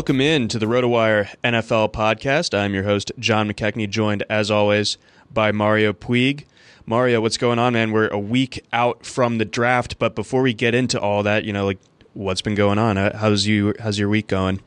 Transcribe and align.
Welcome 0.00 0.22
in 0.22 0.48
to 0.48 0.58
the 0.58 0.64
RotoWire 0.64 1.28
NFL 1.44 1.92
podcast. 1.92 2.56
I'm 2.58 2.72
your 2.72 2.84
host, 2.84 3.12
John 3.18 3.50
McKechnie, 3.50 3.90
joined 3.90 4.24
as 4.30 4.50
always 4.50 4.96
by 5.30 5.52
Mario 5.52 5.92
Puig. 5.92 6.46
Mario, 6.86 7.20
what's 7.20 7.36
going 7.36 7.58
on, 7.58 7.74
man? 7.74 7.92
We're 7.92 8.08
a 8.08 8.18
week 8.18 8.64
out 8.72 9.04
from 9.04 9.36
the 9.36 9.44
draft, 9.44 9.98
but 9.98 10.14
before 10.14 10.40
we 10.40 10.54
get 10.54 10.74
into 10.74 10.98
all 10.98 11.22
that, 11.24 11.44
you 11.44 11.52
know, 11.52 11.66
like 11.66 11.78
what's 12.14 12.40
been 12.40 12.54
going 12.54 12.78
on? 12.78 12.96
How's 12.96 13.46
you? 13.46 13.74
How's 13.78 13.98
your 13.98 14.08
week 14.08 14.26
going? 14.26 14.62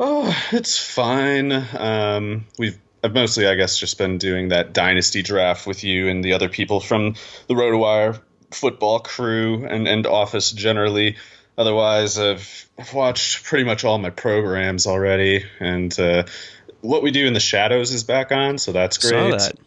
Oh, 0.00 0.34
it's 0.50 0.82
fine. 0.82 1.52
Um, 1.76 2.46
we've 2.58 2.78
I've 3.04 3.12
mostly, 3.12 3.46
I 3.46 3.54
guess, 3.54 3.76
just 3.76 3.98
been 3.98 4.16
doing 4.16 4.48
that 4.48 4.72
dynasty 4.72 5.20
draft 5.20 5.66
with 5.66 5.84
you 5.84 6.08
and 6.08 6.24
the 6.24 6.32
other 6.32 6.48
people 6.48 6.80
from 6.80 7.16
the 7.48 7.54
RotoWire 7.54 8.18
football 8.50 9.00
crew 9.00 9.66
and, 9.66 9.86
and 9.86 10.06
office 10.06 10.52
generally. 10.52 11.16
Otherwise, 11.58 12.18
I've, 12.20 12.70
I've 12.78 12.94
watched 12.94 13.44
pretty 13.44 13.64
much 13.64 13.84
all 13.84 13.98
my 13.98 14.10
programs 14.10 14.86
already, 14.86 15.44
and 15.58 15.98
uh, 15.98 16.22
what 16.82 17.02
we 17.02 17.10
do 17.10 17.26
in 17.26 17.32
the 17.32 17.40
shadows 17.40 17.92
is 17.92 18.04
back 18.04 18.30
on, 18.30 18.58
so 18.58 18.70
that's 18.70 18.98
great. 18.98 19.32
That. 19.32 19.58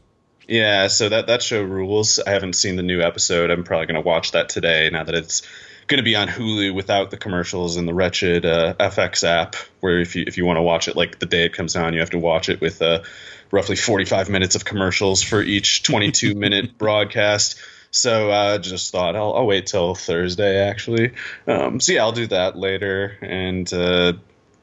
Yeah, 0.47 0.87
so 0.87 1.09
that 1.09 1.27
that 1.27 1.41
show 1.41 1.61
rules. 1.61 2.17
I 2.17 2.31
haven't 2.31 2.53
seen 2.53 2.77
the 2.77 2.83
new 2.83 3.01
episode. 3.01 3.51
I'm 3.51 3.65
probably 3.65 3.87
going 3.87 4.01
to 4.01 4.07
watch 4.07 4.31
that 4.31 4.47
today 4.47 4.89
now 4.89 5.03
that 5.03 5.13
it's 5.15 5.41
going 5.87 5.97
to 5.97 6.03
be 6.03 6.15
on 6.15 6.29
Hulu 6.29 6.73
without 6.73 7.11
the 7.11 7.17
commercials 7.17 7.75
and 7.75 7.85
the 7.85 7.93
wretched 7.93 8.45
uh, 8.45 8.73
FX 8.79 9.25
app. 9.25 9.55
Where 9.81 9.99
if 9.99 10.15
you 10.15 10.23
if 10.25 10.37
you 10.37 10.45
want 10.45 10.57
to 10.57 10.61
watch 10.61 10.87
it 10.87 10.95
like 10.95 11.19
the 11.19 11.25
day 11.25 11.43
it 11.43 11.53
comes 11.53 11.75
on, 11.75 11.93
you 11.93 11.99
have 11.99 12.11
to 12.11 12.19
watch 12.19 12.47
it 12.47 12.61
with 12.61 12.81
uh, 12.81 13.03
roughly 13.51 13.75
45 13.75 14.29
minutes 14.29 14.55
of 14.55 14.63
commercials 14.63 15.21
for 15.21 15.41
each 15.41 15.83
22 15.83 16.35
minute 16.35 16.77
broadcast. 16.77 17.59
So 17.91 18.31
I 18.31 18.57
just 18.57 18.91
thought 18.91 19.15
I'll, 19.15 19.33
I'll, 19.33 19.45
wait 19.45 19.67
till 19.67 19.95
Thursday 19.95 20.57
actually. 20.57 21.11
Um, 21.45 21.79
so 21.81 21.91
yeah, 21.91 22.01
I'll 22.01 22.13
do 22.13 22.27
that 22.27 22.57
later 22.57 23.17
and 23.21 23.71
uh, 23.73 24.13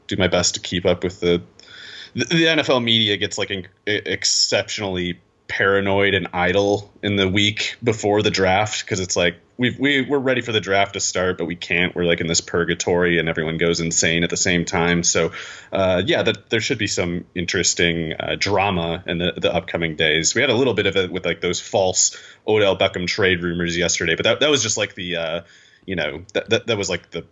do 0.07 0.17
my 0.17 0.29
best 0.29 0.55
to 0.55 0.61
keep 0.61 0.87
up 0.87 1.05
with 1.05 1.21
the 1.21 1.43
the, 2.15 2.25
NFL 2.25 2.83
media 2.83 3.17
gets 3.19 3.37
like 3.37 3.51
in, 3.51 3.67
exceptionally 3.87 5.21
paranoid 5.49 6.15
and 6.15 6.29
idle 6.33 6.93
in 7.03 7.17
the 7.17 7.29
week 7.29 7.77
before 7.83 8.23
the 8.23 8.31
draft 8.31 8.85
because 8.85 9.01
it's 9.01 9.17
like 9.17 9.37
we 9.57 9.77
we 9.79 10.03
we're 10.03 10.19
ready 10.19 10.41
for 10.41 10.53
the 10.53 10.61
draft 10.61 10.93
to 10.93 11.01
start, 11.01 11.37
but 11.37 11.47
we 11.47 11.57
can't. 11.57 11.95
We're 11.95 12.05
like 12.05 12.21
in 12.21 12.29
this 12.29 12.41
purgatory, 12.41 13.19
and 13.19 13.29
everyone 13.29 13.59
goes 13.59 13.81
insane 13.81 14.23
at 14.23 14.31
the 14.31 14.37
same 14.37 14.65
time. 14.65 15.03
So, 15.03 15.33
uh, 15.73 16.03
yeah, 16.07 16.23
that 16.23 16.49
there 16.51 16.61
should 16.61 16.79
be 16.79 16.87
some 16.87 17.25
interesting 17.35 18.13
uh, 18.13 18.37
drama 18.39 19.03
in 19.07 19.19
the, 19.19 19.33
the 19.37 19.53
upcoming 19.53 19.97
days. 19.97 20.35
We 20.35 20.43
had 20.43 20.51
a 20.51 20.55
little 20.55 20.75
bit 20.75 20.87
of 20.87 20.97
it 20.97 21.11
with 21.11 21.27
like 21.27 21.41
those 21.41 21.61
false 21.61 22.17
Odell 22.47 22.79
Beckham 22.79 23.09
trade 23.09 23.43
rumors 23.43 23.77
yesterday, 23.77 24.15
but 24.15 24.25
that 24.25 24.41
that 24.41 24.51
was 24.51 24.63
just 24.63 24.77
like 24.77 24.95
the 24.95 25.17
uh, 25.17 25.41
you 25.87 25.97
know 25.97 26.23
that, 26.35 26.49
that 26.51 26.67
that 26.69 26.79
was 26.79 26.89
like 26.89 27.11
the 27.11 27.27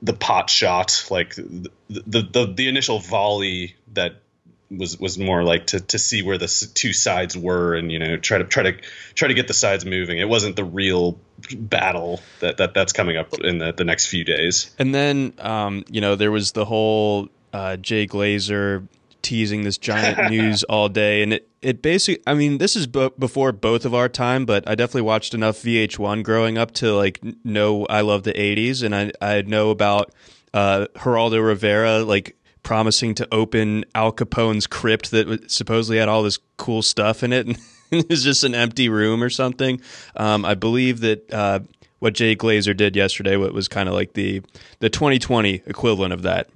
the 0.00 0.14
pot 0.14 0.48
shot, 0.48 1.06
like 1.10 1.34
the 1.34 1.70
the 1.88 2.22
the, 2.22 2.52
the 2.56 2.68
initial 2.68 2.98
volley 2.98 3.76
that 3.92 4.22
was 4.70 4.98
was 4.98 5.18
more 5.18 5.44
like 5.44 5.66
to 5.68 5.80
to 5.80 5.98
see 5.98 6.22
where 6.22 6.38
the 6.38 6.48
two 6.74 6.92
sides 6.92 7.36
were 7.36 7.74
and 7.74 7.92
you 7.92 7.98
know 7.98 8.16
try 8.16 8.38
to 8.38 8.44
try 8.44 8.62
to 8.64 8.72
try 9.14 9.28
to 9.28 9.34
get 9.34 9.48
the 9.48 9.54
sides 9.54 9.84
moving. 9.84 10.18
It 10.18 10.28
wasn't 10.28 10.56
the 10.56 10.64
real 10.64 11.18
battle 11.56 12.20
that, 12.40 12.56
that 12.56 12.74
that's 12.74 12.92
coming 12.92 13.16
up 13.16 13.34
in 13.40 13.58
the, 13.58 13.72
the 13.72 13.84
next 13.84 14.06
few 14.06 14.24
days. 14.24 14.74
And 14.78 14.94
then 14.94 15.34
um, 15.38 15.84
you 15.88 16.00
know 16.00 16.16
there 16.16 16.32
was 16.32 16.52
the 16.52 16.64
whole 16.64 17.28
uh, 17.52 17.76
Jay 17.76 18.06
Glazer 18.06 18.86
teasing 19.22 19.62
this 19.62 19.78
giant 19.78 20.30
news 20.30 20.64
all 20.64 20.88
day, 20.88 21.22
and 21.22 21.32
it 21.32 21.48
it 21.62 21.82
basically 21.82 22.22
I 22.26 22.34
mean 22.34 22.58
this 22.58 22.74
is 22.74 22.86
b- 22.86 23.10
before 23.18 23.52
both 23.52 23.84
of 23.84 23.94
our 23.94 24.08
time, 24.08 24.46
but 24.46 24.68
I 24.68 24.74
definitely 24.74 25.02
watched 25.02 25.34
enough 25.34 25.62
VH1 25.62 26.24
growing 26.24 26.58
up 26.58 26.72
to 26.72 26.92
like 26.94 27.20
know 27.44 27.86
I 27.86 28.00
love 28.00 28.24
the 28.24 28.32
'80s, 28.32 28.82
and 28.82 28.94
I 28.94 29.12
I 29.20 29.42
know 29.42 29.70
about 29.70 30.12
uh, 30.52 30.86
Geraldo 30.96 31.44
Rivera 31.44 32.00
like 32.02 32.36
promising 32.66 33.14
to 33.14 33.28
open 33.32 33.84
Al 33.94 34.10
Capone's 34.10 34.66
crypt 34.66 35.12
that 35.12 35.48
supposedly 35.50 35.98
had 35.98 36.08
all 36.08 36.24
this 36.24 36.38
cool 36.56 36.82
stuff 36.82 37.22
in 37.22 37.32
it, 37.32 37.46
and 37.46 37.56
it's 38.10 38.24
just 38.24 38.42
an 38.42 38.56
empty 38.56 38.88
room 38.88 39.22
or 39.22 39.30
something. 39.30 39.80
Um, 40.16 40.44
I 40.44 40.54
believe 40.54 40.98
that 41.00 41.32
uh, 41.32 41.60
what 42.00 42.14
Jay 42.14 42.34
Glazer 42.34 42.76
did 42.76 42.96
yesterday. 42.96 43.36
What 43.36 43.54
was 43.54 43.68
kind 43.68 43.88
of 43.88 43.94
like 43.94 44.14
the 44.14 44.42
the 44.80 44.90
2020 44.90 45.62
equivalent 45.66 46.12
of 46.12 46.22
that. 46.22 46.48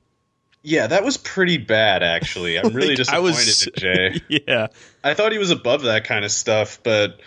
Yeah, 0.62 0.89
that 0.89 1.05
was 1.05 1.17
pretty 1.17 1.57
bad, 1.59 2.03
actually. 2.03 2.59
I'm 2.59 2.73
really 2.75 2.97
Like, 2.97 3.09
I 3.09 3.21
disappointed 3.23 3.25
was- 3.37 3.67
in 3.69 3.73
Jay. 3.77 4.21
Yeah, 4.49 4.67
I 5.05 5.15
thought 5.15 5.31
he 5.33 5.39
was 5.39 5.53
above 5.53 5.83
that 5.83 6.03
kind 6.05 6.25
of 6.25 6.33
stuff, 6.33 6.81
but 6.83 7.21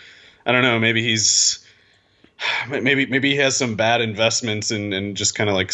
I 0.44 0.52
don't 0.52 0.62
know. 0.62 0.78
Maybe 0.78 1.02
he's 1.02 1.66
maybe 2.68 3.06
maybe 3.06 3.30
he 3.30 3.36
has 3.36 3.56
some 3.56 3.76
bad 3.76 4.02
investments 4.02 4.70
and 4.70 4.92
and 4.92 5.16
just 5.16 5.34
kind 5.34 5.48
of 5.48 5.56
like 5.56 5.72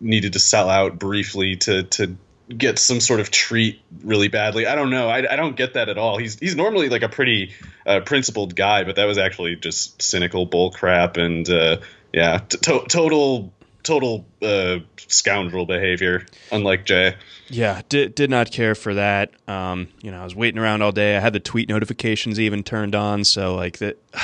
needed 0.00 0.32
to 0.32 0.38
sell 0.38 0.70
out 0.70 0.98
briefly 0.98 1.56
to 1.56 1.82
to 1.82 2.16
get 2.56 2.78
some 2.78 3.00
sort 3.00 3.20
of 3.20 3.30
treat 3.30 3.80
really 4.02 4.28
badly. 4.28 4.66
I 4.66 4.74
don't 4.74 4.90
know. 4.90 5.08
I, 5.08 5.32
I 5.32 5.36
don't 5.36 5.56
get 5.56 5.74
that 5.74 5.88
at 5.88 5.98
all. 5.98 6.16
He's 6.18 6.38
he's 6.38 6.54
normally 6.54 6.88
like 6.88 7.02
a 7.02 7.08
pretty 7.08 7.52
uh, 7.86 8.00
principled 8.00 8.54
guy, 8.54 8.84
but 8.84 8.96
that 8.96 9.04
was 9.06 9.18
actually 9.18 9.56
just 9.56 10.00
cynical 10.00 10.46
bull 10.46 10.70
crap 10.70 11.16
and 11.16 11.48
uh, 11.48 11.78
yeah, 12.12 12.38
t- 12.38 12.58
to- 12.58 12.84
total 12.88 13.52
total 13.82 14.26
uh, 14.42 14.78
scoundrel 15.08 15.64
behavior. 15.66 16.26
Unlike 16.50 16.86
Jay. 16.86 17.14
yeah. 17.48 17.82
Did 17.88 18.14
did 18.14 18.30
not 18.30 18.50
care 18.50 18.74
for 18.74 18.94
that. 18.94 19.32
Um, 19.48 19.88
you 20.02 20.10
know, 20.10 20.20
I 20.20 20.24
was 20.24 20.34
waiting 20.34 20.58
around 20.60 20.82
all 20.82 20.92
day. 20.92 21.16
I 21.16 21.20
had 21.20 21.32
the 21.32 21.40
tweet 21.40 21.68
notifications 21.68 22.38
even 22.40 22.62
turned 22.62 22.94
on, 22.94 23.24
so 23.24 23.54
like 23.54 23.78
that, 23.78 23.96
a 24.14 24.20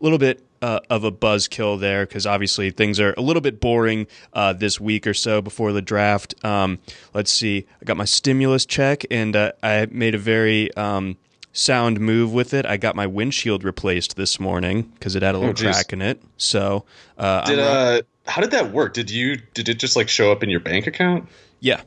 little 0.00 0.18
bit. 0.18 0.42
Uh, 0.62 0.78
of 0.90 1.04
a 1.04 1.10
buzzkill 1.10 1.80
there 1.80 2.04
because 2.04 2.26
obviously 2.26 2.70
things 2.70 3.00
are 3.00 3.14
a 3.16 3.22
little 3.22 3.40
bit 3.40 3.60
boring 3.60 4.06
uh, 4.34 4.52
this 4.52 4.78
week 4.78 5.06
or 5.06 5.14
so 5.14 5.40
before 5.40 5.72
the 5.72 5.80
draft. 5.80 6.34
Um, 6.44 6.78
let's 7.14 7.30
see, 7.30 7.64
I 7.80 7.84
got 7.86 7.96
my 7.96 8.04
stimulus 8.04 8.66
check 8.66 9.06
and 9.10 9.34
uh, 9.34 9.52
I 9.62 9.86
made 9.90 10.14
a 10.14 10.18
very 10.18 10.70
um, 10.74 11.16
sound 11.54 11.98
move 11.98 12.34
with 12.34 12.52
it. 12.52 12.66
I 12.66 12.76
got 12.76 12.94
my 12.94 13.06
windshield 13.06 13.64
replaced 13.64 14.16
this 14.16 14.38
morning 14.38 14.82
because 14.82 15.16
it 15.16 15.22
had 15.22 15.34
a 15.34 15.38
little 15.38 15.54
Oh, 15.54 15.72
crack 15.72 15.94
in 15.94 16.02
it. 16.02 16.20
So 16.36 16.84
uh, 17.16 17.46
Did 17.46 17.58
uh 17.58 18.02
how 18.26 18.42
did 18.42 18.50
that 18.50 18.70
work? 18.70 18.92
Did 18.92 19.10
you 19.10 19.38
did 19.54 19.66
it 19.70 19.78
just 19.78 19.96
like 19.96 20.10
show 20.10 20.30
up 20.30 20.42
in 20.42 20.50
your 20.50 20.60
bank 20.60 20.86
account? 20.86 21.26
yeah, 21.60 21.80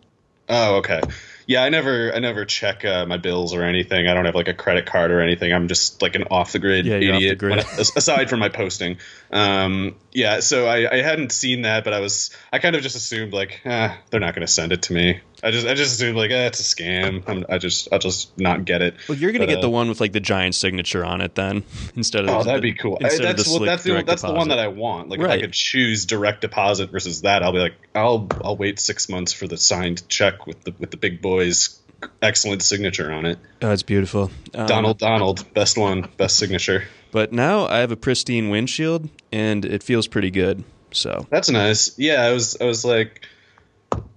Oh, 0.50 0.78
okay. 0.78 1.00
Yeah, 1.46 1.64
I 1.64 1.70
never 1.70 2.14
I 2.14 2.20
never 2.20 2.46
check 2.46 2.86
uh, 2.86 3.06
my 3.06 3.18
bills 3.18 3.54
or 3.54 3.64
anything. 3.64 4.08
I 4.08 4.14
don't 4.14 4.26
have 4.26 4.36
like 4.36 4.48
a 4.48 4.54
credit 4.54 4.86
card 4.86 5.12
or 5.12 5.20
anything. 5.22 5.54
I'm 5.54 5.68
just 5.68 6.02
like 6.02 6.16
an 6.16 6.24
off 6.32 6.52
the 6.54 6.60
grid 6.60 6.86
Yeah, 6.86 6.98
you're 6.98 7.14
off 7.14 7.20
the 7.20 7.26
idiot. 7.28 7.38
grid. 7.40 7.60
I- 7.66 7.80
aside 7.80 8.30
from 8.30 8.40
my 8.40 8.50
posting, 8.50 8.98
um, 9.32 9.96
yeah. 10.12 10.40
So 10.40 10.68
I, 10.68 10.90
I 10.92 11.02
hadn't 11.02 11.32
seen 11.32 11.64
that, 11.64 11.84
but 11.84 11.94
I 11.94 12.00
was 12.00 12.36
I 12.52 12.60
kind 12.60 12.76
of 12.76 12.82
just 12.82 12.96
assumed 12.96 13.34
like 13.34 13.62
eh, 13.66 13.96
they're 14.10 14.20
not 14.20 14.36
going 14.36 14.46
to 14.46 14.52
send 14.52 14.72
it 14.72 14.84
to 14.84 14.94
me. 14.94 15.20
I 15.44 15.52
just 15.52 15.68
I 15.68 15.74
just 15.74 15.96
assumed 15.96 16.18
like 16.18 16.32
eh, 16.32 16.48
it's 16.48 16.60
a 16.60 16.64
scam. 16.64 17.24
I'm, 17.28 17.46
I 17.50 17.58
just 17.58 17.90
I'll 17.92 18.00
just 18.00 18.38
not 18.40 18.64
get 18.66 18.82
it. 18.82 18.96
Well, 19.10 19.18
you're 19.18 19.32
gonna 19.32 19.46
But, 19.46 19.52
get 19.54 19.62
the 19.62 19.68
uh, 19.68 19.72
one 19.72 19.90
with 19.90 20.00
like 20.00 20.14
the 20.14 20.20
giant 20.20 20.56
signature 20.56 21.04
on 21.04 21.20
it 21.22 21.36
then, 21.36 21.64
instead 21.96 22.24
of 22.24 22.30
Oh, 22.30 22.38
the- 22.40 22.46
that'd 22.46 22.62
be 22.62 22.74
cool. 22.74 22.98
I- 23.04 23.10
that's 23.10 23.20
the 23.20 23.44
slick 23.44 23.66
that's 23.68 23.84
the 23.84 24.04
that's 24.06 24.22
the 24.22 24.34
one 24.34 24.48
that 24.50 24.60
I 24.60 24.70
want. 24.70 25.10
Like 25.10 25.20
if 25.20 25.28
I 25.30 25.40
could 25.42 25.54
choose 25.54 26.06
direct 26.06 26.42
deposit 26.42 26.92
versus 26.92 27.22
that, 27.24 27.44
I'll 27.44 27.52
be 27.52 27.60
like, 27.60 27.76
I'll 27.94 28.28
I'll 28.44 28.56
wait 28.58 28.80
six 28.80 29.10
months 29.10 29.34
for 29.34 29.48
the 29.48 29.58
signed 29.58 30.08
check 30.08 30.48
with 30.48 30.64
the 30.64 30.74
with 30.80 30.92
the 30.92 30.98
big 30.98 31.22
boys 31.22 31.80
excellent 32.22 32.62
signature 32.62 33.12
on 33.12 33.26
it. 33.26 33.40
Oh, 33.62 33.72
it's 33.72 33.84
beautiful. 33.84 34.32
Um, 34.54 34.68
Donald 34.68 34.98
Donald, 34.98 35.54
best 35.54 35.78
one, 35.78 36.08
best 36.18 36.38
signature. 36.38 36.84
But 37.12 37.32
now 37.32 37.66
I 37.68 37.80
have 37.80 37.92
a 37.92 37.96
pristine 37.96 38.50
windshield 38.50 39.10
and 39.32 39.64
it 39.66 39.84
feels 39.84 40.08
pretty 40.08 40.32
good. 40.32 40.64
So 40.92 41.28
That's 41.30 41.50
nice. 41.50 41.98
Yeah, 41.98 42.22
I 42.24 42.32
was 42.34 42.58
I 42.62 42.66
was 42.66 42.84
like, 42.86 43.26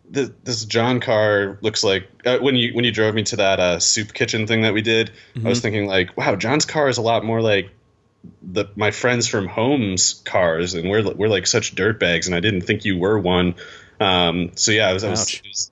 this, 0.09 0.31
this 0.45 0.65
John 0.65 1.01
car 1.01 1.59
looks 1.61 1.83
like 1.85 2.09
uh, 2.25 2.39
when 2.39 2.57
you 2.57 2.75
when 2.75 2.85
you 2.85 2.93
drove 2.93 3.15
me 3.15 3.23
to 3.25 3.37
that 3.37 3.61
uh, 3.61 3.79
soup 3.79 4.13
kitchen 4.13 4.47
thing 4.47 4.63
that 4.63 4.75
we 4.75 4.83
did. 4.83 5.11
I 5.45 5.49
was 5.49 5.61
thinking 5.61 5.87
like, 5.87 6.17
wow, 6.17 6.37
John's 6.37 6.65
car 6.65 6.89
is 6.89 6.99
a 6.99 7.03
lot 7.03 7.25
more 7.25 7.41
like 7.41 7.71
the 8.43 8.67
my 8.77 8.91
friends 8.91 9.29
from 9.29 9.47
home's 9.47 10.15
cars, 10.25 10.75
and 10.75 10.89
we're 10.89 11.09
we're 11.15 11.29
like 11.29 11.47
such 11.47 11.75
dirtbags, 11.75 12.27
and 12.27 12.35
I 12.35 12.41
didn't 12.41 12.63
think 12.63 12.85
you 12.85 12.99
were 12.99 13.19
one. 13.19 13.55
Um, 14.01 14.53
so 14.57 14.73
yeah, 14.73 14.89
I 14.89 14.93
was, 14.93 15.05
I 15.05 15.11
was, 15.11 15.41
was 15.45 15.71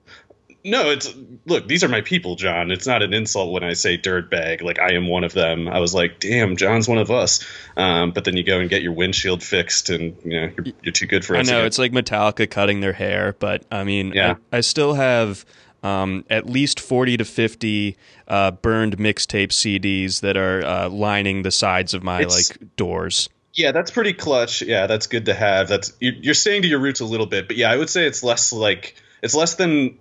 no, 0.65 0.89
it's 0.89 1.13
look, 1.45 1.67
these 1.67 1.83
are 1.83 1.87
my 1.87 2.01
people, 2.01 2.35
John. 2.35 2.71
It's 2.71 2.87
not 2.87 3.01
an 3.03 3.13
insult 3.13 3.53
when 3.53 3.63
I 3.63 3.73
say 3.73 3.97
dirtbag. 3.97 4.61
Like 4.63 4.79
I 4.79 4.93
am 4.95 5.07
one 5.07 5.23
of 5.23 5.31
them. 5.33 5.67
I 5.69 5.79
was 5.79 5.93
like, 5.93 6.19
damn, 6.19 6.57
John's 6.57 6.87
one 6.87 6.97
of 6.97 7.11
us. 7.11 7.45
Um, 7.77 8.11
but 8.11 8.25
then 8.25 8.35
you 8.35 8.43
go 8.43 8.59
and 8.59 8.69
get 8.69 8.81
your 8.81 8.91
windshield 8.93 9.43
fixed, 9.43 9.89
and 9.89 10.17
you 10.25 10.41
know 10.41 10.51
you're, 10.57 10.75
you're 10.83 10.91
too 10.91 11.05
good 11.05 11.23
for 11.23 11.37
I 11.37 11.41
us. 11.41 11.47
know 11.47 11.57
again. 11.57 11.67
it's 11.67 11.77
like 11.79 11.91
Metallica 11.91 12.49
cutting 12.49 12.81
their 12.81 12.93
hair, 12.93 13.35
but 13.39 13.63
I 13.71 13.83
mean, 13.83 14.11
Yeah. 14.13 14.35
I, 14.51 14.57
I 14.57 14.61
still 14.61 14.95
have 14.95 15.45
um, 15.83 16.25
at 16.31 16.47
least 16.49 16.79
40 16.79 17.17
to 17.17 17.25
50 17.25 17.95
uh, 18.27 18.49
burned 18.51 18.97
mixtape 18.97 19.49
CDs 19.49 20.21
that 20.21 20.35
are 20.35 20.65
uh, 20.65 20.89
lining 20.89 21.43
the 21.43 21.51
sides 21.51 21.93
of 21.93 22.01
my 22.01 22.21
It's- 22.21 22.49
like 22.49 22.75
doors. 22.75 23.29
Yeah, 23.53 23.71
that's 23.71 23.89
pretty 23.91 24.11
clutch. 24.13 24.61
Yeah, 24.63 24.85
that's 24.87 25.07
good 25.07 25.27
to 25.27 25.33
have. 25.33 25.69
That's 25.69 25.93
you're, 26.01 26.13
you're 26.15 26.33
staying 26.33 26.63
to 26.63 26.67
your 26.67 26.79
roots 26.79 26.99
a 26.99 27.05
little 27.05 27.25
bit, 27.27 27.47
but 27.47 27.55
yeah, 27.55 27.71
I 27.71 27.77
would 27.77 27.89
say 27.89 28.05
it's 28.05 28.21
less 28.21 28.51
like 28.51 28.95
it's 29.21 29.33
less 29.33 29.55
than 29.55 29.97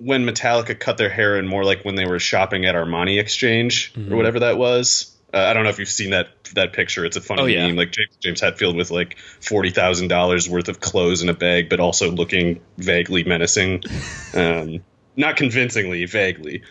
when 0.00 0.24
Metallica 0.26 0.78
cut 0.78 0.96
their 0.98 1.08
hair 1.10 1.36
and 1.36 1.48
more 1.48 1.62
like 1.64 1.84
when 1.84 1.94
they 1.94 2.06
were 2.06 2.18
shopping 2.18 2.64
at 2.66 2.74
Armani 2.74 3.20
Exchange 3.20 3.92
Mm-hmm. 3.94 4.12
or 4.12 4.16
whatever 4.16 4.40
that 4.40 4.58
was. 4.58 5.14
Uh, 5.32 5.38
I 5.38 5.52
don't 5.52 5.62
know 5.62 5.70
if 5.70 5.78
you've 5.78 5.88
seen 5.88 6.10
that 6.10 6.28
that 6.54 6.72
picture. 6.72 7.04
It's 7.04 7.16
a 7.16 7.20
funny 7.20 7.42
Oh, 7.42 7.46
yeah. 7.46 7.66
meme, 7.68 7.76
like 7.76 7.92
James, 7.92 8.16
James 8.18 8.40
Hetfield 8.40 8.74
with 8.76 8.90
like 8.90 9.16
forty 9.40 9.70
thousand 9.70 10.08
dollars 10.08 10.48
worth 10.48 10.68
of 10.68 10.80
clothes 10.80 11.22
in 11.22 11.28
a 11.28 11.34
bag, 11.34 11.68
but 11.68 11.78
also 11.78 12.10
looking 12.10 12.60
vaguely 12.78 13.22
menacing. 13.22 13.82
um, 14.34 14.80
not 15.16 15.36
convincingly, 15.36 16.04
vaguely. 16.06 16.62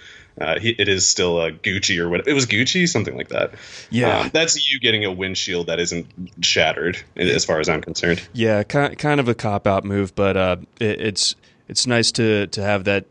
Uh, 0.42 0.58
he, 0.60 0.70
it 0.70 0.88
is 0.88 1.06
still 1.08 1.42
a 1.42 1.52
Gucci 1.52 2.00
or 2.00 2.08
what? 2.10 2.28
It 2.28 2.34
was 2.34 2.46
Gucci, 2.46 2.88
something 2.88 3.16
like 3.16 3.28
that. 3.30 3.54
Yeah. 3.90 4.20
Um, 4.22 4.30
that's 4.34 4.72
you 4.72 4.80
getting 4.80 5.04
a 5.06 5.12
windshield 5.12 5.68
that 5.68 5.80
isn't 5.80 6.08
shattered, 6.44 6.98
as 7.18 7.44
far 7.46 7.60
as 7.60 7.68
I'm 7.70 7.82
concerned. 7.82 8.26
Yeah, 8.34 8.64
kind 8.64 8.98
kind 8.98 9.20
of 9.20 9.28
a 9.30 9.36
cop 9.36 9.68
out 9.68 9.84
move, 9.86 10.16
but 10.16 10.36
uh, 10.38 10.56
it, 10.80 11.00
it's 11.02 11.36
it's 11.70 11.86
nice 11.88 12.12
to 12.14 12.48
to 12.48 12.62
have 12.62 12.84
that. 12.86 13.06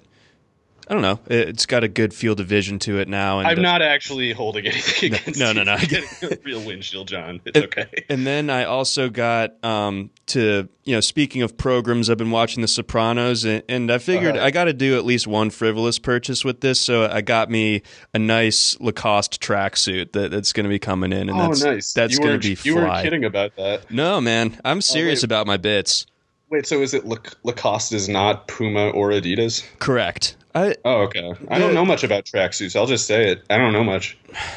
I 0.89 0.95
don't 0.95 1.03
know. 1.03 1.21
It, 1.27 1.49
it's 1.51 1.67
got 1.67 1.85
a 1.85 1.89
good 1.89 2.15
field 2.15 2.41
of 2.41 2.47
vision 2.47 2.79
to 2.81 2.99
it 2.99 3.09
now. 3.09 3.41
And 3.41 3.49
I'm 3.49 3.59
uh, 3.59 3.63
not 3.63 3.83
actually 3.83 4.33
holding 4.33 4.67
anything 4.67 5.15
against 5.15 5.39
no, 5.39 5.53
no, 5.53 5.63
no. 5.63 5.77
getting 5.81 6.09
a 6.23 6.39
real 6.45 6.65
windshield, 6.65 7.09
John. 7.09 7.41
It's 7.45 7.59
okay. 7.59 8.05
And 8.09 8.27
then 8.27 8.49
I 8.49 8.65
also 8.65 9.11
got 9.11 9.63
um, 9.63 10.11
to 10.27 10.67
you 10.85 10.95
know 10.95 11.01
speaking 11.01 11.43
of 11.43 11.59
programs, 11.59 12.09
I've 12.09 12.17
been 12.17 12.31
watching 12.31 12.63
The 12.63 12.69
Sopranos, 12.69 13.45
and, 13.45 13.63
and 13.69 13.91
I 13.91 13.99
figured 13.99 14.37
Uh-huh. 14.37 14.47
I 14.47 14.51
got 14.51 14.65
to 14.65 14.73
do 14.73 14.97
at 14.97 15.05
least 15.05 15.27
one 15.27 15.51
frivolous 15.51 15.99
purchase 15.99 16.43
with 16.45 16.63
this. 16.63 16.81
So 16.81 17.07
I 17.07 17.21
got 17.21 17.51
me 17.51 17.83
a 18.15 18.19
nice 18.19 18.81
Lacoste 18.81 19.43
tracksuit 19.43 20.13
that, 20.13 20.31
that's 20.31 20.55
going 20.55 20.65
to 20.65 20.71
be 20.71 20.79
coming 20.79 21.13
in, 21.13 21.29
and 21.29 21.39
oh, 21.39 21.49
that's 21.49 21.65
nice. 21.65 21.93
that's 21.93 22.19
going 22.19 22.41
to 22.41 22.49
be 22.49 22.55
fly. 22.55 22.71
You 22.71 22.77
weren't 22.77 23.03
kidding 23.03 23.25
about 23.25 23.57
that. 23.57 23.91
No, 23.91 24.21
man, 24.23 24.59
I'm 24.65 24.81
serious 24.81 25.19
wait. 25.21 25.25
about 25.25 25.47
my 25.47 25.59
bits. 25.59 26.07
Wait, 26.51 26.67
so 26.67 26.81
is 26.81 26.95
it 26.95 27.05
Lac- 27.05 27.35
Lacoste 27.45 27.93
is 27.93 28.09
not 28.09 28.49
Puma 28.49 28.89
or 28.89 29.11
Adidas? 29.11 29.63
Correct. 29.81 30.35
I 30.65 30.77
Oh, 30.85 31.03
okay. 31.03 31.33
I 31.49 31.59
don't 31.59 31.75
know 31.75 31.85
much 31.85 32.05
about 32.05 32.25
tracksuits. 32.25 32.75
I'll 32.77 32.87
just 32.87 33.07
say 33.07 33.31
it. 33.31 33.43
I 33.51 33.59
don't 33.59 33.73
know 33.73 33.85
much. 33.85 34.17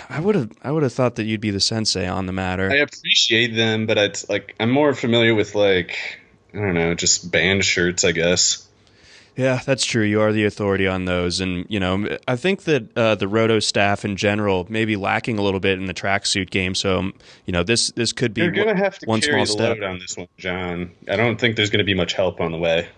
I 0.09 0.19
would 0.19 0.35
have 0.35 0.51
I 0.63 0.71
would 0.71 0.83
have 0.83 0.93
thought 0.93 1.15
that 1.15 1.23
you'd 1.23 1.41
be 1.41 1.51
the 1.51 1.59
sensei 1.59 2.07
on 2.07 2.25
the 2.25 2.33
matter. 2.33 2.69
I 2.71 2.77
appreciate 2.77 3.55
them, 3.55 3.85
but 3.85 3.97
it's 3.97 4.27
like 4.29 4.55
I'm 4.59 4.71
more 4.71 4.93
familiar 4.93 5.35
with 5.35 5.55
like 5.55 5.97
I 6.53 6.57
don't 6.57 6.73
know, 6.73 6.93
just 6.95 7.31
band 7.31 7.63
shirts, 7.63 8.03
I 8.03 8.11
guess. 8.11 8.67
Yeah, 9.37 9.61
that's 9.65 9.85
true. 9.85 10.03
You 10.03 10.19
are 10.19 10.33
the 10.33 10.43
authority 10.43 10.85
on 10.87 11.05
those, 11.05 11.39
and 11.39 11.65
you 11.69 11.79
know, 11.79 12.17
I 12.27 12.35
think 12.35 12.63
that 12.63 12.95
uh, 12.97 13.15
the 13.15 13.29
Roto 13.29 13.59
staff 13.59 14.03
in 14.03 14.17
general 14.17 14.67
may 14.69 14.83
be 14.83 14.97
lacking 14.97 15.39
a 15.39 15.41
little 15.41 15.61
bit 15.61 15.79
in 15.79 15.85
the 15.85 15.93
tracksuit 15.93 16.49
game. 16.49 16.75
So, 16.75 16.99
um, 16.99 17.13
you 17.45 17.53
know, 17.53 17.63
this 17.63 17.91
this 17.91 18.11
could 18.11 18.33
be 18.33 18.41
You're 18.41 18.51
gonna 18.51 18.67
one- 18.67 18.77
have 18.77 18.99
to 18.99 19.05
one 19.05 19.21
carry 19.21 19.45
small 19.45 19.45
the 19.45 19.51
step. 19.51 19.77
load 19.79 19.83
on 19.89 19.99
this 19.99 20.17
one, 20.17 20.27
John. 20.37 20.91
I 21.09 21.15
don't 21.15 21.39
think 21.39 21.55
there's 21.55 21.69
gonna 21.69 21.85
be 21.85 21.93
much 21.93 22.11
help 22.11 22.41
on 22.41 22.51
the 22.51 22.57
way. 22.57 22.89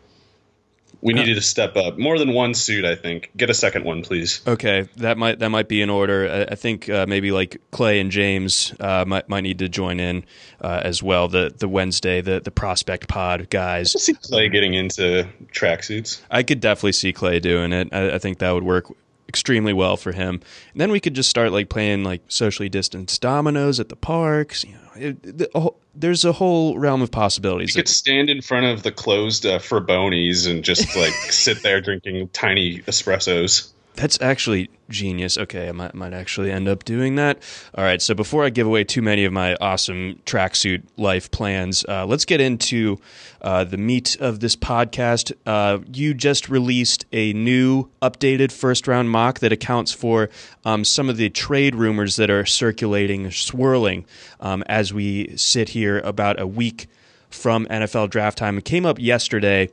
We 1.03 1.13
needed 1.13 1.35
to 1.35 1.41
step 1.41 1.75
up 1.75 1.97
more 1.97 2.17
than 2.17 2.33
one 2.33 2.53
suit. 2.53 2.85
I 2.85 2.95
think. 2.95 3.31
Get 3.35 3.49
a 3.49 3.53
second 3.53 3.83
one, 3.83 4.03
please. 4.03 4.41
Okay, 4.47 4.87
that 4.97 5.17
might 5.17 5.39
that 5.39 5.49
might 5.49 5.67
be 5.67 5.81
in 5.81 5.89
order. 5.89 6.29
I, 6.29 6.53
I 6.53 6.55
think 6.55 6.89
uh, 6.89 7.05
maybe 7.07 7.31
like 7.31 7.61
Clay 7.71 7.99
and 7.99 8.09
James 8.09 8.73
uh, 8.79 9.03
might 9.05 9.27
might 9.27 9.41
need 9.41 9.59
to 9.59 9.69
join 9.69 9.99
in 9.99 10.23
uh, 10.61 10.81
as 10.83 11.03
well. 11.03 11.27
The 11.27 11.53
the 11.55 11.67
Wednesday 11.67 12.21
the 12.21 12.39
the 12.39 12.51
prospect 12.51 13.07
pod 13.07 13.49
guys. 13.49 13.95
I 13.95 13.99
see 13.99 14.13
Clay 14.13 14.49
getting 14.49 14.73
into 14.73 15.27
tracksuits. 15.51 16.21
I 16.31 16.43
could 16.43 16.61
definitely 16.61 16.93
see 16.93 17.11
Clay 17.11 17.39
doing 17.39 17.73
it. 17.73 17.89
I, 17.91 18.15
I 18.15 18.17
think 18.19 18.39
that 18.39 18.51
would 18.51 18.63
work 18.63 18.85
extremely 19.27 19.73
well 19.73 19.97
for 19.97 20.11
him. 20.11 20.41
And 20.73 20.81
then 20.81 20.91
we 20.91 20.99
could 20.99 21.15
just 21.15 21.29
start 21.29 21.51
like 21.51 21.67
playing 21.67 22.03
like 22.03 22.21
socially 22.27 22.69
distanced 22.69 23.21
dominoes 23.21 23.79
at 23.79 23.89
the 23.89 23.95
parks. 23.95 24.63
You 24.63 24.73
know, 24.73 24.82
it, 24.95 25.21
the, 25.37 25.49
whole- 25.53 25.79
there's 25.95 26.25
a 26.25 26.31
whole 26.31 26.77
realm 26.77 27.01
of 27.01 27.11
possibilities. 27.11 27.75
You 27.75 27.81
could 27.83 27.89
stand 27.89 28.29
in 28.29 28.41
front 28.41 28.65
of 28.65 28.83
the 28.83 28.91
closed 28.91 29.45
uh, 29.45 29.59
Fraboni's 29.59 30.45
and 30.47 30.63
just 30.63 30.95
like 30.95 31.13
sit 31.29 31.61
there 31.63 31.81
drinking 31.81 32.29
tiny 32.29 32.79
espressos. 32.79 33.71
That's 33.95 34.19
actually 34.21 34.69
genius. 34.89 35.37
Okay, 35.37 35.69
I 35.69 35.71
might, 35.71 35.93
might 35.93 36.13
actually 36.13 36.51
end 36.51 36.67
up 36.67 36.83
doing 36.83 37.15
that. 37.15 37.41
All 37.75 37.83
right, 37.83 38.01
so 38.01 38.15
before 38.15 38.43
I 38.43 38.49
give 38.49 38.65
away 38.65 38.83
too 38.83 39.01
many 39.01 39.23
of 39.25 39.31
my 39.31 39.55
awesome 39.55 40.19
tracksuit 40.25 40.83
life 40.97 41.29
plans, 41.29 41.85
uh, 41.87 42.05
let's 42.05 42.25
get 42.25 42.41
into 42.41 42.99
uh, 43.41 43.63
the 43.63 43.77
meat 43.77 44.17
of 44.19 44.39
this 44.39 44.55
podcast. 44.55 45.31
Uh, 45.45 45.79
you 45.91 46.13
just 46.13 46.49
released 46.49 47.05
a 47.11 47.33
new, 47.33 47.89
updated 48.01 48.51
first 48.51 48.87
round 48.87 49.09
mock 49.09 49.39
that 49.39 49.51
accounts 49.51 49.91
for 49.91 50.29
um, 50.65 50.83
some 50.83 51.09
of 51.09 51.17
the 51.17 51.29
trade 51.29 51.75
rumors 51.75 52.15
that 52.15 52.29
are 52.29 52.45
circulating, 52.45 53.29
swirling 53.31 54.05
um, 54.39 54.63
as 54.67 54.93
we 54.93 55.35
sit 55.37 55.69
here 55.69 55.99
about 55.99 56.39
a 56.39 56.47
week 56.47 56.87
from 57.29 57.65
NFL 57.67 58.09
draft 58.09 58.37
time. 58.37 58.57
It 58.57 58.65
came 58.65 58.85
up 58.85 58.99
yesterday. 58.99 59.69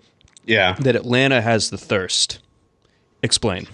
Yeah. 0.46 0.74
That 0.80 0.96
Atlanta 0.96 1.40
has 1.40 1.70
the 1.70 1.78
thirst. 1.78 2.40
Explain. 3.22 3.66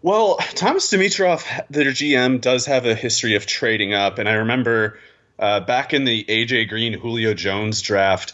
Well, 0.00 0.36
Thomas 0.36 0.90
Dimitroff, 0.92 1.66
their 1.68 1.90
GM, 1.90 2.40
does 2.40 2.66
have 2.66 2.86
a 2.86 2.94
history 2.94 3.34
of 3.34 3.46
trading 3.46 3.94
up, 3.94 4.18
and 4.18 4.28
I 4.28 4.34
remember 4.34 4.98
uh, 5.38 5.60
back 5.60 5.92
in 5.92 6.04
the 6.04 6.24
AJ 6.24 6.68
Green 6.68 6.92
Julio 6.92 7.34
Jones 7.34 7.82
draft, 7.82 8.32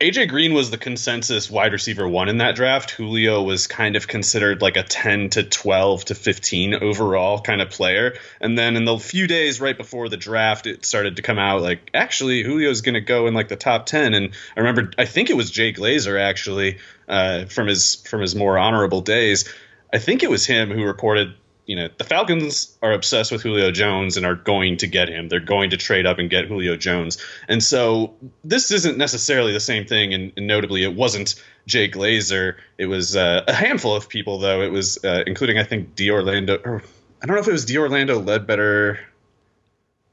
AJ 0.00 0.28
Green 0.28 0.54
was 0.54 0.70
the 0.70 0.78
consensus 0.78 1.50
wide 1.50 1.72
receiver 1.72 2.08
one 2.08 2.28
in 2.28 2.38
that 2.38 2.54
draft. 2.54 2.92
Julio 2.92 3.42
was 3.42 3.66
kind 3.66 3.96
of 3.96 4.06
considered 4.06 4.62
like 4.62 4.76
a 4.76 4.84
10 4.84 5.30
to 5.30 5.42
12 5.42 6.04
to 6.06 6.14
15 6.14 6.74
overall 6.74 7.40
kind 7.40 7.60
of 7.60 7.70
player. 7.70 8.16
And 8.40 8.56
then 8.56 8.76
in 8.76 8.84
the 8.84 8.96
few 8.96 9.26
days 9.26 9.60
right 9.60 9.76
before 9.76 10.08
the 10.08 10.16
draft, 10.16 10.68
it 10.68 10.84
started 10.84 11.16
to 11.16 11.22
come 11.22 11.40
out 11.40 11.62
like 11.62 11.90
actually 11.94 12.44
Julio's 12.44 12.82
going 12.82 12.94
to 12.94 13.00
go 13.00 13.26
in 13.26 13.34
like 13.34 13.48
the 13.48 13.56
top 13.56 13.86
10. 13.86 14.14
And 14.14 14.30
I 14.56 14.60
remember, 14.60 14.92
I 14.96 15.04
think 15.04 15.30
it 15.30 15.36
was 15.36 15.50
Jay 15.50 15.72
Glazer 15.72 16.20
actually 16.20 16.78
uh, 17.08 17.46
from 17.46 17.66
his 17.66 17.96
from 17.96 18.20
his 18.20 18.36
more 18.36 18.56
honorable 18.56 19.00
days. 19.00 19.52
I 19.92 19.98
think 19.98 20.22
it 20.22 20.30
was 20.30 20.46
him 20.46 20.70
who 20.70 20.84
reported 20.84 21.34
you 21.68 21.76
know, 21.76 21.88
the 21.98 22.04
Falcons 22.04 22.76
are 22.80 22.92
obsessed 22.92 23.30
with 23.30 23.42
Julio 23.42 23.70
Jones 23.70 24.16
and 24.16 24.24
are 24.24 24.34
going 24.34 24.78
to 24.78 24.86
get 24.86 25.08
him. 25.08 25.28
They're 25.28 25.38
going 25.38 25.70
to 25.70 25.76
trade 25.76 26.06
up 26.06 26.18
and 26.18 26.30
get 26.30 26.46
Julio 26.46 26.76
Jones. 26.76 27.18
And 27.46 27.62
so 27.62 28.14
this 28.42 28.70
isn't 28.70 28.96
necessarily 28.96 29.52
the 29.52 29.60
same 29.60 29.84
thing. 29.84 30.14
And, 30.14 30.32
and 30.38 30.46
notably, 30.46 30.82
it 30.82 30.94
wasn't 30.94 31.34
Jay 31.66 31.86
Glazer. 31.86 32.54
It 32.78 32.86
was 32.86 33.16
uh, 33.16 33.44
a 33.46 33.52
handful 33.52 33.94
of 33.94 34.08
people, 34.08 34.38
though. 34.38 34.62
It 34.62 34.72
was 34.72 35.04
uh, 35.04 35.24
including, 35.26 35.58
I 35.58 35.64
think, 35.64 35.94
D. 35.94 36.10
Orlando. 36.10 36.58
Or 36.64 36.82
I 37.22 37.26
don't 37.26 37.36
know 37.36 37.42
if 37.42 37.48
it 37.48 37.52
was 37.52 37.66
D. 37.66 37.76
Orlando 37.76 38.18
Ledbetter. 38.18 38.98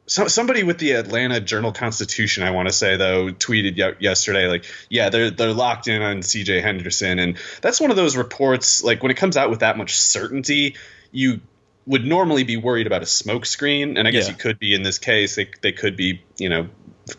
So, 0.08 0.28
somebody 0.28 0.64
with 0.64 0.78
the 0.78 0.92
Atlanta 0.92 1.40
Journal 1.40 1.72
Constitution, 1.72 2.44
I 2.44 2.52
want 2.52 2.68
to 2.68 2.74
say 2.74 2.96
though, 2.96 3.30
tweeted 3.30 3.80
y- 3.80 3.96
yesterday, 4.00 4.48
like, 4.48 4.66
yeah, 4.90 5.10
they're 5.10 5.32
they're 5.32 5.54
locked 5.54 5.88
in 5.88 6.02
on 6.02 6.22
C.J. 6.22 6.62
Henderson, 6.62 7.18
and 7.18 7.38
that's 7.62 7.82
one 7.82 7.90
of 7.90 7.98
those 7.98 8.16
reports. 8.16 8.84
Like 8.84 9.02
when 9.02 9.12
it 9.12 9.18
comes 9.18 9.36
out 9.36 9.50
with 9.50 9.60
that 9.60 9.78
much 9.78 10.00
certainty, 10.00 10.76
you 11.12 11.42
would 11.88 12.06
normally 12.06 12.44
be 12.44 12.58
worried 12.58 12.88
about 12.88 13.02
a 13.02 13.06
smokescreen, 13.06 13.98
and 13.98 14.08
I 14.08 14.12
guess 14.12 14.26
yeah. 14.26 14.32
you 14.32 14.38
could 14.38 14.60
be 14.60 14.74
in 14.76 14.84
this 14.84 15.00
case. 15.00 15.36
They 15.36 15.50
they 15.62 15.72
could 15.72 15.96
be, 15.96 16.24
you 16.38 16.50
know, 16.50 16.70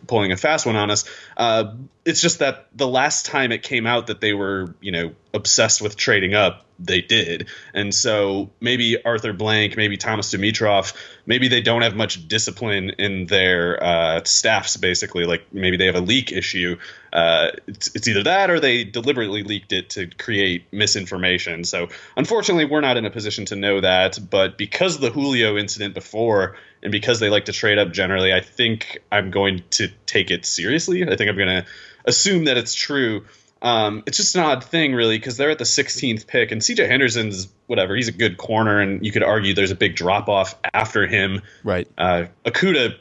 pulling 0.07 0.33
a 0.33 0.37
fast 0.37 0.67
one 0.67 0.77
on 0.77 0.91
us. 0.91 1.05
Uh, 1.37 1.75
it's 2.07 2.21
just 2.21 2.39
that 2.39 2.69
the 2.73 2.87
last 2.87 3.27
time 3.27 3.51
it 3.51 3.65
came 3.65 3.85
out 3.85 4.07
that 4.07 4.21
they 4.21 4.33
were, 4.33 4.73
you 4.81 4.93
know, 4.93 5.13
obsessed 5.35 5.83
with 5.83 5.97
trading 5.97 6.35
up, 6.35 6.65
they 6.79 7.01
did. 7.01 7.49
And 7.75 7.93
so 7.93 8.51
maybe 8.61 9.03
Arthur 9.05 9.33
Blank, 9.33 9.77
maybe 9.77 9.97
Thomas 9.97 10.33
Dimitroff, 10.33 10.95
maybe 11.27 11.49
they 11.49 11.63
don't 11.63 11.83
have 11.83 11.97
much 11.97 12.29
discipline 12.29 12.91
in 12.91 13.27
their 13.27 13.83
uh, 13.83 14.23
staffs, 14.25 14.77
basically. 14.77 15.25
Like 15.25 15.53
maybe 15.53 15.77
they 15.77 15.87
have 15.87 15.97
a 15.97 16.01
leak 16.01 16.31
issue. 16.31 16.77
Uh, 17.13 17.49
it's, 17.67 17.95
it's 17.97 18.07
either 18.07 18.23
that 18.23 18.51
or 18.51 18.61
they 18.61 18.85
deliberately 18.85 19.43
leaked 19.43 19.73
it 19.73 19.91
to 19.91 20.07
create 20.07 20.73
misinformation. 20.73 21.65
So 21.65 21.89
unfortunately, 22.17 22.67
we're 22.67 22.83
not 22.83 22.97
in 22.97 23.05
a 23.05 23.11
position 23.11 23.47
to 23.47 23.57
know 23.57 23.81
that. 23.81 24.19
But 24.31 24.57
because 24.57 24.95
of 24.95 25.01
the 25.01 25.11
Julio 25.11 25.57
incident 25.57 25.93
before, 25.95 26.57
and 26.83 26.93
because 26.93 27.19
they 27.19 27.31
like 27.31 27.47
to 27.47 27.53
trade 27.53 27.79
up 27.79 27.91
generally, 27.91 28.33
I 28.33 28.41
think 28.41 29.03
I'm 29.11 29.33
going 29.33 29.65
to 29.71 29.89
take 30.07 30.31
it 30.31 30.47
seriously. 30.47 31.03
I 31.03 31.17
think 31.17 31.29
I'm 31.31 31.37
going 31.37 31.63
to 31.63 31.67
assume 32.05 32.45
that 32.45 32.57
it's 32.57 32.75
true. 32.75 33.27
Um, 33.63 34.03
it's 34.07 34.17
just 34.17 34.37
an 34.37 34.43
odd 34.43 34.65
thing, 34.65 34.95
really, 34.95 35.19
because 35.19 35.37
they're 35.37 35.51
at 35.51 35.59
the 35.59 35.65
16th 35.65 36.27
pick, 36.27 36.53
and 36.53 36.61
CJ 36.61 36.89
Henderson's 36.89 37.49
whatever. 37.67 37.97
He's 37.97 38.09
a 38.09 38.13
good 38.13 38.37
corner, 38.37 38.81
and 38.81 39.05
you 39.05 39.13
could 39.13 39.23
argue 39.23 39.55
there's 39.55 39.71
a 39.71 39.77
big 39.77 39.97
drop 39.97 40.29
off 40.29 40.55
after 40.73 41.07
him. 41.07 41.43
Right. 41.65 41.89
Uh, 41.97 42.27
Okudah 42.45 42.97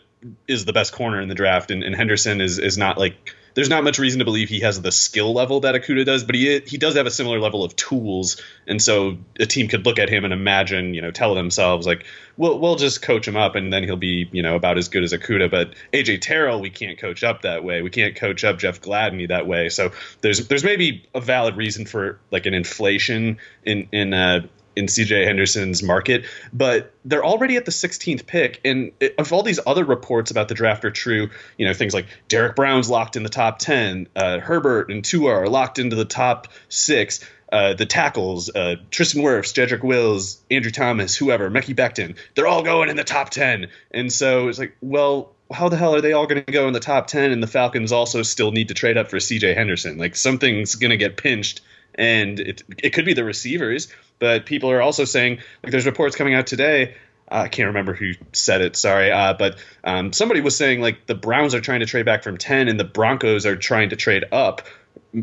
is 0.48 0.66
the 0.66 0.74
best 0.74 0.94
corner 0.94 1.22
in 1.22 1.30
the 1.30 1.36
draft, 1.36 1.72
and, 1.72 1.84
and 1.84 1.96
Henderson 1.96 2.42
is 2.42 2.58
is 2.58 2.78
not 2.78 2.98
like 2.98 3.36
there's 3.56 3.70
not 3.70 3.84
much 3.84 4.00
reason 4.00 4.20
to 4.20 4.26
believe 4.26 4.50
he 4.50 4.60
has 4.60 4.82
the 4.82 4.92
skill 4.92 5.34
level 5.34 5.62
that 5.62 5.76
Okudah 5.76 6.06
does, 6.06 6.24
but 6.24 6.36
he 6.36 6.60
he 6.60 6.78
does 6.78 6.96
have 6.96 7.06
a 7.06 7.12
similar 7.12 7.40
level 7.40 7.64
of 7.64 7.76
tools, 7.76 8.40
and 8.68 8.82
so 8.82 9.18
a 9.40 9.46
team 9.46 9.70
could 9.70 9.86
look 9.86 9.98
at 9.98 10.10
him 10.10 10.26
and 10.26 10.34
imagine, 10.34 10.94
you 10.94 11.02
know, 11.02 11.10
tell 11.10 11.34
themselves 11.36 11.88
like, 11.88 12.06
we'll 12.38 12.60
we'll 12.60 12.76
just 12.76 13.02
coach 13.02 13.28
him 13.28 13.38
up, 13.38 13.56
and 13.56 13.72
then 13.72 13.84
he'll 13.84 13.96
be, 13.96 14.30
you 14.32 14.44
know, 14.44 14.56
about 14.56 14.78
as 14.78 14.90
good 14.90 15.04
as 15.04 15.14
Okudah. 15.14 15.50
But 15.50 15.74
AJ 15.94 16.22
Terrell, 16.22 16.60
we 16.60 16.70
can't 16.70 17.00
coach 17.00 17.24
up 17.24 17.44
that 17.44 17.64
way. 17.64 17.82
We 17.82 17.90
can't 17.90 18.16
coach 18.16 18.44
up 18.44 18.60
Jeff 18.60 18.82
Gladney 18.82 19.30
that 19.30 19.48
way. 19.48 19.70
So 19.70 19.94
there's 20.20 20.48
there's 20.48 20.64
maybe 20.66 21.08
a 21.16 21.22
valid 21.22 21.56
reason 21.56 21.86
for 21.86 22.20
like 22.32 22.46
an 22.46 22.54
inflation 22.54 23.38
in 23.64 23.88
in 23.94 24.14
uh, 24.14 24.48
in 24.76 24.86
CJ 24.86 25.26
Henderson's 25.26 25.82
market, 25.82 26.26
but 26.54 26.94
they're 27.04 27.24
already 27.24 27.56
at 27.58 27.66
the 27.66 27.72
16th 27.72 28.26
pick. 28.26 28.62
And 28.66 28.92
if 29.00 29.32
all 29.32 29.44
these 29.44 29.60
other 29.66 29.84
reports 29.84 30.32
about 30.32 30.48
the 30.48 30.56
draft 30.56 30.86
are 30.86 30.92
true, 30.92 31.30
you 31.58 31.68
know, 31.68 31.74
things 31.74 31.94
like 31.94 32.08
Derrick 32.28 32.56
Brown's 32.56 32.90
locked 32.90 33.16
in 33.16 33.24
the 33.24 33.30
top 33.30 33.60
10, 33.60 34.08
uh, 34.16 34.40
Herbert 34.40 34.92
and 34.92 35.04
Tua 35.04 35.32
are 35.32 35.50
locked 35.50 35.80
into 35.80 35.96
the 35.96 36.06
top 36.06 36.48
six. 36.70 37.24
Uh, 37.52 37.74
the 37.74 37.86
tackles, 37.86 38.50
uh, 38.54 38.76
Tristan 38.90 39.22
Wirfs, 39.22 39.54
Jedrick 39.54 39.84
Wills, 39.84 40.44
Andrew 40.50 40.72
Thomas, 40.72 41.16
whoever, 41.16 41.50
Mekhi 41.50 41.76
Becton, 41.76 42.18
they're 42.34 42.48
all 42.48 42.64
going 42.64 42.90
in 42.90 42.98
the 42.98 43.04
top 43.04 43.30
10. 43.30 43.68
And 43.92 44.12
so 44.12 44.48
it's 44.48 44.58
like, 44.58 44.76
well, 44.82 45.36
how 45.52 45.70
the 45.70 45.78
hell 45.78 45.96
are 45.96 46.02
they 46.02 46.14
all 46.14 46.26
going 46.26 46.44
to 46.44 46.52
go 46.52 46.68
in 46.68 46.74
the 46.74 46.80
top 46.80 47.08
10 47.08 47.32
and 47.32 47.42
the 47.42 47.48
Falcons 47.48 47.92
also 47.92 48.24
still 48.24 48.52
need 48.52 48.70
to 48.70 48.74
trade 48.74 48.98
up 48.98 49.10
for 49.10 49.18
CJ 49.18 49.56
Henderson? 49.56 49.98
Like 49.98 50.16
something's 50.16 50.76
going 50.76 50.90
to 50.90 50.98
get 50.98 51.18
pinched 51.18 51.62
and 51.96 52.40
it, 52.40 52.64
it 52.78 52.90
could 52.92 53.06
be 53.06 53.14
the 53.14 53.24
receivers 53.24 53.88
but 54.20 54.46
people 54.46 54.72
are 54.72 54.82
also 54.82 55.06
saying 55.06 55.40
like 55.64 55.72
there's 55.72 55.86
reports 55.86 56.16
coming 56.16 56.34
out 56.34 56.48
today. 56.48 56.96
Uh, 57.30 57.44
I 57.46 57.48
can't 57.48 57.68
remember 57.68 57.94
who 57.94 58.12
said 58.34 58.62
it. 58.62 58.76
Sorry, 58.76 59.12
uh, 59.12 59.34
but 59.34 59.58
um, 59.84 60.14
somebody 60.14 60.42
was 60.42 60.56
saying 60.56 60.82
like 60.82 61.08
the 61.08 61.16
Browns 61.16 61.56
are 61.56 61.62
trying 61.62 61.80
to 61.80 61.86
trade 61.86 62.06
back 62.06 62.24
from 62.24 62.38
ten, 62.38 62.68
and 62.68 62.80
the 62.80 62.86
Broncos 62.86 63.46
are 63.46 63.56
trying 63.56 63.90
to 63.90 63.96
trade 63.96 64.26
up, 64.32 64.62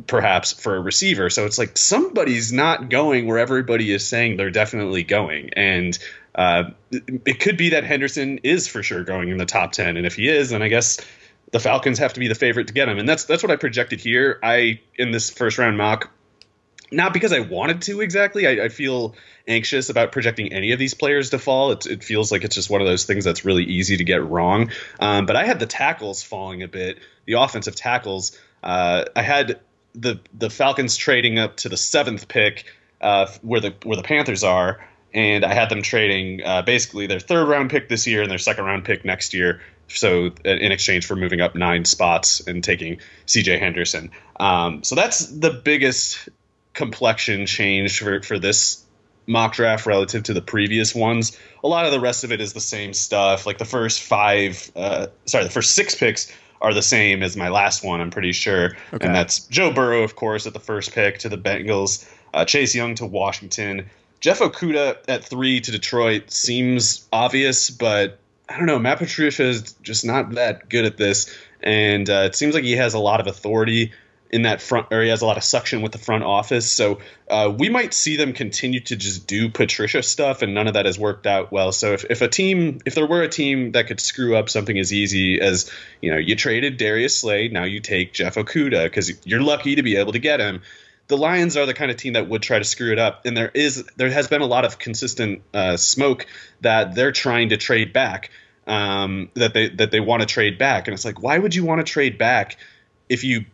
perhaps 0.07 0.53
for 0.53 0.77
a 0.77 0.81
receiver. 0.81 1.31
So 1.31 1.47
it's 1.47 1.59
like 1.59 1.79
somebody's 1.79 2.53
not 2.53 2.91
going 2.91 3.27
where 3.27 3.39
everybody 3.39 3.93
is 3.93 4.07
saying 4.07 4.37
they're 4.37 4.51
definitely 4.51 5.05
going, 5.05 5.51
and 5.55 5.97
uh, 6.35 6.71
it 6.91 7.39
could 7.39 7.57
be 7.57 7.71
that 7.71 7.85
Henderson 7.85 8.39
is 8.39 8.67
for 8.67 8.83
sure 8.83 9.05
going 9.05 9.29
in 9.29 9.37
the 9.37 9.47
top 9.47 9.73
ten, 9.73 9.97
and 9.97 10.05
if 10.05 10.17
he 10.17 10.29
is, 10.29 10.51
then 10.51 10.61
I 10.61 10.69
guess 10.69 11.01
the 11.53 11.61
Falcons 11.61 12.01
have 12.01 12.15
to 12.15 12.21
be 12.21 12.27
the 12.27 12.35
favorite 12.35 12.67
to 12.67 12.73
get 12.73 12.89
him, 12.89 12.99
and 12.99 13.09
that's 13.09 13.27
that's 13.27 13.45
what 13.45 13.53
I 13.53 13.57
projected 13.57 14.01
here. 14.01 14.41
I 14.43 14.81
in 14.97 15.13
this 15.13 15.31
first 15.31 15.57
round 15.57 15.79
mock 15.79 16.11
not 16.93 17.13
because 17.13 17.33
I 17.33 17.41
wanted 17.41 17.83
to 17.83 18.01
exactly. 18.01 18.47
I, 18.47 18.67
I, 18.67 18.69
feel 18.69 19.15
anxious 19.49 19.89
about 19.89 20.13
projecting 20.13 20.53
any 20.53 20.73
of 20.73 20.79
these 20.79 20.95
players 20.95 21.31
to 21.31 21.39
fall. 21.39 21.73
It, 21.73 21.87
it, 21.87 22.05
feels 22.05 22.31
like 22.31 22.45
it's 22.45 22.55
just 22.55 22.71
one 22.71 22.81
of 22.81 22.87
those 22.87 23.05
things 23.05 23.25
that's 23.25 23.45
really 23.45 23.65
easy 23.65 23.97
to 23.97 24.05
get 24.05 24.25
wrong. 24.25 24.71
Um, 25.01 25.27
but 25.27 25.37
I 25.37 25.45
had 25.45 25.59
the 25.59 25.67
tackles 25.67 26.23
falling 26.23 26.63
a 26.63 26.69
bit, 26.69 26.99
the 27.25 27.35
offensive 27.35 27.75
tackles. 27.75 28.39
Uh, 28.63 29.05
I 29.17 29.23
had 29.23 29.61
the 29.95 30.21
the 30.33 30.51
Falcons 30.51 30.97
trading 30.97 31.39
up 31.39 31.57
to 31.59 31.69
the 31.69 31.77
seventh 31.77 32.29
pick, 32.29 32.67
uh, 33.01 33.27
where 33.43 33.61
the 33.61 33.75
where 33.85 33.97
the 33.97 34.03
Panthers 34.03 34.45
are, 34.45 34.87
and 35.13 35.45
I 35.45 35.55
had 35.55 35.69
them 35.69 35.83
trading 35.83 36.43
uh, 36.45 36.63
basically 36.63 37.07
their 37.07 37.21
third 37.21 37.49
round 37.49 37.71
pick 37.71 37.89
this 37.89 38.07
year 38.07 38.23
and 38.23 38.31
their 38.31 38.39
second 38.39 38.65
round 38.65 38.85
pick 38.85 39.05
next 39.05 39.35
year. 39.35 39.61
So 39.89 40.31
in 40.45 40.73
exchange 40.73 41.05
for 41.05 41.17
moving 41.17 41.43
up 41.43 41.55
nine 41.55 41.85
spots 41.85 42.41
and 42.47 42.65
taking 42.65 43.01
C.J. 43.27 43.59
Henderson, 43.59 44.11
um, 44.41 44.83
so 44.85 44.95
that's 44.95 45.27
the 45.27 45.51
biggest 45.51 46.31
complexion 46.75 47.47
change 47.47 47.99
for, 47.99 48.23
for 48.23 48.39
this 48.39 48.85
mock 49.27 49.55
draft 49.55 49.87
relative 49.87 50.25
to 50.25 50.35
the 50.35 50.43
previous 50.43 50.95
ones. 50.95 51.39
A 51.63 51.69
lot 51.69 51.87
of 51.87 51.93
the 51.93 52.01
rest 52.01 52.25
of 52.25 52.33
it 52.33 52.41
is 52.41 52.53
the 52.53 52.61
same 52.61 52.93
stuff. 52.93 53.47
Like 53.47 53.59
the 53.59 53.65
first 53.65 54.03
five, 54.03 54.71
uh, 54.75 55.07
sorry, 55.27 55.45
the 55.45 55.51
first 55.51 55.75
six 55.75 55.95
picks 55.95 56.33
are 56.61 56.75
the 56.75 56.83
same 56.83 57.23
as 57.23 57.37
my 57.37 57.49
last 57.49 57.85
one, 57.85 58.01
I'm 58.01 58.11
pretty 58.11 58.33
sure. 58.33 58.77
Okay. 58.93 59.07
And 59.07 59.15
that's 59.15 59.41
Joe 59.47 59.73
Burrow, 59.73 60.03
of 60.03 60.17
course, 60.17 60.47
at 60.47 60.53
the 60.53 60.61
first 60.61 60.93
pick 60.93 61.19
to 61.19 61.29
the 61.29 61.39
Bengals, 61.39 62.09
uh, 62.35 62.45
Chase 62.45 62.75
Young 62.75 62.95
to 62.97 63.07
Washington. 63.07 63.91
Jeff 64.21 64.39
Okudah 64.39 64.99
at 65.09 65.25
three 65.25 65.61
to 65.61 65.71
Detroit 65.73 66.31
seems 66.31 67.09
obvious, 67.13 67.71
but 67.71 68.19
I 68.49 68.57
don't 68.57 68.67
know. 68.67 68.79
Matt 68.79 68.99
Patricia 68.99 69.45
is 69.45 69.73
just 69.83 70.05
not 70.05 70.31
that 70.33 70.69
good 70.69 70.85
at 70.85 70.97
this. 70.97 71.37
And 71.63 72.09
uh, 72.09 72.25
it 72.27 72.37
seems 72.37 72.55
like 72.55 72.65
he 72.65 72.73
has 72.73 72.95
a 72.95 72.99
lot 72.99 73.21
of 73.21 73.27
authority 73.27 73.93
in 74.33 74.43
that 74.43 74.63
front, 74.63 74.87
or 74.91 75.03
he 75.03 75.11
has 75.11 75.21
a 75.21 75.27
lot 75.27 75.37
of 75.37 75.45
suction 75.45 75.83
with 75.83 75.93
the 75.93 75.99
front 75.99 76.25
office. 76.25 76.73
So 76.73 77.01
uh, 77.29 77.53
we 77.57 77.69
might 77.69 77.93
see 77.93 78.17
them 78.17 78.33
continue 78.33 78.81
to 78.81 78.97
just 78.97 79.27
do 79.27 79.51
Patricia 79.51 80.03
stuff, 80.03 80.41
and 80.41 80.55
none 80.55 80.67
of 80.67 80.75
that 80.75 80.87
has 80.87 80.99
worked 80.99 81.27
out 81.27 81.53
well. 81.53 81.71
So 81.71 81.93
if, 81.93 82.07
if 82.09 82.23
a 82.23 82.29
team, 82.29 82.81
if 82.87 82.95
there 82.95 83.07
were 83.07 83.23
a 83.23 83.29
team 83.29 83.73
that 83.73 83.89
could 83.89 84.01
screw 84.01 84.35
up 84.35 84.49
something 84.49 84.79
as 84.79 84.91
easy 84.91 85.39
as, 85.39 85.71
you 86.01 86.11
know, 86.11 86.17
you 86.17 86.35
traded 86.35 86.79
Darius 86.79 87.19
Slay, 87.19 87.49
now 87.49 87.65
you 87.65 87.81
take 87.81 88.15
Jeff 88.15 88.37
Okudah 88.37 88.85
because 88.85 89.13
you're 89.27 89.43
lucky 89.43 89.75
to 89.75 89.83
be 89.83 89.97
able 89.97 90.13
to 90.13 90.19
get 90.19 90.41
him. 90.41 90.63
The 91.09 91.19
Lions 91.19 91.59
are 91.59 91.67
the 91.67 91.75
kind 91.75 91.91
of 91.91 91.99
team 91.99 92.15
that 92.15 92.27
would 92.27 92.41
try 92.41 92.59
to 92.59 92.65
screw 92.65 92.91
it 92.91 92.99
up, 92.99 93.27
and 93.27 93.37
there 93.37 93.51
is 93.53 93.85
there 93.97 94.09
has 94.09 94.29
been 94.29 94.41
a 94.41 94.47
lot 94.47 94.65
of 94.65 94.79
consistent 94.79 95.43
uh, 95.53 95.77
smoke 95.77 96.25
that 96.63 96.95
they're 96.95 97.13
trying 97.13 97.51
to 97.51 97.59
trade 97.59 97.93
back, 97.93 98.31
um, 98.67 99.29
that 99.35 99.53
they 99.53 99.69
that 99.69 99.91
they 99.91 100.01
want 100.01 100.23
to 100.23 100.27
trade 100.27 100.57
back, 100.57 100.89
and 100.89 100.95
it's 100.95 101.05
like, 101.05 101.21
why 101.21 101.37
would 101.37 101.55
you 101.55 101.67
want 101.67 101.85
to 101.87 101.93
trade 101.93 102.17
back 102.17 102.57
if 103.11 103.25
you 103.25 103.45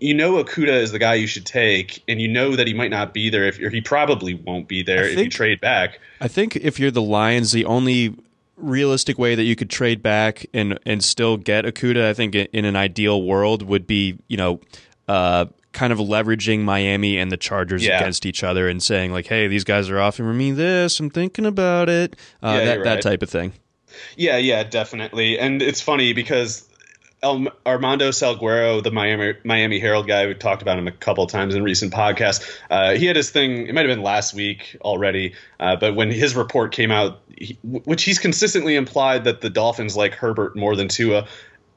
you 0.00 0.14
know 0.14 0.42
Okudah 0.42 0.80
is 0.80 0.92
the 0.92 0.98
guy 0.98 1.14
you 1.14 1.26
should 1.26 1.46
take, 1.46 2.02
and 2.08 2.20
you 2.20 2.28
know 2.28 2.56
that 2.56 2.66
he 2.66 2.74
might 2.74 2.90
not 2.90 3.14
be 3.14 3.30
there 3.30 3.44
if 3.44 3.56
he 3.56 3.80
probably 3.80 4.34
won't 4.34 4.68
be 4.68 4.82
there 4.82 5.04
think, 5.04 5.18
if 5.18 5.24
you 5.24 5.30
trade 5.30 5.60
back. 5.60 6.00
I 6.20 6.28
think 6.28 6.56
if 6.56 6.78
you're 6.78 6.90
the 6.90 7.02
Lions, 7.02 7.52
the 7.52 7.64
only 7.64 8.14
realistic 8.56 9.18
way 9.18 9.34
that 9.34 9.44
you 9.44 9.56
could 9.56 9.70
trade 9.70 10.02
back 10.02 10.46
and 10.52 10.78
and 10.84 11.02
still 11.02 11.36
get 11.36 11.64
Okudah, 11.64 12.08
I 12.08 12.14
think 12.14 12.34
in 12.34 12.64
an 12.64 12.76
ideal 12.76 13.22
world 13.22 13.62
would 13.62 13.86
be 13.86 14.18
you 14.28 14.36
know. 14.36 14.60
Uh, 15.08 15.46
kind 15.72 15.92
of 15.92 15.98
leveraging 15.98 16.60
Miami 16.60 17.18
and 17.18 17.30
the 17.30 17.36
Chargers 17.36 17.84
yeah. 17.84 17.98
against 17.98 18.26
each 18.26 18.44
other 18.44 18.68
and 18.68 18.82
saying 18.82 19.12
like, 19.12 19.26
"Hey, 19.26 19.48
these 19.48 19.64
guys 19.64 19.88
are 19.88 19.98
offering 20.00 20.36
me 20.36 20.52
this. 20.52 21.00
I'm 21.00 21.10
thinking 21.10 21.46
about 21.46 21.88
it." 21.88 22.14
Uh, 22.42 22.56
yeah, 22.58 22.64
that 22.64 22.76
right. 22.76 22.84
that 22.84 23.02
type 23.02 23.22
of 23.22 23.30
thing. 23.30 23.52
Yeah, 24.16 24.36
yeah, 24.36 24.62
definitely. 24.62 25.38
And 25.38 25.62
it's 25.62 25.80
funny 25.80 26.12
because 26.12 26.68
El, 27.22 27.48
Armando 27.66 28.10
Salguero, 28.10 28.82
the 28.82 28.90
Miami 28.90 29.34
Miami 29.44 29.78
Herald 29.78 30.06
guy, 30.06 30.26
we 30.26 30.34
talked 30.34 30.62
about 30.62 30.78
him 30.78 30.88
a 30.88 30.92
couple 30.92 31.26
times 31.26 31.54
in 31.54 31.62
recent 31.62 31.92
podcasts. 31.92 32.58
Uh, 32.70 32.94
he 32.94 33.06
had 33.06 33.16
his 33.16 33.30
thing. 33.30 33.66
It 33.66 33.74
might 33.74 33.86
have 33.86 33.94
been 33.94 34.02
last 34.02 34.34
week 34.34 34.76
already, 34.80 35.34
uh, 35.58 35.76
but 35.76 35.94
when 35.94 36.10
his 36.10 36.34
report 36.34 36.72
came 36.72 36.90
out, 36.90 37.20
he, 37.36 37.58
which 37.62 38.04
he's 38.04 38.18
consistently 38.18 38.74
implied 38.74 39.24
that 39.24 39.42
the 39.42 39.50
Dolphins 39.50 39.96
like 39.96 40.14
Herbert 40.14 40.56
more 40.56 40.76
than 40.76 40.88
Tua 40.88 41.26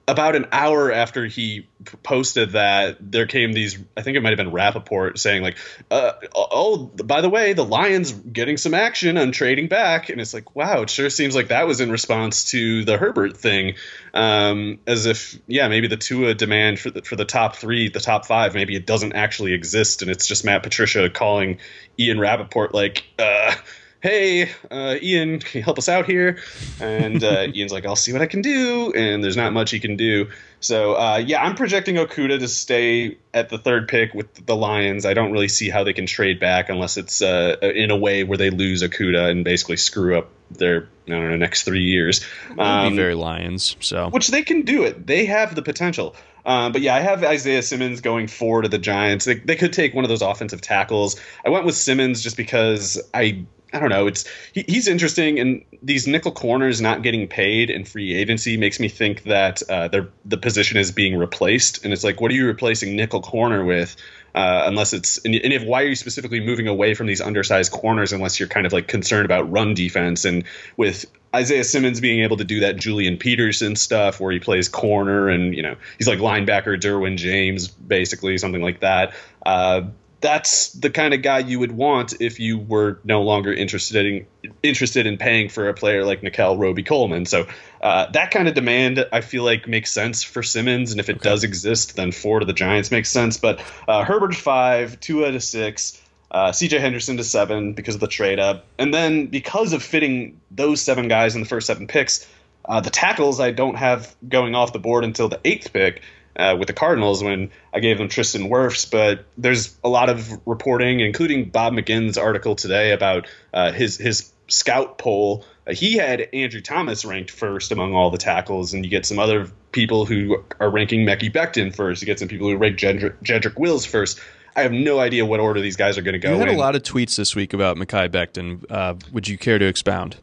about 0.08 0.36
an 0.36 0.48
hour 0.52 0.92
after 0.92 1.26
he 1.26 1.68
posted 2.02 2.52
that, 2.52 2.98
there 3.00 3.26
came 3.26 3.54
these. 3.54 3.78
I 3.96 4.02
think 4.02 4.18
it 4.18 4.22
might 4.22 4.30
have 4.30 4.38
been 4.38 4.52
Rapoport 4.52 5.18
saying 5.18 5.44
like, 5.44 5.58
uh, 5.90 6.14
"Oh, 6.36 6.78
by 6.78 7.22
the 7.22 7.30
way, 7.30 7.54
the 7.54 7.64
Lions 7.64 8.12
getting 8.12 8.58
some 8.58 8.74
action 8.74 9.18
on 9.18 9.32
trading 9.32 9.68
back," 9.68 10.10
and 10.10 10.20
it's 10.20 10.34
like, 10.34 10.56
wow, 10.56 10.82
it 10.82 10.90
sure 10.90 11.10
seems 11.10 11.36
like 11.36 11.50
that 11.50 11.68
was 11.68 11.80
in 11.80 11.90
response 11.90 12.46
to 12.52 12.84
the 12.84 12.98
Herbert 12.98 13.38
thing, 13.38 13.76
um, 14.14 14.80
as 14.86 15.06
if 15.06 15.40
yeah, 15.48 15.68
maybe 15.70 15.88
the 15.88 15.98
Tua 15.98 16.34
demand 16.34 16.80
for 16.80 16.90
the 16.90 17.02
for 17.02 17.16
the 17.16 17.26
top 17.26 17.56
three, 17.56 17.90
the 17.90 18.02
top 18.02 18.26
five, 18.26 18.54
maybe 18.54 18.76
it 18.76 18.86
doesn't 18.86 19.14
actually 19.14 19.54
exist, 19.54 20.02
and 20.02 20.12
it's 20.12 20.28
just 20.28 20.44
Matt 20.44 20.64
Patricia 20.64 21.10
calling 21.10 21.60
Ian 21.98 22.20
Rapoport 22.20 22.74
like. 22.74 23.04
Uh, 23.18 23.56
hey, 24.04 24.52
uh, 24.70 24.98
Ian, 25.02 25.40
can 25.40 25.60
you 25.60 25.64
help 25.64 25.78
us 25.78 25.88
out 25.88 26.06
here? 26.06 26.38
And 26.82 27.24
uh, 27.24 27.48
Ian's 27.56 27.72
like, 27.72 27.86
I'll 27.86 27.96
see 27.96 28.12
what 28.12 28.22
I 28.22 28.26
can 28.26 28.42
do. 28.42 28.92
And 28.94 29.24
there's 29.24 29.38
not 29.38 29.54
much 29.54 29.72
he 29.72 29.80
can 29.80 29.96
do. 29.96 30.30
So, 30.60 30.96
uh, 30.96 31.24
yeah, 31.26 31.42
I'm 31.42 31.56
projecting 31.56 31.96
Okudah 31.96 32.38
to 32.38 32.48
stay 32.50 33.18
at 33.34 33.48
the 33.48 33.58
third 33.58 33.88
pick 33.88 34.14
with 34.14 34.46
the 34.46 34.58
Lions. 34.58 35.06
I 35.06 35.14
don't 35.14 35.32
really 35.32 35.48
see 35.48 35.70
how 35.70 35.86
they 35.86 35.94
can 35.94 36.06
trade 36.06 36.42
back 36.42 36.68
unless 36.70 36.98
it's 36.98 37.22
uh, 37.22 37.56
in 37.62 37.92
a 37.92 37.98
way 37.98 38.26
where 38.26 38.38
they 38.38 38.50
lose 38.50 38.84
Okudah 38.84 39.30
and 39.30 39.46
basically 39.46 39.78
screw 39.78 40.18
up 40.18 40.30
their 40.52 40.90
I 41.08 41.12
don't 41.12 41.30
know, 41.30 41.38
next 41.38 41.64
three 41.64 41.84
years. 41.84 42.26
Um, 42.60 42.92
be 42.92 42.98
very 42.98 43.16
Lions, 43.16 43.78
so 43.80 44.10
which 44.10 44.28
they 44.28 44.44
can 44.44 44.64
do 44.64 44.84
it. 44.84 45.08
They 45.08 45.26
have 45.26 45.56
the 45.56 45.62
potential. 45.62 46.16
Um, 46.46 46.74
but 46.74 46.82
yeah, 46.82 46.94
I 46.94 47.00
have 47.00 47.24
Isaiah 47.24 47.64
Simmons 47.64 48.02
going 48.02 48.28
four 48.28 48.64
to 48.64 48.68
the 48.68 48.78
Giants. 48.78 49.24
They, 49.24 49.36
they 49.36 49.56
could 49.56 49.72
take 49.72 49.94
one 49.94 50.04
of 50.04 50.10
those 50.10 50.22
offensive 50.22 50.60
tackles. 50.60 51.20
I 51.46 51.50
went 51.50 51.66
with 51.66 51.76
Simmons 51.76 52.22
just 52.22 52.36
because 52.36 53.02
I 53.14 53.46
I 53.74 53.80
don't 53.80 53.90
know. 53.90 54.06
It's 54.06 54.26
he, 54.54 54.64
he's 54.68 54.88
interesting, 54.88 55.40
and 55.40 55.66
these 55.82 56.08
nickel 56.08 56.32
corners 56.32 56.80
not 56.80 57.02
getting 57.02 57.28
paid 57.28 57.72
in 57.72 57.86
free 57.86 58.14
agency 58.14 58.56
makes 58.56 58.80
me 58.80 58.88
think 58.88 59.24
that 59.24 59.64
uh, 59.68 59.88
the 60.26 60.38
position 60.38 60.78
is 60.78 60.92
being 60.92 61.18
replaced, 61.18 61.84
and 61.84 61.92
it's 61.92 62.04
like, 62.04 62.22
what 62.22 62.30
are 62.30 62.36
you 62.36 62.46
replacing 62.46 62.96
nickel 62.96 63.22
corner 63.22 63.66
with? 63.66 63.96
Uh, 64.36 64.64
unless 64.66 64.94
it's 64.94 65.20
and, 65.26 65.36
if 65.36 65.64
why 65.64 65.84
are 65.84 65.88
you 65.88 65.96
specifically 65.96 66.40
moving 66.40 66.68
away 66.68 66.96
from 66.96 67.06
these 67.06 67.22
undersized 67.22 67.72
corners 67.72 68.14
unless 68.14 68.40
you're 68.40 68.50
kind 68.50 68.66
of 68.66 68.74
like 68.74 68.88
concerned 68.88 69.26
about 69.26 69.52
run 69.52 69.76
defense 69.76 70.26
and 70.26 70.44
with 70.76 71.06
Isaiah 71.36 71.64
Simmons 71.64 72.00
being 72.00 72.24
able 72.24 72.38
to 72.38 72.44
do 72.44 72.62
that 72.62 72.76
Julian 72.76 73.18
Peterson 73.18 73.76
stuff 73.76 74.20
where 74.20 74.32
he 74.32 74.40
plays 74.40 74.70
corner 74.70 75.30
and 75.30 75.56
you 75.56 75.62
know 75.62 75.76
he's 76.00 76.08
like 76.08 76.18
linebacker 76.18 76.80
Derwin 76.80 77.18
James 77.18 77.68
basically 77.68 78.40
something 78.40 78.62
like 78.62 78.80
that. 78.80 79.14
Uh, 79.46 79.82
that's 80.24 80.70
the 80.70 80.90
kind 80.90 81.14
of 81.14 81.22
guy 81.22 81.40
you 81.40 81.60
would 81.60 81.74
want 81.74 82.22
if 82.22 82.40
you 82.40 82.58
were 82.58 82.98
no 83.04 83.24
longer 83.24 83.54
interested 83.54 84.06
in 84.06 84.54
interested 84.64 85.06
in 85.06 85.18
paying 85.18 85.50
for 85.50 85.68
a 85.68 85.74
player 85.74 86.06
like 86.06 86.24
Nickell 86.24 86.58
Robey-Coleman. 86.58 87.26
So 87.26 87.46
uh, 87.82 88.10
that 88.12 88.32
kind 88.32 88.48
of 88.48 88.54
demand, 88.54 89.06
I 89.12 89.20
feel 89.20 89.44
like, 89.44 89.68
makes 89.68 89.92
sense 89.92 90.24
for 90.24 90.42
Simmons, 90.42 90.92
and 90.92 91.02
if 91.02 91.10
it 91.10 91.18
okay. 91.18 91.30
does 91.30 91.44
exist, 91.44 91.98
then 91.98 92.14
four 92.14 92.40
to 92.40 92.46
the 92.46 92.54
Giants 92.54 92.90
makes 92.90 93.10
sense. 93.10 93.38
But 93.38 93.62
uh, 93.86 94.06
Herbert 94.06 94.34
five, 94.34 95.00
Tua 95.02 95.32
to 95.32 95.42
six. 95.42 96.02
Uh, 96.32 96.52
CJ 96.52 96.80
Henderson 96.80 97.18
to 97.18 97.24
seven 97.24 97.74
because 97.74 97.94
of 97.94 98.02
the 98.02 98.08
trade 98.08 98.40
up. 98.40 98.66
And 98.80 98.92
then 98.92 99.28
because 99.28 99.72
of 99.74 99.84
fitting 99.84 100.40
those 100.50 100.82
seven 100.82 101.08
guys 101.08 101.36
in 101.36 101.42
the 101.42 101.48
first 101.48 101.68
seven 101.68 101.86
picks, 101.86 102.28
uh, 102.66 102.80
the 102.80 102.90
tackles 102.90 103.40
I 103.40 103.52
don't 103.52 103.76
have 103.76 104.16
going 104.28 104.56
off 104.56 104.74
the 104.74 104.80
board 104.80 105.04
until 105.04 105.30
the 105.30 105.40
eighth 105.46 105.72
pick 105.74 106.02
uh, 106.36 106.56
with 106.58 106.68
the 106.68 106.74
Cardinals 106.74 107.24
when 107.24 107.52
I 107.74 107.80
gave 107.80 107.98
them 107.98 108.10
Tristan 108.10 108.50
Wirfs. 108.50 108.90
But 108.90 109.26
there's 109.38 109.76
a 109.84 109.90
lot 109.90 110.10
of 110.10 110.30
reporting, 110.46 111.00
including 111.00 111.50
Bob 111.50 111.74
McGinn's 111.74 112.18
article 112.18 112.56
today 112.56 112.92
about 112.92 113.28
uh, 113.54 113.72
his 113.72 113.98
his 113.98 114.32
scout 114.48 114.98
poll. 114.98 115.46
Uh, 115.66 115.74
he 115.74 115.94
had 115.94 116.28
Andrew 116.34 116.62
Thomas 116.62 117.06
ranked 117.06 117.32
first 117.32 117.72
among 117.72 117.94
all 117.94 118.10
the 118.10 118.18
tackles, 118.18 118.74
and 118.74 118.84
you 118.84 118.92
get 118.92 119.06
some 119.06 119.20
other 119.20 119.50
people 119.72 120.06
who 120.06 120.44
are 120.60 120.70
ranking 120.70 121.06
Mekhi 121.06 121.32
Becton 121.32 121.76
first. 121.76 122.02
You 122.02 122.06
get 122.06 122.20
some 122.20 122.28
people 122.28 122.50
who 122.50 122.58
rank 122.58 122.78
Jedrick, 122.78 123.16
Jedrick 123.24 123.58
Wills 123.58 123.86
first. 123.86 124.20
I 124.56 124.62
have 124.62 124.72
no 124.72 125.00
idea 125.00 125.26
what 125.26 125.40
order 125.40 125.62
these 125.62 125.78
guys 125.78 125.98
are 125.98 126.04
going 126.04 126.14
to 126.14 126.20
go. 126.20 126.34
You 126.34 126.40
had 126.40 126.50
in. 126.50 126.56
a 126.56 126.60
lot 126.60 126.76
of 126.76 126.84
tweets 126.84 127.16
this 127.16 127.36
week 127.36 127.54
about 127.54 127.78
Mekhi 127.78 128.10
Becton. 128.10 128.66
Uh, 128.70 128.96
would 129.12 129.28
you 129.28 129.38
care 129.38 129.58
to 129.58 129.66
expound? 129.66 130.18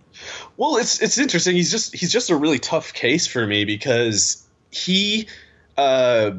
Well, 0.57 0.77
it's 0.77 1.01
it's 1.01 1.19
interesting. 1.19 1.57
He's 1.57 1.71
just 1.71 1.95
he's 1.95 2.13
just 2.13 2.31
a 2.31 2.37
really 2.37 2.59
tough 2.59 2.93
case 2.93 3.27
for 3.27 3.45
me 3.47 3.65
because 3.65 4.47
he 4.71 5.27
uh, 5.81 6.33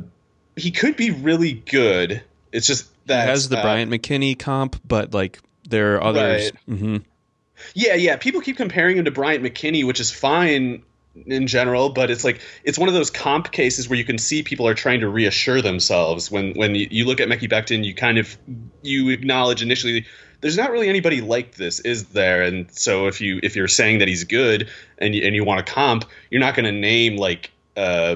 he 0.55 0.71
could 0.71 0.95
be 0.95 1.11
really 1.11 1.53
good. 1.53 2.21
It's 2.51 2.67
just 2.67 2.87
that 3.07 3.23
he 3.23 3.29
has 3.29 3.49
the 3.49 3.57
uh, 3.57 3.61
Bryant 3.63 3.91
McKinnie 3.91 4.37
comp, 4.37 4.79
but 4.87 5.13
like 5.13 5.39
there 5.67 5.95
are 5.95 6.03
others. 6.03 6.51
Right. 6.51 6.77
Mm-hmm. 6.77 6.97
Yeah, 7.73 7.95
yeah. 7.95 8.17
People 8.17 8.41
keep 8.41 8.57
comparing 8.57 8.97
him 8.97 9.05
to 9.05 9.11
Bryant 9.11 9.43
McKinnie, 9.43 9.85
which 9.85 9.99
is 9.99 10.11
fine 10.11 10.83
in 11.25 11.47
general, 11.47 11.89
but 11.89 12.09
it's 12.09 12.23
like 12.23 12.41
it's 12.63 12.77
one 12.77 12.87
of 12.87 12.93
those 12.93 13.09
comp 13.09 13.51
cases 13.51 13.89
where 13.89 13.97
you 13.97 14.05
can 14.05 14.17
see 14.17 14.43
people 14.43 14.67
are 14.67 14.73
trying 14.73 14.99
to 14.99 15.09
reassure 15.09 15.61
themselves. 15.61 16.29
When 16.29 16.53
when 16.53 16.75
you, 16.75 16.87
you 16.91 17.05
look 17.05 17.19
at 17.19 17.27
Mekhi 17.27 17.49
Becton, 17.49 17.83
you 17.83 17.95
kind 17.95 18.17
of 18.17 18.37
you 18.81 19.09
acknowledge 19.09 19.61
initially 19.61 20.05
there's 20.41 20.57
not 20.57 20.71
really 20.71 20.89
anybody 20.89 21.21
like 21.21 21.55
this, 21.55 21.79
is 21.79 22.05
there? 22.09 22.41
And 22.43 22.71
so 22.71 23.07
if 23.07 23.21
you 23.21 23.39
if 23.41 23.55
you're 23.55 23.67
saying 23.67 23.99
that 23.99 24.07
he's 24.07 24.23
good 24.23 24.69
and 24.97 25.15
you, 25.15 25.23
and 25.23 25.35
you 25.35 25.43
want 25.43 25.59
a 25.59 25.63
comp, 25.63 26.05
you're 26.29 26.41
not 26.41 26.55
going 26.55 26.65
to 26.65 26.71
name 26.71 27.17
like 27.17 27.51
uh, 27.77 28.15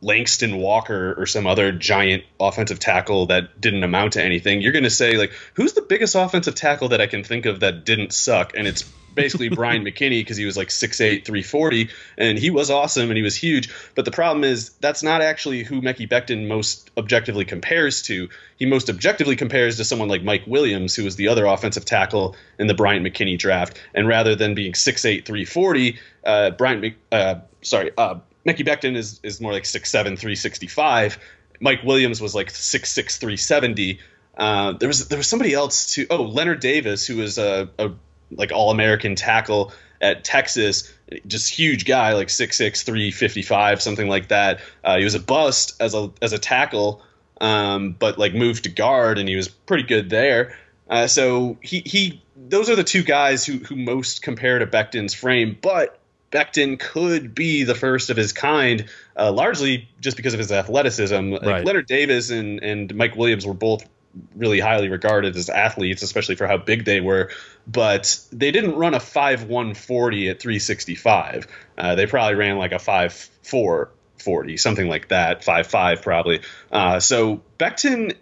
Langston 0.00 0.58
Walker 0.58 1.14
or 1.18 1.26
some 1.26 1.46
other 1.46 1.72
giant 1.72 2.24
offensive 2.38 2.78
tackle 2.78 3.26
that 3.26 3.60
didn't 3.60 3.82
amount 3.82 4.14
to 4.14 4.22
anything, 4.22 4.60
you're 4.60 4.72
going 4.72 4.84
to 4.84 4.90
say 4.90 5.16
like, 5.16 5.32
who's 5.54 5.72
the 5.72 5.82
biggest 5.82 6.14
offensive 6.14 6.54
tackle 6.54 6.90
that 6.90 7.00
I 7.00 7.06
can 7.06 7.24
think 7.24 7.46
of 7.46 7.60
that 7.60 7.84
didn't 7.84 8.12
suck? 8.12 8.52
And 8.56 8.66
it's 8.66 8.84
basically 9.14 9.48
Brian 9.50 9.84
McKinnie 9.84 10.20
because 10.20 10.36
he 10.36 10.44
was 10.44 10.56
like 10.56 10.68
6'8", 10.68 11.24
340, 11.24 11.90
and 12.16 12.38
he 12.38 12.50
was 12.50 12.70
awesome 12.70 13.10
and 13.10 13.16
he 13.16 13.22
was 13.22 13.34
huge. 13.34 13.70
But 13.94 14.04
the 14.04 14.10
problem 14.12 14.44
is 14.44 14.70
that's 14.80 15.02
not 15.02 15.20
actually 15.20 15.64
who 15.64 15.82
Mekhi 15.82 16.08
Becton 16.08 16.46
most 16.46 16.90
objectively 16.96 17.44
compares 17.44 18.02
to. 18.02 18.28
He 18.56 18.66
most 18.66 18.88
objectively 18.88 19.36
compares 19.36 19.76
to 19.78 19.84
someone 19.84 20.08
like 20.08 20.22
Mike 20.22 20.44
Williams, 20.46 20.94
who 20.94 21.04
was 21.04 21.16
the 21.16 21.28
other 21.28 21.46
offensive 21.46 21.84
tackle 21.84 22.36
in 22.58 22.68
the 22.68 22.74
Brian 22.74 23.02
McKinnie 23.02 23.38
draft. 23.38 23.80
And 23.94 24.06
rather 24.06 24.36
than 24.36 24.54
being 24.54 24.72
6'8", 24.72 25.24
340, 25.24 25.98
uh, 26.24 26.50
Bryant, 26.50 26.94
uh, 27.10 27.36
sorry, 27.62 27.90
uh, 27.98 28.20
Mekhi 28.48 28.66
Becton 28.66 28.96
is 28.96 29.20
is 29.22 29.40
more 29.40 29.52
like 29.52 29.64
6'7", 29.64 29.90
365. 29.92 31.18
Mike 31.60 31.82
Williams 31.82 32.20
was 32.20 32.34
like 32.34 32.50
6'6", 32.50 33.18
370. 33.18 34.00
Uh, 34.36 34.72
there 34.72 34.88
was 34.88 35.08
there 35.08 35.18
was 35.18 35.26
somebody 35.26 35.52
else 35.52 35.92
too. 35.92 36.06
Oh, 36.08 36.22
Leonard 36.22 36.60
Davis, 36.60 37.06
who 37.06 37.16
was 37.16 37.36
a, 37.36 37.68
a 37.78 37.90
like 38.30 38.52
all 38.52 38.70
American 38.70 39.16
tackle 39.16 39.72
at 40.00 40.24
Texas, 40.24 40.92
just 41.26 41.50
huge 41.50 41.84
guy, 41.84 42.14
like 42.14 42.28
6'6", 42.28 42.84
355, 42.84 43.82
something 43.82 44.08
like 44.08 44.28
that. 44.28 44.60
Uh, 44.84 44.98
he 44.98 45.04
was 45.04 45.14
a 45.14 45.20
bust 45.20 45.74
as 45.80 45.94
a 45.94 46.10
as 46.22 46.32
a 46.32 46.38
tackle, 46.38 47.02
um, 47.40 47.96
but 47.98 48.18
like 48.18 48.34
moved 48.34 48.64
to 48.64 48.70
guard, 48.70 49.18
and 49.18 49.28
he 49.28 49.36
was 49.36 49.48
pretty 49.48 49.82
good 49.82 50.08
there. 50.08 50.56
Uh, 50.88 51.06
so 51.06 51.58
he 51.60 51.82
he 51.84 52.22
those 52.36 52.70
are 52.70 52.76
the 52.76 52.84
two 52.84 53.02
guys 53.02 53.44
who 53.44 53.58
who 53.58 53.76
most 53.76 54.22
compare 54.22 54.58
to 54.58 54.66
Becton's 54.66 55.12
frame, 55.12 55.58
but 55.60 55.97
Becton 56.30 56.78
could 56.78 57.34
be 57.34 57.64
the 57.64 57.74
first 57.74 58.10
of 58.10 58.16
his 58.16 58.32
kind, 58.32 58.86
uh, 59.16 59.32
largely 59.32 59.88
just 60.00 60.16
because 60.16 60.34
of 60.34 60.38
his 60.38 60.52
athleticism. 60.52 61.14
Right. 61.14 61.42
Like 61.42 61.64
Leonard 61.64 61.86
Davis 61.86 62.30
and, 62.30 62.62
and 62.62 62.94
Mike 62.94 63.16
Williams 63.16 63.46
were 63.46 63.54
both 63.54 63.88
really 64.34 64.60
highly 64.60 64.88
regarded 64.88 65.36
as 65.36 65.48
athletes, 65.48 66.02
especially 66.02 66.34
for 66.34 66.46
how 66.46 66.56
big 66.56 66.84
they 66.84 67.00
were. 67.00 67.30
But 67.66 68.20
they 68.32 68.50
didn't 68.50 68.76
run 68.76 68.94
a 68.94 69.00
5 69.00 69.44
140 69.44 70.28
at 70.28 70.40
365. 70.40 71.46
Uh, 71.76 71.94
they 71.94 72.06
probably 72.06 72.34
ran 72.34 72.58
like 72.58 72.72
a 72.72 72.78
5 72.78 73.12
4 73.12 73.90
40, 74.18 74.56
something 74.56 74.88
like 74.88 75.08
that, 75.08 75.44
5 75.44 75.66
5 75.66 76.02
probably. 76.02 76.40
Uh, 76.70 77.00
so 77.00 77.42
Becton 77.58 78.14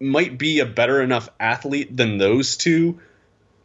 might 0.00 0.38
be 0.38 0.60
a 0.60 0.66
better 0.66 1.02
enough 1.02 1.28
athlete 1.40 1.96
than 1.96 2.18
those 2.18 2.56
two 2.56 3.00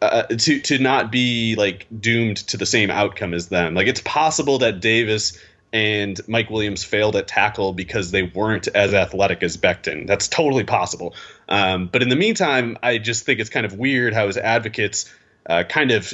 uh, 0.03 0.23
to 0.27 0.59
to 0.59 0.79
not 0.79 1.11
be 1.11 1.55
like 1.55 1.87
doomed 1.97 2.37
to 2.37 2.57
the 2.57 2.65
same 2.65 2.89
outcome 2.89 3.33
as 3.33 3.49
them. 3.49 3.73
Like 3.75 3.87
it's 3.87 4.01
possible 4.01 4.59
that 4.59 4.79
Davis 4.79 5.37
and 5.71 6.19
Mike 6.27 6.49
Williams 6.49 6.83
failed 6.83 7.15
at 7.15 7.27
tackle 7.27 7.73
because 7.73 8.11
they 8.11 8.23
weren't 8.23 8.67
as 8.67 8.93
athletic 8.93 9.41
as 9.41 9.57
Becton. 9.57 10.05
That's 10.05 10.27
totally 10.27 10.63
possible. 10.63 11.15
Um, 11.49 11.89
but 11.91 12.03
in 12.03 12.09
the 12.09 12.15
meantime, 12.15 12.77
I 12.83 12.99
just 12.99 13.25
think 13.25 13.39
it's 13.39 13.49
kind 13.49 13.65
of 13.65 13.73
weird 13.73 14.13
how 14.13 14.27
his 14.27 14.37
advocates 14.37 15.11
uh, 15.49 15.63
kind 15.63 15.91
of 15.91 16.13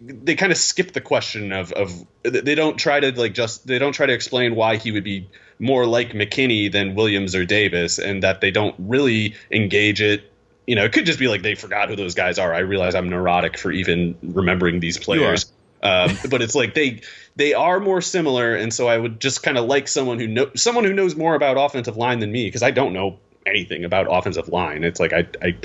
they 0.00 0.34
kind 0.34 0.50
of 0.50 0.58
skip 0.58 0.92
the 0.92 1.00
question 1.00 1.52
of 1.52 1.72
of 1.72 1.92
they 2.24 2.56
don't 2.56 2.76
try 2.76 2.98
to 2.98 3.12
like 3.12 3.34
just 3.34 3.66
they 3.66 3.78
don't 3.78 3.92
try 3.92 4.06
to 4.06 4.12
explain 4.12 4.56
why 4.56 4.76
he 4.76 4.90
would 4.90 5.04
be 5.04 5.28
more 5.58 5.86
like 5.86 6.10
McKinnie 6.10 6.70
than 6.70 6.94
Williams 6.94 7.34
or 7.34 7.44
Davis, 7.44 7.98
and 7.98 8.22
that 8.22 8.40
they 8.40 8.50
don't 8.50 8.74
really 8.78 9.34
engage 9.50 10.00
it. 10.00 10.30
You 10.66 10.74
know, 10.74 10.84
it 10.84 10.92
could 10.92 11.06
just 11.06 11.18
be 11.18 11.28
like 11.28 11.42
they 11.42 11.54
forgot 11.54 11.88
who 11.88 11.96
those 11.96 12.14
guys 12.14 12.38
are. 12.38 12.52
I 12.52 12.60
realize 12.60 12.94
I'm 12.94 13.08
neurotic 13.08 13.58
for 13.58 13.70
even 13.70 14.16
remembering 14.22 14.80
these 14.80 14.98
players. 14.98 15.52
Um, 15.82 16.18
but 16.30 16.42
it's 16.42 16.54
like 16.54 16.74
they 16.74 17.02
they 17.36 17.54
are 17.54 17.78
more 17.78 18.00
similar, 18.00 18.54
and 18.54 18.72
so 18.72 18.88
I 18.88 18.96
would 18.96 19.20
just 19.20 19.42
kind 19.42 19.58
of 19.58 19.66
like 19.66 19.88
someone 19.88 20.18
who 20.18 20.26
know 20.26 20.50
someone 20.56 20.84
who 20.84 20.92
knows 20.92 21.14
more 21.14 21.34
about 21.34 21.56
offensive 21.56 21.96
line 21.96 22.18
than 22.18 22.32
me 22.32 22.46
because 22.46 22.62
I 22.62 22.70
don't 22.72 22.92
know 22.92 23.18
anything 23.46 23.84
about 23.84 24.06
offensive 24.10 24.48
line. 24.48 24.82
It's 24.82 24.98
like 24.98 25.12
I 25.12 25.26
I 25.40 25.56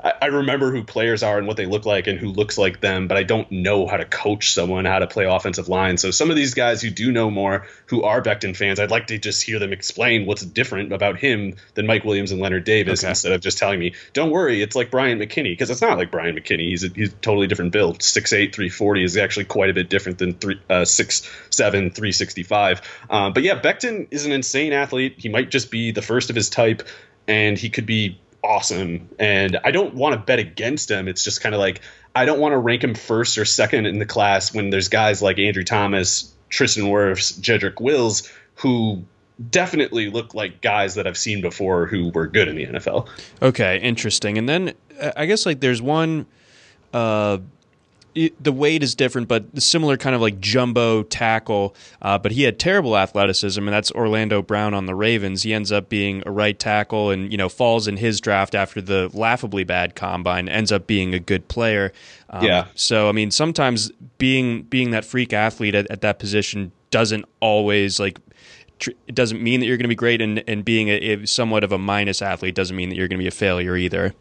I 0.00 0.26
remember 0.26 0.70
who 0.70 0.84
players 0.84 1.24
are 1.24 1.38
and 1.38 1.46
what 1.46 1.56
they 1.56 1.66
look 1.66 1.84
like 1.84 2.06
and 2.06 2.18
who 2.18 2.28
looks 2.28 2.56
like 2.56 2.80
them, 2.80 3.08
but 3.08 3.16
I 3.16 3.24
don't 3.24 3.50
know 3.50 3.86
how 3.88 3.96
to 3.96 4.04
coach 4.04 4.52
someone 4.52 4.84
how 4.84 5.00
to 5.00 5.08
play 5.08 5.24
offensive 5.24 5.68
line. 5.68 5.96
So 5.96 6.12
some 6.12 6.30
of 6.30 6.36
these 6.36 6.54
guys 6.54 6.80
who 6.80 6.90
do 6.90 7.10
know 7.10 7.30
more, 7.30 7.66
who 7.86 8.04
are 8.04 8.22
Becton 8.22 8.56
fans, 8.56 8.78
I'd 8.78 8.92
like 8.92 9.08
to 9.08 9.18
just 9.18 9.42
hear 9.42 9.58
them 9.58 9.72
explain 9.72 10.24
what's 10.24 10.44
different 10.44 10.92
about 10.92 11.18
him 11.18 11.56
than 11.74 11.86
Mike 11.86 12.04
Williams 12.04 12.30
and 12.30 12.40
Leonard 12.40 12.62
Davis 12.62 13.02
okay. 13.02 13.10
instead 13.10 13.32
of 13.32 13.40
just 13.40 13.58
telling 13.58 13.80
me, 13.80 13.94
"Don't 14.12 14.30
worry, 14.30 14.62
it's 14.62 14.76
like 14.76 14.92
Brian 14.92 15.18
McKinnie, 15.18 15.52
because 15.52 15.68
it's 15.68 15.82
not 15.82 15.98
like 15.98 16.12
Brian 16.12 16.36
McKinnie. 16.36 16.68
He's 16.68 16.84
a, 16.84 16.88
he's 16.88 17.12
a 17.12 17.16
totally 17.16 17.48
different 17.48 17.72
build. 17.72 17.98
6'8", 17.98 18.54
340 18.54 19.02
is 19.02 19.16
actually 19.16 19.46
quite 19.46 19.70
a 19.70 19.74
bit 19.74 19.90
different 19.90 20.18
than 20.18 20.34
three, 20.34 20.60
uh, 20.70 20.82
6'7", 20.82 21.50
365. 21.50 22.82
Um, 23.10 23.32
but 23.32 23.42
yeah, 23.42 23.60
Becton 23.60 24.06
is 24.12 24.26
an 24.26 24.32
insane 24.32 24.72
athlete. 24.72 25.14
He 25.18 25.28
might 25.28 25.50
just 25.50 25.72
be 25.72 25.90
the 25.90 26.02
first 26.02 26.30
of 26.30 26.36
his 26.36 26.50
type, 26.50 26.86
and 27.26 27.58
he 27.58 27.68
could 27.68 27.86
be 27.86 28.20
awesome. 28.48 29.08
And 29.18 29.58
I 29.62 29.70
don't 29.70 29.94
want 29.94 30.14
to 30.14 30.20
bet 30.20 30.38
against 30.38 30.90
him. 30.90 31.06
It's 31.06 31.22
just 31.22 31.40
kind 31.40 31.54
of 31.54 31.60
like 31.60 31.82
I 32.14 32.24
don't 32.24 32.40
want 32.40 32.52
to 32.52 32.58
rank 32.58 32.82
him 32.82 32.94
first 32.94 33.38
or 33.38 33.44
second 33.44 33.86
in 33.86 33.98
the 33.98 34.06
class 34.06 34.52
when 34.52 34.70
there's 34.70 34.88
guys 34.88 35.22
like 35.22 35.38
Andrew 35.38 35.62
Thomas, 35.62 36.32
Tristan 36.48 36.86
Wirfs, 36.86 37.38
Jedrick 37.38 37.80
Wills 37.80 38.28
who 38.54 39.04
definitely 39.50 40.10
look 40.10 40.34
like 40.34 40.60
guys 40.60 40.96
that 40.96 41.06
I've 41.06 41.18
seen 41.18 41.40
before 41.40 41.86
who 41.86 42.08
were 42.08 42.26
good 42.26 42.48
in 42.48 42.56
the 42.56 42.66
NFL. 42.66 43.08
Okay, 43.40 43.78
interesting. 43.80 44.36
And 44.36 44.48
then 44.48 44.72
uh, 45.00 45.12
I 45.16 45.26
guess 45.26 45.46
like 45.46 45.60
there's 45.60 45.82
one 45.82 46.26
uh 46.92 47.38
it, 48.18 48.42
the 48.42 48.52
weight 48.52 48.82
is 48.82 48.94
different, 48.94 49.28
but 49.28 49.44
similar 49.60 49.96
kind 49.96 50.14
of 50.14 50.20
like 50.20 50.40
jumbo 50.40 51.02
tackle. 51.04 51.74
Uh, 52.02 52.18
but 52.18 52.32
he 52.32 52.42
had 52.42 52.58
terrible 52.58 52.96
athleticism, 52.96 53.60
and 53.60 53.72
that's 53.72 53.92
Orlando 53.92 54.42
Brown 54.42 54.74
on 54.74 54.86
the 54.86 54.94
Ravens. 54.94 55.42
He 55.42 55.54
ends 55.54 55.70
up 55.70 55.88
being 55.88 56.22
a 56.26 56.30
right 56.30 56.58
tackle, 56.58 57.10
and 57.10 57.30
you 57.30 57.38
know 57.38 57.48
falls 57.48 57.86
in 57.86 57.96
his 57.96 58.20
draft 58.20 58.54
after 58.54 58.80
the 58.80 59.10
laughably 59.12 59.64
bad 59.64 59.94
combine. 59.94 60.48
Ends 60.48 60.72
up 60.72 60.86
being 60.86 61.14
a 61.14 61.20
good 61.20 61.48
player. 61.48 61.92
Um, 62.30 62.44
yeah. 62.44 62.66
So 62.74 63.08
I 63.08 63.12
mean, 63.12 63.30
sometimes 63.30 63.90
being 64.18 64.62
being 64.62 64.90
that 64.90 65.04
freak 65.04 65.32
athlete 65.32 65.74
at, 65.74 65.90
at 65.90 66.00
that 66.00 66.18
position 66.18 66.72
doesn't 66.90 67.24
always 67.40 68.00
like 68.00 68.18
it 68.86 69.14
doesn't 69.14 69.42
mean 69.42 69.60
that 69.60 69.66
you're 69.66 69.76
going 69.76 69.84
to 69.84 69.88
be 69.88 69.94
great, 69.94 70.20
and, 70.20 70.42
and 70.46 70.64
being 70.64 70.88
a, 70.88 71.14
a, 71.14 71.26
somewhat 71.26 71.64
of 71.64 71.72
a 71.72 71.78
minus 71.78 72.22
athlete 72.22 72.54
doesn't 72.54 72.76
mean 72.76 72.88
that 72.90 72.96
you're 72.96 73.08
going 73.08 73.18
to 73.18 73.22
be 73.22 73.28
a 73.28 73.32
failure 73.32 73.76
either. 73.76 74.14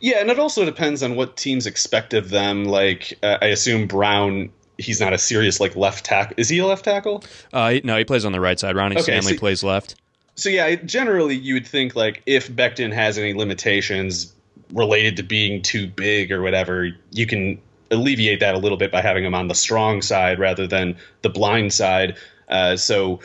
Yeah, 0.00 0.20
and 0.20 0.30
it 0.30 0.38
also 0.38 0.64
depends 0.64 1.02
on 1.02 1.16
what 1.16 1.36
teams 1.36 1.66
expect 1.66 2.14
of 2.14 2.30
them. 2.30 2.64
Like, 2.64 3.18
uh, 3.22 3.38
I 3.40 3.46
assume 3.46 3.86
Brown, 3.86 4.50
he's 4.78 5.00
not 5.00 5.12
a 5.12 5.18
serious 5.18 5.60
like 5.60 5.76
left 5.76 6.04
tackle. 6.04 6.34
Is 6.36 6.48
he 6.48 6.58
a 6.58 6.66
left 6.66 6.84
tackle? 6.84 7.24
Uh, 7.52 7.74
no, 7.84 7.96
he 7.96 8.04
plays 8.04 8.24
on 8.24 8.32
the 8.32 8.40
right 8.40 8.58
side. 8.58 8.76
Ronnie 8.76 8.96
okay, 8.96 9.02
Stanley 9.02 9.34
so, 9.34 9.38
plays 9.38 9.62
left. 9.62 9.96
So 10.34 10.48
yeah, 10.48 10.76
generally 10.76 11.34
you 11.34 11.54
would 11.54 11.66
think 11.66 11.96
like 11.96 12.22
if 12.26 12.50
Becton 12.50 12.92
has 12.92 13.18
any 13.18 13.34
limitations 13.34 14.32
related 14.72 15.16
to 15.16 15.22
being 15.22 15.62
too 15.62 15.86
big 15.88 16.30
or 16.30 16.42
whatever, 16.42 16.90
you 17.10 17.26
can 17.26 17.60
alleviate 17.90 18.40
that 18.40 18.54
a 18.54 18.58
little 18.58 18.78
bit 18.78 18.92
by 18.92 19.00
having 19.00 19.24
him 19.24 19.34
on 19.34 19.48
the 19.48 19.54
strong 19.54 20.02
side 20.02 20.38
rather 20.38 20.66
than 20.66 20.96
the 21.22 21.30
blind 21.30 21.72
side. 21.72 22.16
Uh, 22.48 22.76
so 22.76 23.20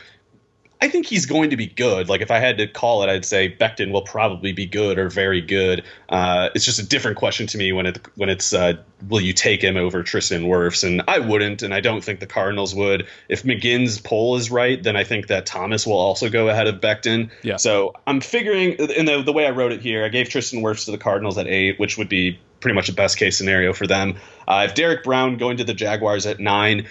I 0.83 0.89
think 0.89 1.05
he's 1.05 1.27
going 1.27 1.51
to 1.51 1.55
be 1.55 1.65
good. 1.65 2.09
Like 2.09 2.19
if 2.19 2.29
I 2.29 2.39
had 2.39 2.57
to 2.57 2.67
call 2.67 3.03
it, 3.03 3.09
I'd 3.09 3.23
say 3.23 3.49
Becton 3.49 3.93
will 3.93 4.01
probably 4.01 4.51
be 4.51 4.65
good 4.65 4.99
or 4.99 5.07
very 5.07 5.39
good. 5.39 5.85
Uh, 6.09 6.49
it's 6.53 6.65
just 6.65 6.77
a 6.77 6.85
different 6.85 7.15
question 7.15 7.47
to 7.47 7.57
me 7.57 7.71
when 7.71 7.85
it 7.85 8.05
when 8.15 8.27
it's 8.27 8.53
uh, 8.53 8.73
will 9.07 9.21
you 9.21 9.31
take 9.31 9.61
him 9.61 9.77
over 9.77 10.03
Tristan 10.03 10.43
Wirfs? 10.43 10.83
And 10.83 11.01
I 11.07 11.19
wouldn't, 11.19 11.63
and 11.63 11.73
I 11.73 11.79
don't 11.79 12.03
think 12.03 12.19
the 12.19 12.27
Cardinals 12.27 12.75
would. 12.75 13.07
If 13.29 13.43
McGinn's 13.43 14.01
poll 14.01 14.35
is 14.35 14.51
right, 14.51 14.83
then 14.83 14.97
I 14.97 15.05
think 15.05 15.27
that 15.27 15.45
Thomas 15.45 15.87
will 15.87 15.97
also 15.97 16.29
go 16.29 16.49
ahead 16.49 16.67
of 16.67 16.81
Becton. 16.81 17.29
Yeah. 17.43 17.55
So 17.55 17.93
I'm 18.05 18.19
figuring, 18.19 18.73
in 18.73 19.05
the 19.05 19.23
the 19.23 19.31
way 19.31 19.47
I 19.47 19.51
wrote 19.51 19.71
it 19.71 19.79
here, 19.79 20.03
I 20.03 20.09
gave 20.09 20.27
Tristan 20.27 20.61
Wirfs 20.61 20.83
to 20.83 20.91
the 20.91 20.97
Cardinals 20.97 21.37
at 21.37 21.47
eight, 21.47 21.79
which 21.79 21.97
would 21.97 22.09
be 22.09 22.37
pretty 22.59 22.75
much 22.75 22.87
the 22.87 22.93
best 22.93 23.17
case 23.17 23.37
scenario 23.37 23.71
for 23.71 23.87
them. 23.87 24.17
Uh, 24.45 24.65
if 24.67 24.75
Derrick 24.75 25.05
Brown 25.05 25.37
going 25.37 25.55
to 25.57 25.63
the 25.63 25.73
Jaguars 25.73 26.25
at 26.25 26.41
nine, 26.41 26.87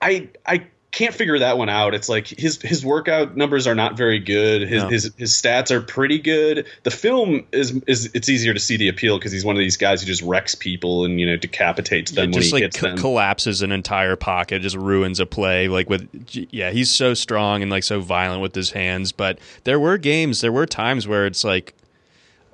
I 0.00 0.28
I 0.46 0.68
can't 0.92 1.14
figure 1.14 1.38
that 1.38 1.56
one 1.56 1.70
out. 1.70 1.94
It's 1.94 2.10
like 2.10 2.26
his 2.26 2.60
his 2.60 2.84
workout 2.84 3.34
numbers 3.34 3.66
are 3.66 3.74
not 3.74 3.96
very 3.96 4.18
good. 4.18 4.60
His 4.62 4.82
no. 4.82 4.88
his 4.90 5.10
his 5.16 5.32
stats 5.32 5.70
are 5.70 5.80
pretty 5.80 6.18
good. 6.18 6.66
The 6.82 6.90
film 6.90 7.46
is 7.50 7.72
is 7.86 8.10
it's 8.12 8.28
easier 8.28 8.52
to 8.52 8.60
see 8.60 8.76
the 8.76 8.88
appeal 8.88 9.18
because 9.18 9.32
he's 9.32 9.44
one 9.44 9.56
of 9.56 9.60
these 9.60 9.78
guys 9.78 10.02
who 10.02 10.06
just 10.06 10.20
wrecks 10.20 10.54
people 10.54 11.06
and 11.06 11.18
you 11.18 11.24
know 11.24 11.36
decapitates 11.36 12.12
them 12.12 12.30
yeah, 12.30 12.36
when 12.36 12.42
he 12.42 12.52
like 12.52 12.72
them. 12.74 12.98
collapses 12.98 13.62
an 13.62 13.72
entire 13.72 14.16
pocket, 14.16 14.60
just 14.60 14.76
ruins 14.76 15.18
a 15.18 15.24
play. 15.24 15.66
Like 15.66 15.88
with 15.88 16.08
yeah, 16.30 16.70
he's 16.70 16.90
so 16.90 17.14
strong 17.14 17.62
and 17.62 17.70
like 17.70 17.84
so 17.84 18.00
violent 18.00 18.42
with 18.42 18.54
his 18.54 18.72
hands. 18.72 19.12
But 19.12 19.38
there 19.64 19.80
were 19.80 19.96
games, 19.96 20.42
there 20.42 20.52
were 20.52 20.66
times 20.66 21.08
where 21.08 21.24
it's 21.24 21.42
like 21.42 21.74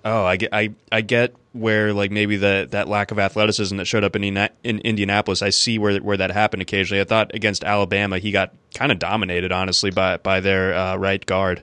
Oh, 0.04 0.24
I 0.24 0.36
get, 0.36 0.52
I, 0.52 0.70
I 0.90 1.00
get 1.00 1.34
where 1.52 1.92
like 1.92 2.10
maybe 2.10 2.36
the 2.36 2.68
that 2.70 2.88
lack 2.88 3.10
of 3.10 3.18
athleticism 3.18 3.76
that 3.76 3.86
showed 3.86 4.04
up 4.04 4.16
in 4.16 4.22
in 4.24 4.78
Indianapolis. 4.80 5.42
I 5.42 5.50
see 5.50 5.78
where 5.78 5.98
where 5.98 6.16
that 6.16 6.30
happened 6.30 6.62
occasionally. 6.62 7.00
I 7.00 7.04
thought 7.04 7.34
against 7.34 7.64
Alabama 7.64 8.18
he 8.18 8.30
got 8.30 8.54
kind 8.74 8.92
of 8.92 8.98
dominated, 8.98 9.52
honestly, 9.52 9.90
by 9.90 10.18
by 10.18 10.40
their 10.40 10.74
uh, 10.74 10.96
right 10.96 11.24
guard. 11.24 11.62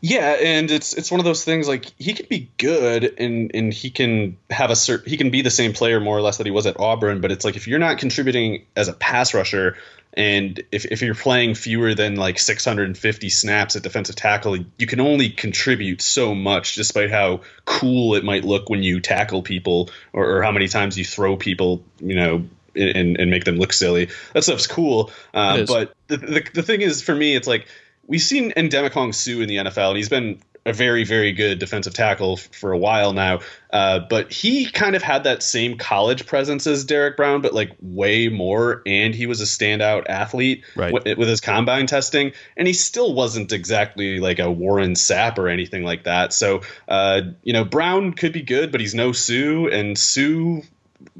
Yeah, 0.00 0.36
and 0.40 0.70
it's 0.70 0.94
it's 0.94 1.10
one 1.10 1.20
of 1.20 1.24
those 1.24 1.44
things 1.44 1.68
like 1.68 1.92
he 1.98 2.14
can 2.14 2.26
be 2.30 2.50
good 2.56 3.14
and 3.18 3.50
and 3.54 3.72
he 3.72 3.90
can 3.90 4.38
have 4.48 4.70
a 4.70 4.76
certain 4.76 5.08
he 5.08 5.16
can 5.16 5.30
be 5.30 5.42
the 5.42 5.50
same 5.50 5.74
player 5.74 6.00
more 6.00 6.16
or 6.16 6.22
less 6.22 6.38
that 6.38 6.46
he 6.46 6.50
was 6.50 6.66
at 6.66 6.80
Auburn, 6.80 7.20
but 7.20 7.30
it's 7.30 7.44
like 7.44 7.56
if 7.56 7.68
you're 7.68 7.78
not 7.78 7.98
contributing 7.98 8.64
as 8.74 8.88
a 8.88 8.94
pass 8.94 9.34
rusher, 9.34 9.76
and 10.16 10.62
if, 10.72 10.86
if 10.86 11.02
you're 11.02 11.14
playing 11.14 11.54
fewer 11.54 11.94
than 11.94 12.16
like 12.16 12.38
650 12.38 13.28
snaps 13.28 13.76
at 13.76 13.82
defensive 13.82 14.16
tackle, 14.16 14.56
you 14.78 14.86
can 14.86 14.98
only 15.00 15.28
contribute 15.28 16.00
so 16.00 16.34
much, 16.34 16.74
despite 16.74 17.10
how 17.10 17.42
cool 17.66 18.14
it 18.14 18.24
might 18.24 18.42
look 18.42 18.70
when 18.70 18.82
you 18.82 19.00
tackle 19.00 19.42
people 19.42 19.90
or, 20.14 20.38
or 20.38 20.42
how 20.42 20.52
many 20.52 20.68
times 20.68 20.96
you 20.96 21.04
throw 21.04 21.36
people, 21.36 21.84
you 22.00 22.14
know, 22.14 22.46
and, 22.74 23.20
and 23.20 23.30
make 23.30 23.44
them 23.44 23.56
look 23.56 23.74
silly. 23.74 24.08
That 24.32 24.42
stuff's 24.42 24.66
cool. 24.66 25.10
Uh, 25.34 25.66
but 25.66 25.94
the, 26.06 26.16
the, 26.16 26.48
the 26.54 26.62
thing 26.62 26.80
is, 26.80 27.02
for 27.02 27.14
me, 27.14 27.36
it's 27.36 27.46
like 27.46 27.66
we've 28.06 28.22
seen 28.22 28.52
Ndamukong 28.52 29.14
Suh 29.14 29.42
in 29.42 29.48
the 29.48 29.56
NFL, 29.56 29.88
and 29.88 29.96
he's 29.98 30.08
been 30.08 30.40
a 30.66 30.72
very 30.72 31.04
very 31.04 31.32
good 31.32 31.58
defensive 31.58 31.94
tackle 31.94 32.34
f- 32.34 32.48
for 32.52 32.72
a 32.72 32.78
while 32.78 33.12
now. 33.12 33.40
Uh, 33.70 34.00
but 34.00 34.32
he 34.32 34.70
kind 34.70 34.96
of 34.96 35.02
had 35.02 35.24
that 35.24 35.42
same 35.42 35.76
college 35.76 36.26
presence 36.26 36.66
as 36.66 36.84
Derrick 36.84 37.16
Brown, 37.16 37.40
but 37.40 37.54
like 37.54 37.72
way 37.80 38.28
more. 38.28 38.82
And 38.86 39.14
he 39.14 39.26
was 39.26 39.40
a 39.40 39.44
standout 39.44 40.04
athlete 40.08 40.64
right. 40.74 40.94
w- 40.94 41.16
with 41.16 41.28
his 41.28 41.40
combine 41.40 41.86
testing, 41.86 42.32
and 42.56 42.66
he 42.66 42.74
still 42.74 43.14
wasn't 43.14 43.52
exactly 43.52 44.18
like 44.18 44.38
a 44.38 44.50
Warren 44.50 44.94
Sapp 44.94 45.38
or 45.38 45.48
anything 45.48 45.84
like 45.84 46.04
that. 46.04 46.32
So 46.32 46.62
uh, 46.88 47.22
you 47.42 47.52
know 47.52 47.64
Brown 47.64 48.12
could 48.12 48.32
be 48.32 48.42
good, 48.42 48.72
but 48.72 48.80
he's 48.80 48.94
no 48.94 49.12
Suh. 49.12 49.66
and 49.66 49.96
Suh 49.96 50.60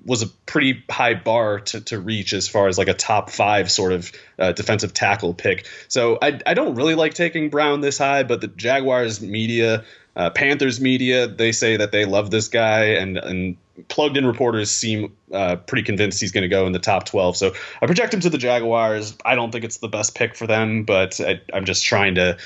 was 0.07 0.23
a 0.23 0.29
pretty 0.47 0.83
high 0.89 1.15
bar 1.15 1.61
to, 1.61 1.81
to 1.81 1.99
reach 1.99 2.33
as 2.33 2.49
far 2.49 2.69
as 2.69 2.79
like 2.79 2.89
a 2.89 2.95
top 2.95 3.29
five 3.29 3.71
sort 3.71 3.93
of 3.93 4.13
uh, 4.39 4.53
defensive 4.53 4.95
tackle 4.95 5.35
pick. 5.35 5.67
So 5.89 6.19
I, 6.23 6.41
I 6.47 6.55
don't 6.55 6.77
really 6.77 6.95
like 6.95 7.15
taking 7.15 7.51
Brown 7.51 7.81
this 7.81 7.99
high, 7.99 8.23
but 8.23 8.41
the 8.41 8.47
Jaguars 8.47 9.21
media, 9.21 9.85
uh, 10.15 10.31
Panthers 10.31 10.81
media, 10.81 11.27
they 11.27 11.53
say 11.53 11.77
that 11.77 11.93
they 11.93 12.05
love 12.05 12.31
this 12.31 12.49
guy, 12.49 12.85
and 12.95 13.19
and 13.19 13.57
plugged 13.89 14.17
in 14.17 14.25
reporters 14.27 14.71
seem 14.71 15.13
uh, 15.33 15.57
pretty 15.57 15.83
convinced 15.83 16.21
he's 16.21 16.33
going 16.33 16.43
to 16.43 16.49
go 16.49 16.67
in 16.67 16.73
the 16.73 16.79
top 16.79 17.05
12. 17.05 17.37
So 17.37 17.53
I 17.83 17.87
project 17.87 18.15
him 18.15 18.21
to 18.21 18.31
the 18.31 18.39
Jaguars. 18.39 19.15
I 19.25 19.35
don't 19.35 19.51
think 19.51 19.65
it's 19.65 19.79
the 19.79 19.89
best 19.89 20.15
pick 20.15 20.35
for 20.35 20.47
them, 20.47 20.85
but 20.85 21.21
I, 21.21 21.41
I'm 21.53 21.67
just 21.67 21.85
trying 21.85 22.15
to 22.15 22.39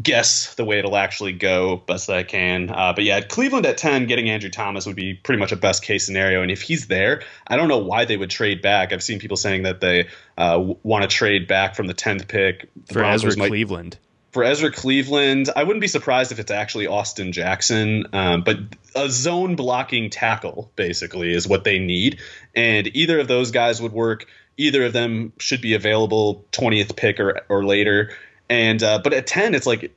guess 0.00 0.54
the 0.54 0.64
way 0.64 0.78
it'll 0.78 0.96
actually 0.96 1.32
go 1.32 1.76
best 1.76 2.06
that 2.06 2.16
I 2.16 2.22
can. 2.22 2.70
Uh, 2.70 2.92
but 2.94 3.04
yeah, 3.04 3.20
Cleveland 3.20 3.66
at 3.66 3.78
10, 3.78 4.06
getting 4.06 4.28
Andrew 4.30 4.50
Thomas 4.50 4.86
would 4.86 4.96
be 4.96 5.14
pretty 5.14 5.40
much 5.40 5.52
a 5.52 5.56
best 5.56 5.82
case 5.82 6.06
scenario. 6.06 6.42
And 6.42 6.50
if 6.50 6.62
he's 6.62 6.86
there, 6.86 7.22
I 7.46 7.56
don't 7.56 7.68
know 7.68 7.78
why 7.78 8.04
they 8.04 8.16
would 8.16 8.30
trade 8.30 8.62
back. 8.62 8.92
I've 8.92 9.02
seen 9.02 9.18
people 9.18 9.36
saying 9.36 9.64
that 9.64 9.80
they 9.80 10.08
uh, 10.36 10.74
want 10.82 11.02
to 11.02 11.08
trade 11.08 11.48
back 11.48 11.74
from 11.74 11.86
the 11.86 11.94
10th 11.94 12.28
pick. 12.28 12.68
The 12.86 12.94
for 12.94 13.00
Broncos 13.00 13.24
Ezra 13.24 13.38
might, 13.38 13.48
Cleveland. 13.48 13.98
For 14.30 14.44
Ezra 14.44 14.70
Cleveland, 14.70 15.50
I 15.56 15.64
wouldn't 15.64 15.80
be 15.80 15.88
surprised 15.88 16.32
if 16.32 16.38
it's 16.38 16.50
actually 16.50 16.86
Austin 16.86 17.32
Jackson. 17.32 18.06
Um, 18.12 18.42
but 18.42 18.58
a 18.94 19.08
zone 19.08 19.56
blocking 19.56 20.10
tackle, 20.10 20.70
basically, 20.76 21.32
is 21.32 21.48
what 21.48 21.64
they 21.64 21.78
need. 21.78 22.20
And 22.54 22.94
either 22.94 23.18
of 23.18 23.26
those 23.26 23.50
guys 23.50 23.82
would 23.82 23.92
work. 23.92 24.26
Either 24.56 24.84
of 24.84 24.92
them 24.92 25.32
should 25.38 25.60
be 25.60 25.74
available 25.74 26.44
20th 26.52 26.96
pick 26.96 27.20
or, 27.20 27.40
or 27.48 27.64
later 27.64 28.10
And 28.50 28.82
uh, 28.82 29.00
but 29.02 29.12
at 29.12 29.26
ten, 29.26 29.54
it's 29.54 29.66
like 29.66 29.92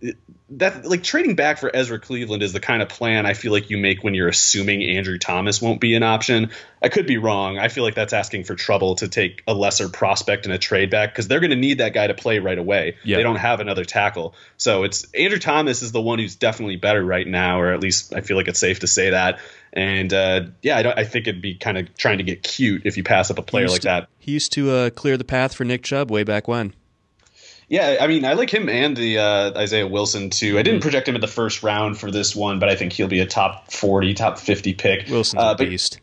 that 0.51 0.85
like 0.85 1.03
trading 1.03 1.35
back 1.35 1.57
for 1.57 1.73
Ezra 1.73 1.99
Cleveland 1.99 2.43
is 2.43 2.51
the 2.51 2.59
kind 2.59 2.81
of 2.81 2.89
plan 2.89 3.25
I 3.25 3.33
feel 3.33 3.53
like 3.53 3.69
you 3.69 3.77
make 3.77 4.03
when 4.03 4.13
you're 4.13 4.27
assuming 4.27 4.83
Andrew 4.83 5.17
Thomas 5.17 5.61
won't 5.61 5.79
be 5.79 5.95
an 5.95 6.03
option. 6.03 6.51
I 6.81 6.89
could 6.89 7.07
be 7.07 7.17
wrong. 7.17 7.57
I 7.57 7.69
feel 7.69 7.85
like 7.85 7.95
that's 7.95 8.11
asking 8.11 8.43
for 8.43 8.55
trouble 8.55 8.95
to 8.95 9.07
take 9.07 9.43
a 9.47 9.53
lesser 9.53 9.87
prospect 9.87 10.45
in 10.45 10.51
a 10.51 10.57
trade 10.57 10.89
back 10.89 11.13
because 11.13 11.29
they're 11.29 11.39
going 11.39 11.51
to 11.51 11.55
need 11.55 11.77
that 11.77 11.93
guy 11.93 12.07
to 12.07 12.13
play 12.13 12.39
right 12.39 12.57
away. 12.57 12.97
Yeah. 13.03 13.17
They 13.17 13.23
don't 13.23 13.37
have 13.37 13.61
another 13.61 13.85
tackle. 13.85 14.35
So 14.57 14.83
it's 14.83 15.05
Andrew 15.13 15.39
Thomas 15.39 15.81
is 15.81 15.93
the 15.93 16.01
one 16.01 16.19
who's 16.19 16.35
definitely 16.35 16.75
better 16.75 17.03
right 17.03 17.27
now, 17.27 17.61
or 17.61 17.71
at 17.71 17.79
least 17.79 18.13
I 18.13 18.19
feel 18.19 18.35
like 18.35 18.49
it's 18.49 18.59
safe 18.59 18.79
to 18.79 18.87
say 18.87 19.11
that. 19.11 19.39
And 19.71 20.11
uh, 20.11 20.47
yeah, 20.61 20.79
I, 20.79 21.01
I, 21.01 21.03
think 21.05 21.27
it'd 21.27 21.41
be 21.41 21.55
kind 21.55 21.77
of 21.77 21.95
trying 21.95 22.17
to 22.17 22.25
get 22.25 22.43
cute 22.43 22.81
if 22.83 22.97
you 22.97 23.03
pass 23.03 23.31
up 23.31 23.37
a 23.37 23.41
player 23.41 23.69
like 23.69 23.81
to, 23.81 23.87
that. 23.87 24.09
He 24.19 24.33
used 24.33 24.51
to 24.53 24.69
uh, 24.69 24.89
clear 24.89 25.15
the 25.15 25.23
path 25.23 25.53
for 25.53 25.63
Nick 25.63 25.83
Chubb 25.83 26.11
way 26.11 26.25
back 26.25 26.49
when. 26.49 26.73
Yeah, 27.71 27.99
I 28.01 28.07
mean, 28.07 28.25
I 28.25 28.33
like 28.33 28.53
him 28.53 28.67
and 28.67 28.97
the 28.97 29.19
uh, 29.19 29.57
Isaiah 29.57 29.87
Wilson 29.87 30.29
too. 30.29 30.59
I 30.59 30.61
didn't 30.61 30.79
mm-hmm. 30.79 30.89
project 30.89 31.07
him 31.07 31.15
in 31.15 31.21
the 31.21 31.27
first 31.27 31.63
round 31.63 31.97
for 31.97 32.11
this 32.11 32.35
one, 32.35 32.59
but 32.59 32.67
I 32.67 32.75
think 32.75 32.91
he'll 32.91 33.07
be 33.07 33.21
a 33.21 33.25
top 33.25 33.71
forty, 33.71 34.13
top 34.13 34.37
fifty 34.39 34.73
pick. 34.73 35.07
Wilson's 35.07 35.41
uh, 35.41 35.55
a 35.57 35.63
beast. 35.63 36.01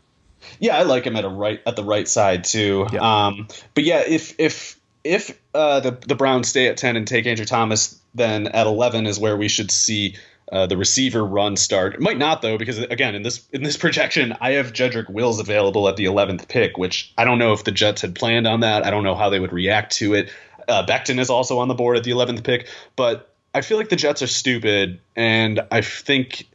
Yeah, 0.59 0.75
I 0.75 0.81
like 0.81 1.05
him 1.05 1.15
at 1.15 1.25
a 1.25 1.29
right 1.29 1.61
at 1.67 1.75
the 1.75 1.83
right 1.83 2.07
side 2.07 2.45
too. 2.45 2.87
Yeah. 2.91 3.27
Um, 3.27 3.47
but 3.75 3.83
yeah, 3.83 3.99
if 3.99 4.33
if 4.39 4.79
if 5.03 5.39
uh, 5.53 5.81
the 5.81 5.91
the 5.91 6.15
Browns 6.15 6.47
stay 6.47 6.69
at 6.69 6.77
ten 6.77 6.95
and 6.95 7.07
take 7.07 7.27
Andrew 7.27 7.45
Thomas, 7.45 8.01
then 8.15 8.47
at 8.47 8.65
eleven 8.65 9.05
is 9.05 9.19
where 9.19 9.37
we 9.37 9.47
should 9.47 9.69
see 9.69 10.15
uh, 10.51 10.65
the 10.65 10.75
receiver 10.75 11.23
run 11.23 11.55
start. 11.55 11.93
It 11.93 12.01
might 12.01 12.17
not 12.17 12.41
though, 12.41 12.57
because 12.57 12.79
again, 12.79 13.13
in 13.13 13.21
this 13.21 13.47
in 13.53 13.61
this 13.61 13.77
projection, 13.85 14.35
I 14.41 14.53
have 14.53 14.73
Jedrick 14.73 15.07
Wills 15.07 15.39
available 15.39 15.87
at 15.87 15.97
the 15.97 16.05
eleventh 16.05 16.47
pick, 16.47 16.79
which 16.79 17.13
I 17.15 17.25
don't 17.25 17.37
know 17.37 17.53
if 17.53 17.63
the 17.63 17.71
Jets 17.71 18.01
had 18.01 18.15
planned 18.15 18.47
on 18.47 18.61
that. 18.61 18.87
I 18.87 18.89
don't 18.89 19.03
know 19.03 19.13
how 19.13 19.29
they 19.29 19.39
would 19.39 19.53
react 19.53 19.93
to 19.97 20.15
it. 20.15 20.31
Uh, 20.69 20.85
Becton 20.85 21.19
is 21.19 21.29
also 21.29 21.59
on 21.59 21.67
the 21.67 21.73
board 21.73 21.97
at 21.97 22.03
the 22.03 22.11
11th 22.11 22.43
pick, 22.43 22.67
but 22.95 23.33
I 23.53 23.61
feel 23.61 23.77
like 23.77 23.89
the 23.89 23.95
Jets 23.95 24.21
are 24.21 24.27
stupid, 24.27 24.99
and 25.15 25.61
I 25.71 25.81
think 25.81 26.47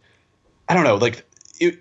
I 0.68 0.74
don't 0.74 0.84
know, 0.84 0.96
like 0.96 1.24
it. 1.60 1.78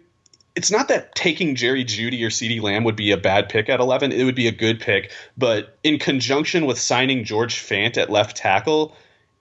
It's 0.55 0.69
not 0.69 0.89
that 0.89 1.15
taking 1.15 1.55
Jerry 1.55 1.83
Jeudy 1.83 2.23
or 2.23 2.29
CeeDee 2.29 2.61
Lamb 2.61 2.83
would 2.83 2.95
be 2.95 3.11
a 3.11 3.17
bad 3.17 3.49
pick 3.49 3.69
at 3.69 3.79
11. 3.79 4.11
It 4.11 4.23
would 4.23 4.35
be 4.35 4.47
a 4.47 4.51
good 4.51 4.79
pick, 4.79 5.11
but 5.35 5.77
in 5.83 5.97
conjunction 5.97 6.67
with 6.67 6.77
signing 6.77 7.23
George 7.23 7.55
Fant 7.55 7.97
at 7.97 8.11
left 8.11 8.37
tackle, 8.37 8.95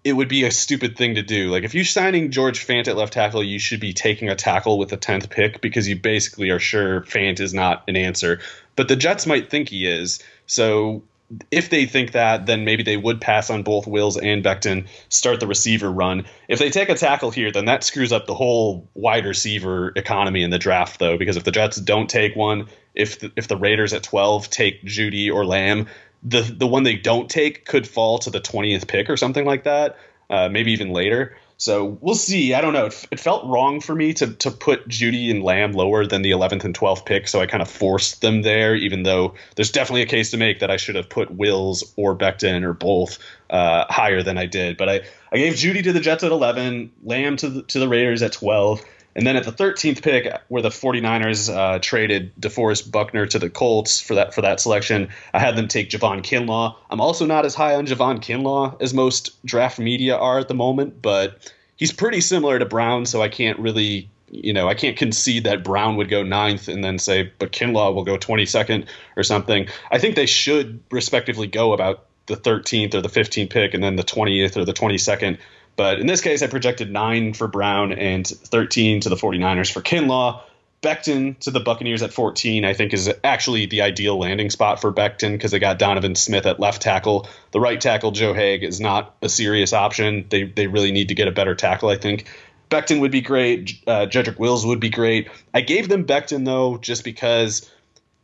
it 0.05 0.15
would 0.15 0.29
be 0.29 0.45
a 0.45 0.51
stupid 0.51 0.97
thing 0.97 1.17
to 1.17 1.23
do. 1.23 1.51
Like 1.51 1.65
if 1.65 1.75
you're 1.75 1.85
signing 1.85 2.31
George 2.31 2.67
Fant 2.67 2.89
at 2.89 2.97
left 2.97 3.13
tackle, 3.13 3.45
you 3.45 3.59
should 3.59 3.81
be 3.81 3.93
taking 3.93 4.31
a 4.31 4.35
tackle 4.35 4.79
with 4.79 4.89
the 4.89 4.97
tenth 4.97 5.29
pick 5.29 5.61
because 5.61 5.87
you 5.87 5.97
basically 5.97 6.51
are 6.51 6.59
sure 6.59 7.03
Fant 7.03 7.41
is 7.41 7.53
not 7.53 7.85
an 7.89 7.97
answer. 7.97 8.41
But 8.75 8.89
the 8.89 8.97
Jets 8.97 9.27
might 9.27 9.51
think 9.51 9.69
he 9.69 9.87
is. 9.87 10.23
So 10.47 11.03
if 11.51 11.71
they 11.71 11.87
think 11.87 12.13
that, 12.13 12.47
then 12.47 12.65
maybe 12.65 12.83
they 12.83 12.97
would 12.97 13.21
pass 13.21 13.51
on 13.51 13.63
both 13.63 13.87
Wills 13.87 14.17
and 14.17 14.45
Becton, 14.45 14.87
start 15.09 15.41
the 15.41 15.47
receiver 15.47 15.91
run. 15.91 16.27
If 16.49 16.59
they 16.59 16.71
take 16.71 16.89
a 16.89 16.95
tackle 16.95 17.31
here, 17.31 17.51
then 17.51 17.65
that 17.67 17.85
screws 17.85 18.13
up 18.13 18.27
the 18.27 18.35
whole 18.35 18.89
wide 18.95 19.25
receiver 19.25 19.93
economy 19.97 20.43
in 20.43 20.51
the 20.51 20.59
draft, 20.59 20.99
though, 20.99 21.17
because 21.17 21.37
if 21.37 21.45
the 21.45 21.51
Jets 21.51 21.77
don't 21.79 22.09
take 22.09 22.37
one, 22.37 22.69
if 22.95 23.21
the, 23.21 23.33
if 23.37 23.49
the 23.49 23.57
Raiders 23.57 23.93
at 23.93 24.03
12 24.03 24.51
take 24.51 24.85
Jeudy 24.85 25.33
or 25.33 25.47
Lamb, 25.47 25.87
the 26.23 26.43
the 26.43 26.67
one 26.67 26.83
they 26.83 26.97
don't 26.97 27.29
take 27.29 27.65
could 27.65 27.87
fall 27.87 28.19
to 28.19 28.31
the 28.31 28.41
20th 28.41 28.87
pick 28.87 29.11
or 29.11 29.17
something 29.17 29.45
like 29.45 29.65
that, 29.65 29.97
uh, 30.31 30.49
maybe 30.49 30.73
even 30.73 30.93
later. 30.93 31.37
So 31.63 31.97
we'll 32.01 32.17
see. 32.17 32.55
I 32.55 32.61
don't 32.61 32.73
know. 32.73 32.87
It, 32.87 33.07
it, 33.13 33.21
felt 33.21 33.47
wrong 33.47 33.81
for 33.81 33.95
me 33.95 34.15
to 34.15 34.35
to 34.35 34.51
put 34.51 34.89
Jeudy 34.89 35.31
and 35.31 35.45
Lamb 35.45 35.75
lower 35.75 36.05
than 36.05 36.23
the 36.23 36.33
11th 36.33 36.65
and 36.65 36.77
12th 36.77 37.07
pick, 37.07 37.29
so 37.29 37.41
I 37.41 37.47
kind 37.47 37.63
of 37.63 37.71
forced 37.71 38.21
them 38.21 38.43
there. 38.43 38.75
Even 38.75 39.05
though 39.05 39.35
there's 39.55 39.71
definitely 39.71 40.03
a 40.03 40.07
case 40.07 40.33
to 40.33 40.37
make 40.37 40.59
that 40.59 40.73
I 40.73 40.77
should 40.77 40.97
have 40.97 41.09
put 41.09 41.31
Wills 41.31 41.95
or 41.95 42.17
Becton 42.17 42.65
or 42.65 42.73
both 42.73 43.21
uh, 43.49 43.85
higher 43.89 44.25
than 44.25 44.39
I 44.39 44.47
did. 44.47 44.77
But 44.77 44.89
I, 44.89 45.01
I 45.31 45.37
gave 45.37 45.55
Jeudy 45.55 45.85
to 45.85 45.93
the 45.93 46.01
Jets 46.01 46.25
at 46.25 46.33
11, 46.33 46.91
Lamb 47.05 47.37
to 47.37 47.49
the, 47.49 47.63
to 47.63 47.79
the 47.79 47.87
Raiders 47.87 48.23
at 48.23 48.33
12. 48.33 48.83
And 49.15 49.27
then 49.27 49.37
at 49.37 49.45
the 49.45 49.53
13th 49.53 50.03
pick, 50.03 50.33
where 50.49 50.63
the 50.63 50.71
49ers 50.71 51.55
uh, 51.55 51.79
traded 51.81 52.35
DeForest 52.41 52.91
Buckner 52.91 53.27
to 53.27 53.39
the 53.39 53.51
Colts 53.51 54.01
for 54.01 54.15
that 54.15 54.35
for 54.35 54.41
that 54.43 54.61
selection, 54.61 55.11
I 55.35 55.39
had 55.39 55.57
them 55.57 55.69
take 55.69 55.91
Javon 55.91 56.23
Kinlaw. 56.23 56.75
I'm 56.91 57.01
also 57.01 57.27
not 57.27 57.45
as 57.45 57.55
high 57.55 57.75
on 57.75 57.87
Javon 57.87 58.19
Kinlaw 58.21 58.81
as 58.81 58.95
most 58.95 59.45
draft 59.45 59.79
media 59.79 60.17
are 60.17 60.39
at 60.39 60.49
the 60.49 60.55
moment, 60.55 61.03
but 61.03 61.53
he's 61.77 61.93
pretty 61.93 62.21
similar 62.21 62.59
to 62.59 62.65
Brown, 62.65 63.05
so 63.07 63.21
I 63.21 63.29
can't 63.29 63.59
really, 63.59 64.09
you 64.31 64.53
know, 64.53 64.69
I 64.69 64.75
can't 64.75 64.97
concede 64.97 65.45
that 65.45 65.63
Brown 65.63 65.97
would 65.97 66.09
go 66.09 66.23
ninth 66.23 66.69
and 66.69 66.83
then 66.83 66.99
say, 66.99 67.31
but 67.39 67.53
Kinlaw 67.53 67.95
will 67.95 68.05
go 68.05 68.17
22nd 68.17 68.87
or 69.17 69.23
something. 69.23 69.67
I 69.91 69.99
think 69.99 70.17
they 70.17 70.27
should 70.27 70.81
respectively 70.91 71.49
go 71.49 71.73
about 71.73 72.07
the 72.27 72.37
13th 72.37 72.95
or 72.95 73.01
the 73.01 73.09
15th 73.09 73.51
pick 73.51 73.75
and 73.75 73.83
then 73.83 73.97
the 73.97 74.05
20th 74.05 74.57
or 74.57 74.65
the 74.65 74.73
22nd 74.73 75.39
but 75.77 76.01
in 76.01 76.07
this 76.07 76.21
case, 76.21 76.43
I 76.43 76.47
projected 76.47 76.91
nine 76.91 77.33
for 77.33 77.49
Brown 77.49 77.93
and 77.93 78.27
13 78.27 79.01
to 79.01 79.09
the 79.09 79.17
49ers 79.17 79.73
for 79.73 79.81
Kinlaw. 79.81 80.43
Becton 80.83 81.39
to 81.39 81.53
the 81.53 81.61
Buccaneers 81.61 82.03
at 82.03 82.13
14, 82.13 82.65
I 82.65 82.75
think, 82.75 82.93
is 82.93 83.09
actually 83.23 83.67
the 83.67 83.83
ideal 83.83 84.19
landing 84.19 84.51
spot 84.51 84.81
for 84.81 84.93
Becton 84.93 85.33
because 85.33 85.53
they 85.53 85.61
got 85.61 85.79
Donovan 85.79 86.17
Smith 86.17 86.45
at 86.45 86.59
left 86.59 86.83
tackle. 86.83 87.29
The 87.53 87.61
right 87.61 87.81
tackle, 87.81 88.11
Joe 88.11 88.35
Haeg, 88.35 88.65
is 88.65 88.81
not 88.81 89.15
a 89.23 89.29
serious 89.29 89.73
option. 89.73 90.27
They, 90.29 90.43
they 90.43 90.67
really 90.67 90.91
need 90.91 91.09
to 91.09 91.15
get 91.15 91.29
a 91.29 91.33
better 91.33 91.55
tackle, 91.55 91.89
I 91.89 91.97
think. 91.97 92.27
Becton 92.69 93.01
would 93.01 93.13
be 93.13 93.21
great. 93.21 93.81
Uh, 93.87 94.07
Jedrick 94.07 94.39
Wills 94.39 94.67
would 94.67 94.81
be 94.81 94.91
great. 94.91 95.29
I 95.55 95.61
gave 95.61 95.89
them 95.89 96.05
Becton, 96.05 96.45
though, 96.45 96.79
just 96.79 97.05
because 97.05 97.71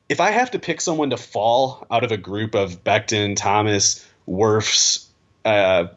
if 0.09 0.21
I 0.21 0.33
have 0.33 0.51
to 0.53 0.59
pick 0.59 0.81
someone 0.81 1.11
to 1.11 1.17
fall 1.17 1.87
out 1.91 2.03
of 2.03 2.11
a 2.11 2.17
group 2.17 2.57
of 2.57 2.83
Becton, 2.83 3.37
Thomas, 3.37 4.05
Wirfs, 4.27 5.07
uh, 5.45 5.89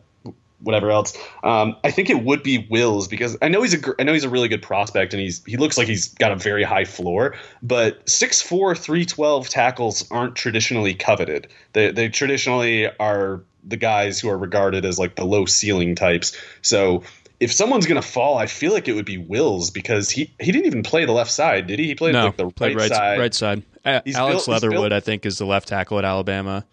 whatever 0.64 0.92
else. 0.92 1.18
Um, 1.44 1.76
I 1.84 1.92
think 1.92 2.10
it 2.10 2.24
would 2.24 2.44
be 2.44 2.68
Wills 2.70 3.08
because 3.08 3.38
I 3.42 3.50
know 3.50 3.62
he's 3.62 3.74
a 3.74 3.96
I 4.00 4.04
know 4.04 4.14
he's 4.14 4.24
a 4.24 4.30
really 4.30 4.48
good 4.48 4.62
prospect 4.62 5.14
and 5.14 5.22
he's 5.22 5.44
he 5.46 5.58
looks 5.58 5.78
like 5.78 5.88
he's 5.88 6.14
got 6.14 6.32
a 6.32 6.36
very 6.36 6.64
high 6.64 6.86
floor. 6.86 7.36
But 7.62 8.06
6'4", 8.06 8.78
312 8.78 9.50
tackles 9.50 10.10
aren't 10.12 10.36
traditionally 10.36 10.94
coveted. 10.94 11.48
They 11.74 11.92
they 11.92 12.10
traditionally 12.10 12.88
are 13.00 13.44
the 13.64 13.78
guys 13.78 14.20
who 14.20 14.30
are 14.30 14.38
regarded 14.38 14.86
as 14.86 14.98
like 14.98 15.16
the 15.16 15.26
low 15.26 15.46
ceiling 15.46 15.96
types. 15.96 16.36
So 16.62 17.04
if 17.40 17.52
someone's 17.52 17.88
gonna 17.88 18.02
fall, 18.02 18.38
I 18.38 18.46
feel 18.46 18.72
like 18.72 18.88
it 18.88 18.94
would 18.94 19.06
be 19.06 19.18
Wills 19.18 19.72
because 19.72 20.10
he 20.10 20.32
he 20.40 20.52
didn't 20.52 20.68
even 20.68 20.84
play 20.84 21.06
the 21.06 21.12
left 21.12 21.32
side, 21.32 21.68
did 21.68 21.80
he? 21.80 21.88
He 21.88 21.96
played 21.96 22.14
no, 22.14 22.26
like 22.26 22.38
the 22.38 22.50
played 22.50 22.76
right, 22.76 22.90
right 22.90 22.98
side. 22.98 23.20
Right 23.20 23.34
side. 23.34 23.64
Alex 23.84 24.14
built, 24.16 24.48
Leatherwood, 24.48 24.94
I 24.94 25.00
think, 25.00 25.26
is 25.26 25.40
the 25.40 25.46
left 25.46 25.68
tackle 25.68 25.98
at 25.98 26.06
Alabama. 26.06 26.66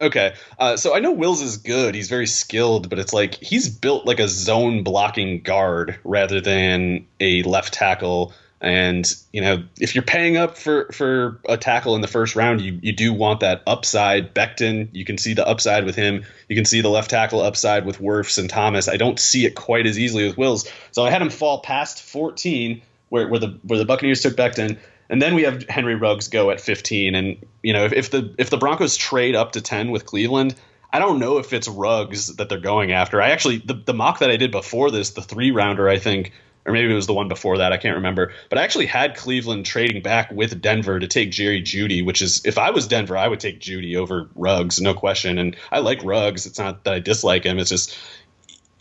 Okay, 0.00 0.34
uh, 0.58 0.76
so 0.76 0.94
I 0.94 1.00
know 1.00 1.12
Wills 1.12 1.40
is 1.40 1.56
good. 1.56 1.94
He's 1.94 2.08
very 2.08 2.26
skilled, 2.26 2.90
but 2.90 2.98
it's 2.98 3.14
like 3.14 3.34
he's 3.36 3.68
built 3.70 4.04
like 4.04 4.20
a 4.20 4.28
zone 4.28 4.82
blocking 4.82 5.40
guard 5.40 5.98
rather 6.04 6.40
than 6.40 7.06
a 7.18 7.42
left 7.44 7.72
tackle. 7.72 8.34
And 8.60 9.10
you 9.32 9.40
know, 9.40 9.64
if 9.80 9.94
you're 9.94 10.04
paying 10.04 10.36
up 10.36 10.58
for 10.58 10.92
for 10.92 11.40
a 11.48 11.56
tackle 11.56 11.94
in 11.94 12.02
the 12.02 12.08
first 12.08 12.36
round, 12.36 12.60
you 12.60 12.78
you 12.82 12.92
do 12.92 13.14
want 13.14 13.40
that 13.40 13.62
upside. 13.66 14.34
Becton, 14.34 14.88
you 14.92 15.06
can 15.06 15.16
see 15.16 15.32
the 15.32 15.46
upside 15.46 15.86
with 15.86 15.96
him. 15.96 16.26
You 16.48 16.56
can 16.56 16.66
see 16.66 16.82
the 16.82 16.90
left 16.90 17.08
tackle 17.08 17.40
upside 17.40 17.86
with 17.86 17.98
Wirfs 17.98 18.36
and 18.38 18.50
Thomas. 18.50 18.88
I 18.88 18.98
don't 18.98 19.18
see 19.18 19.46
it 19.46 19.54
quite 19.54 19.86
as 19.86 19.98
easily 19.98 20.26
with 20.26 20.36
Wills. 20.36 20.70
So 20.92 21.06
I 21.06 21.10
had 21.10 21.22
him 21.22 21.30
fall 21.30 21.60
past 21.60 22.02
14, 22.02 22.82
where 23.08 23.28
where 23.28 23.40
the 23.40 23.58
where 23.62 23.78
the 23.78 23.86
Buccaneers 23.86 24.20
took 24.20 24.36
Becton 24.36 24.78
and 25.08 25.20
then 25.20 25.34
we 25.34 25.42
have 25.42 25.68
Henry 25.68 25.94
Ruggs 25.94 26.28
go 26.28 26.50
at 26.50 26.60
15. 26.60 27.14
And 27.14 27.46
you 27.62 27.72
know, 27.72 27.84
if, 27.84 27.92
if 27.92 28.10
the 28.10 28.34
if 28.38 28.50
the 28.50 28.56
Broncos 28.56 28.96
trade 28.96 29.36
up 29.36 29.52
to 29.52 29.60
10 29.60 29.90
with 29.90 30.06
Cleveland, 30.06 30.54
I 30.92 30.98
don't 30.98 31.18
know 31.18 31.38
if 31.38 31.52
it's 31.52 31.68
Ruggs 31.68 32.36
that 32.36 32.48
they're 32.48 32.58
going 32.58 32.92
after. 32.92 33.20
I 33.20 33.30
actually 33.30 33.58
the, 33.58 33.74
the 33.74 33.94
mock 33.94 34.20
that 34.20 34.30
I 34.30 34.36
did 34.36 34.50
before 34.50 34.90
this, 34.90 35.10
the 35.10 35.22
three 35.22 35.50
rounder, 35.50 35.88
I 35.88 35.98
think, 35.98 36.32
or 36.64 36.72
maybe 36.72 36.90
it 36.90 36.96
was 36.96 37.06
the 37.06 37.14
one 37.14 37.28
before 37.28 37.58
that, 37.58 37.72
I 37.72 37.76
can't 37.76 37.96
remember. 37.96 38.32
But 38.48 38.58
I 38.58 38.62
actually 38.62 38.86
had 38.86 39.16
Cleveland 39.16 39.66
trading 39.66 40.02
back 40.02 40.30
with 40.32 40.60
Denver 40.60 40.98
to 40.98 41.06
take 41.06 41.30
Jerry 41.30 41.62
Jeudy, 41.62 42.04
which 42.04 42.20
is 42.20 42.44
if 42.44 42.58
I 42.58 42.70
was 42.70 42.88
Denver, 42.88 43.16
I 43.16 43.28
would 43.28 43.40
take 43.40 43.60
Jeudy 43.60 43.96
over 43.96 44.28
Ruggs, 44.34 44.80
no 44.80 44.92
question. 44.92 45.38
And 45.38 45.56
I 45.70 45.78
like 45.78 46.02
Ruggs. 46.02 46.46
It's 46.46 46.58
not 46.58 46.84
that 46.84 46.94
I 46.94 46.98
dislike 46.98 47.44
him. 47.44 47.58
It's 47.58 47.70
just 47.70 47.96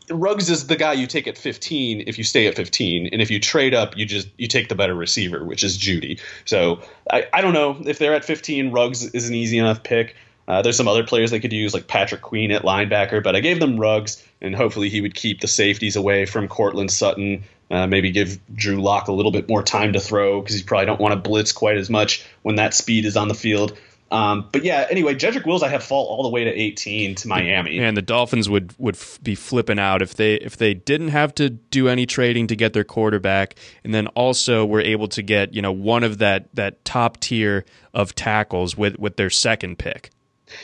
Ruggs 0.09 0.49
is 0.49 0.67
the 0.67 0.75
guy 0.75 0.93
you 0.93 1.07
take 1.07 1.27
at 1.27 1.37
15 1.37 2.03
if 2.07 2.17
you 2.17 2.23
stay 2.23 2.47
at 2.47 2.55
15, 2.55 3.09
and 3.11 3.21
if 3.21 3.31
you 3.31 3.39
trade 3.39 3.73
up, 3.73 3.97
you 3.97 4.05
just 4.05 4.27
you 4.37 4.47
take 4.47 4.69
the 4.69 4.75
better 4.75 4.93
receiver, 4.95 5.43
which 5.43 5.63
is 5.63 5.77
Jeudy. 5.77 6.19
So 6.45 6.81
I, 7.11 7.27
I 7.33 7.41
don't 7.41 7.53
know 7.53 7.77
if 7.85 7.99
they're 7.99 8.13
at 8.13 8.25
15. 8.25 8.71
Ruggs 8.71 9.05
is 9.05 9.27
an 9.27 9.35
easy 9.35 9.57
enough 9.57 9.83
pick. 9.83 10.15
Uh, 10.47 10.61
there's 10.61 10.77
some 10.77 10.87
other 10.87 11.03
players 11.03 11.31
they 11.31 11.39
could 11.39 11.53
use, 11.53 11.73
like 11.73 11.87
Patrick 11.87 12.21
Queen 12.21 12.51
at 12.51 12.61
linebacker, 12.61 13.23
but 13.23 13.35
I 13.35 13.39
gave 13.39 13.59
them 13.59 13.79
Ruggs, 13.79 14.23
and 14.41 14.55
hopefully 14.55 14.89
he 14.89 15.01
would 15.01 15.15
keep 15.15 15.41
the 15.41 15.47
safeties 15.47 15.95
away 15.95 16.25
from 16.25 16.47
Courtland 16.47 16.91
Sutton. 16.91 17.43
Uh, 17.71 17.87
maybe 17.87 18.11
give 18.11 18.39
Drew 18.53 18.79
Lock 18.79 19.07
a 19.07 19.11
little 19.11 19.31
bit 19.31 19.49
more 19.49 19.63
time 19.63 19.93
to 19.93 19.99
throw 19.99 20.39
because 20.39 20.59
you 20.59 20.65
probably 20.65 20.85
don't 20.85 21.01
want 21.01 21.13
to 21.13 21.29
blitz 21.29 21.51
quite 21.51 21.77
as 21.77 21.89
much 21.89 22.23
when 22.43 22.57
that 22.57 22.75
speed 22.75 23.05
is 23.05 23.17
on 23.17 23.27
the 23.27 23.33
field. 23.33 23.75
Um, 24.11 24.49
but 24.51 24.63
yeah, 24.63 24.85
anyway, 24.89 25.15
Jedrick 25.15 25.45
Wills 25.45 25.63
I 25.63 25.69
have 25.69 25.83
fall 25.83 26.05
all 26.05 26.23
the 26.23 26.29
way 26.29 26.43
to 26.43 26.51
18 26.51 27.15
to 27.15 27.27
Miami. 27.27 27.79
And 27.79 27.97
the 27.97 28.01
Dolphins 28.01 28.47
would 28.49 28.73
would 28.77 28.95
f- 28.95 29.19
be 29.23 29.35
flipping 29.35 29.79
out 29.79 30.01
if 30.01 30.15
they 30.15 30.35
if 30.35 30.57
they 30.57 30.73
didn't 30.73 31.09
have 31.09 31.33
to 31.35 31.49
do 31.49 31.87
any 31.87 32.05
trading 32.05 32.47
to 32.47 32.55
get 32.55 32.73
their 32.73 32.83
quarterback, 32.83 33.55
and 33.83 33.93
then 33.93 34.07
also 34.07 34.65
were 34.65 34.81
able 34.81 35.07
to 35.09 35.21
get 35.21 35.53
you 35.53 35.61
know 35.61 35.71
one 35.71 36.03
of 36.03 36.19
that 36.19 36.53
that 36.53 36.85
top 36.85 37.19
tier 37.19 37.65
of 37.93 38.13
tackles 38.13 38.77
with 38.77 38.99
with 38.99 39.17
their 39.17 39.29
second 39.31 39.79
pick. 39.79 40.11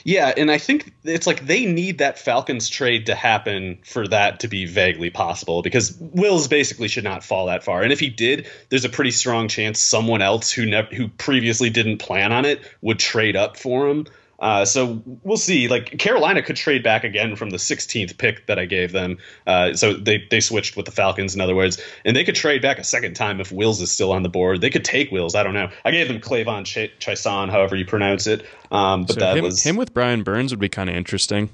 Yeah, 0.04 0.34
and 0.36 0.52
I 0.52 0.58
think 0.58 0.94
it's 1.04 1.26
like 1.26 1.46
they 1.46 1.66
need 1.66 2.00
that 2.00 2.20
Falcons 2.20 2.70
trade 2.70 3.08
to 3.08 3.16
happen 3.16 3.80
for 3.84 4.08
that 4.08 4.42
to 4.42 4.48
be 4.48 4.66
vaguely 4.66 5.10
possible 5.10 5.62
because 5.62 5.98
Wills 6.00 6.48
basically 6.48 6.88
should 6.88 7.04
not 7.04 7.24
fall 7.24 7.48
that 7.48 7.64
far. 7.64 7.82
And 7.82 7.92
if 7.92 8.00
he 8.00 8.10
did, 8.10 8.48
there's 8.70 8.86
a 8.86 8.90
pretty 8.90 9.12
strong 9.12 9.48
chance 9.48 9.80
someone 9.80 10.22
else 10.22 10.52
who 10.52 10.70
who 10.84 11.08
previously 11.08 11.70
didn't 11.70 11.98
plan 11.98 12.32
on 12.32 12.46
it 12.46 12.62
would 12.82 13.00
trade 13.00 13.36
up 13.36 13.58
for 13.58 13.88
him. 13.90 14.06
Uh, 14.42 14.66
so 14.66 15.02
we'll 15.24 15.38
see. 15.38 15.68
Like 15.68 16.00
Carolina 16.00 16.42
could 16.42 16.56
trade 16.56 16.82
back 16.84 17.04
again 17.04 17.36
from 17.36 17.52
the 17.52 17.58
16th 17.58 18.18
pick 18.18 18.48
that 18.48 18.58
I 18.58 18.66
gave 18.66 18.92
them. 18.92 19.20
Uh, 19.46 19.76
so 19.76 19.94
they 19.94 20.26
they 20.32 20.40
switched 20.40 20.76
with 20.76 20.88
the 20.88 20.92
Falcons, 20.92 21.36
in 21.36 21.42
other 21.42 21.54
words, 21.56 21.80
and 22.04 22.16
they 22.16 22.24
could 22.24 22.34
trade 22.34 22.62
back 22.64 22.80
a 22.80 22.84
second 22.84 23.14
time 23.14 23.40
if 23.40 23.52
Wills 23.52 23.80
is 23.82 23.92
still 23.92 24.12
on 24.12 24.24
the 24.24 24.30
board. 24.30 24.60
They 24.60 24.72
could 24.72 24.84
take 24.84 25.12
Wills. 25.12 25.36
I 25.36 25.44
don't 25.44 25.54
know. 25.54 25.70
I 25.86 25.92
gave 25.92 26.08
them 26.08 26.20
K'Lavon 26.20 26.66
Ch- 26.66 26.92
Chaisson, 27.00 27.50
however 27.52 27.76
you 27.76 27.86
pronounce 27.86 28.26
it. 28.26 28.44
Um, 28.72 29.04
but 29.04 29.14
So 29.14 29.20
that 29.20 29.38
him, 29.38 29.44
was 29.44 29.62
him 29.62 29.76
with 29.76 29.94
Brian 29.94 30.24
Burns 30.24 30.52
would 30.52 30.60
be 30.60 30.70
kind 30.70 30.90
of 30.90 30.96
interesting. 30.96 31.50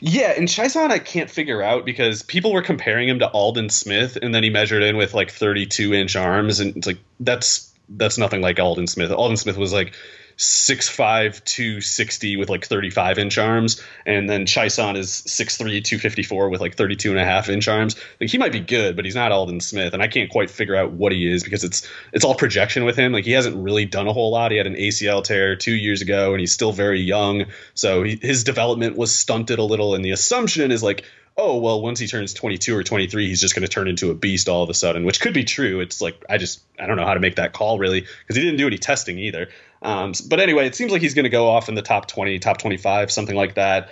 yeah, 0.00 0.32
and 0.36 0.46
Chaisson 0.46 0.90
I 0.90 1.00
can't 1.00 1.30
figure 1.30 1.62
out 1.62 1.84
because 1.84 2.22
people 2.22 2.52
were 2.52 2.62
comparing 2.62 3.08
him 3.08 3.18
to 3.18 3.28
Aldon 3.28 3.70
Smith, 3.70 4.16
and 4.22 4.32
then 4.32 4.44
he 4.44 4.50
measured 4.50 4.84
in 4.84 4.96
with 4.96 5.14
like 5.14 5.32
32 5.32 5.94
inch 5.94 6.14
arms, 6.14 6.60
and 6.60 6.76
it's 6.76 6.86
like 6.86 6.98
that's 7.18 7.72
that's 7.88 8.18
nothing 8.18 8.40
like 8.40 8.60
Aldon 8.60 8.86
Smith. 8.86 9.10
Aldon 9.10 9.36
Smith 9.36 9.56
was 9.56 9.72
like 9.72 9.94
6'5", 10.40 11.44
260 11.44 12.38
with 12.38 12.48
like 12.48 12.64
35 12.64 13.18
inch 13.18 13.36
arms, 13.36 13.82
and 14.06 14.28
then 14.28 14.46
Chaisson 14.46 14.96
is 14.96 15.10
6'3", 15.10 15.84
254 15.84 16.48
with 16.48 16.62
like 16.62 16.76
32 16.76 17.10
and 17.10 17.20
a 17.20 17.24
half 17.26 17.50
inch 17.50 17.68
arms. 17.68 17.94
Like 18.18 18.30
he 18.30 18.38
might 18.38 18.52
be 18.52 18.60
good, 18.60 18.96
but 18.96 19.04
he's 19.04 19.14
not 19.14 19.32
Aldon 19.32 19.60
Smith, 19.60 19.92
and 19.92 20.02
I 20.02 20.08
can't 20.08 20.30
quite 20.30 20.48
figure 20.48 20.74
out 20.74 20.92
what 20.92 21.12
he 21.12 21.30
is 21.30 21.44
because 21.44 21.62
it's 21.62 21.86
it's 22.14 22.24
all 22.24 22.34
projection 22.34 22.84
with 22.84 22.96
him. 22.96 23.12
Like 23.12 23.26
he 23.26 23.32
hasn't 23.32 23.62
really 23.62 23.84
done 23.84 24.08
a 24.08 24.14
whole 24.14 24.30
lot. 24.30 24.50
He 24.50 24.56
had 24.56 24.66
an 24.66 24.76
ACL 24.76 25.22
tear 25.22 25.56
two 25.56 25.74
years 25.74 26.00
ago, 26.00 26.32
and 26.32 26.40
he's 26.40 26.52
still 26.52 26.72
very 26.72 27.02
young, 27.02 27.44
so 27.74 28.02
he, 28.02 28.18
his 28.20 28.42
development 28.42 28.96
was 28.96 29.14
stunted 29.14 29.58
a 29.58 29.64
little. 29.64 29.94
And 29.94 30.02
the 30.02 30.12
assumption 30.12 30.70
is 30.70 30.82
like 30.82 31.04
oh 31.36 31.58
well 31.58 31.80
once 31.80 32.00
he 32.00 32.06
turns 32.06 32.34
22 32.34 32.76
or 32.76 32.82
23 32.82 33.28
he's 33.28 33.40
just 33.40 33.54
going 33.54 33.62
to 33.62 33.68
turn 33.68 33.86
into 33.86 34.10
a 34.10 34.14
beast 34.14 34.48
all 34.48 34.64
of 34.64 34.68
a 34.68 34.74
sudden 34.74 35.04
which 35.04 35.20
could 35.20 35.32
be 35.32 35.44
true 35.44 35.78
it's 35.78 36.00
like 36.00 36.24
i 36.28 36.38
just 36.38 36.60
i 36.78 36.86
don't 36.86 36.96
know 36.96 37.06
how 37.06 37.14
to 37.14 37.20
make 37.20 37.36
that 37.36 37.52
call 37.52 37.78
really 37.78 38.00
because 38.00 38.34
he 38.34 38.42
didn't 38.42 38.58
do 38.58 38.66
any 38.66 38.78
testing 38.78 39.16
either 39.16 39.48
um, 39.82 40.12
but 40.28 40.40
anyway 40.40 40.66
it 40.66 40.74
seems 40.74 40.92
like 40.92 41.02
he's 41.02 41.14
going 41.14 41.24
to 41.24 41.30
go 41.30 41.48
off 41.48 41.68
in 41.68 41.74
the 41.74 41.82
top 41.82 42.06
20 42.06 42.38
top 42.38 42.58
25 42.58 43.10
something 43.10 43.36
like 43.36 43.54
that. 43.54 43.90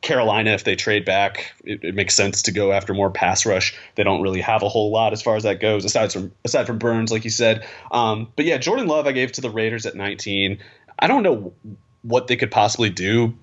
Carolina 0.00 0.50
if 0.50 0.62
they 0.62 0.76
trade 0.76 1.04
back 1.04 1.52
it, 1.64 1.82
it, 1.82 1.94
makes 1.94 2.14
sense 2.14 2.42
to 2.42 2.52
go 2.52 2.70
after 2.70 2.94
more 2.94 3.10
pass 3.10 3.44
rush. 3.44 3.76
They 3.96 4.04
don't 4.04 4.22
really 4.22 4.40
have 4.40 4.62
a 4.62 4.68
whole 4.68 4.92
lot 4.92 5.12
as 5.12 5.22
far 5.22 5.34
as 5.34 5.42
that 5.42 5.60
goes 5.60 5.84
aside 5.84 6.12
from 6.12 6.32
aside 6.44 6.66
from 6.66 6.78
burns 6.78 7.10
like 7.10 7.24
you 7.24 7.30
said. 7.30 7.66
Um, 7.90 8.32
but 8.36 8.44
yeah 8.44 8.58
jordan 8.58 8.86
love 8.86 9.06
i 9.06 9.12
gave 9.12 9.32
to 9.32 9.40
the 9.40 9.50
raiders 9.50 9.86
at 9.86 9.96
19 9.96 10.58
i 10.98 11.06
don't 11.06 11.22
know 11.22 11.52
what 12.02 12.28
they 12.28 12.36
could 12.36 12.50
possibly 12.50 12.90
do 12.90 13.34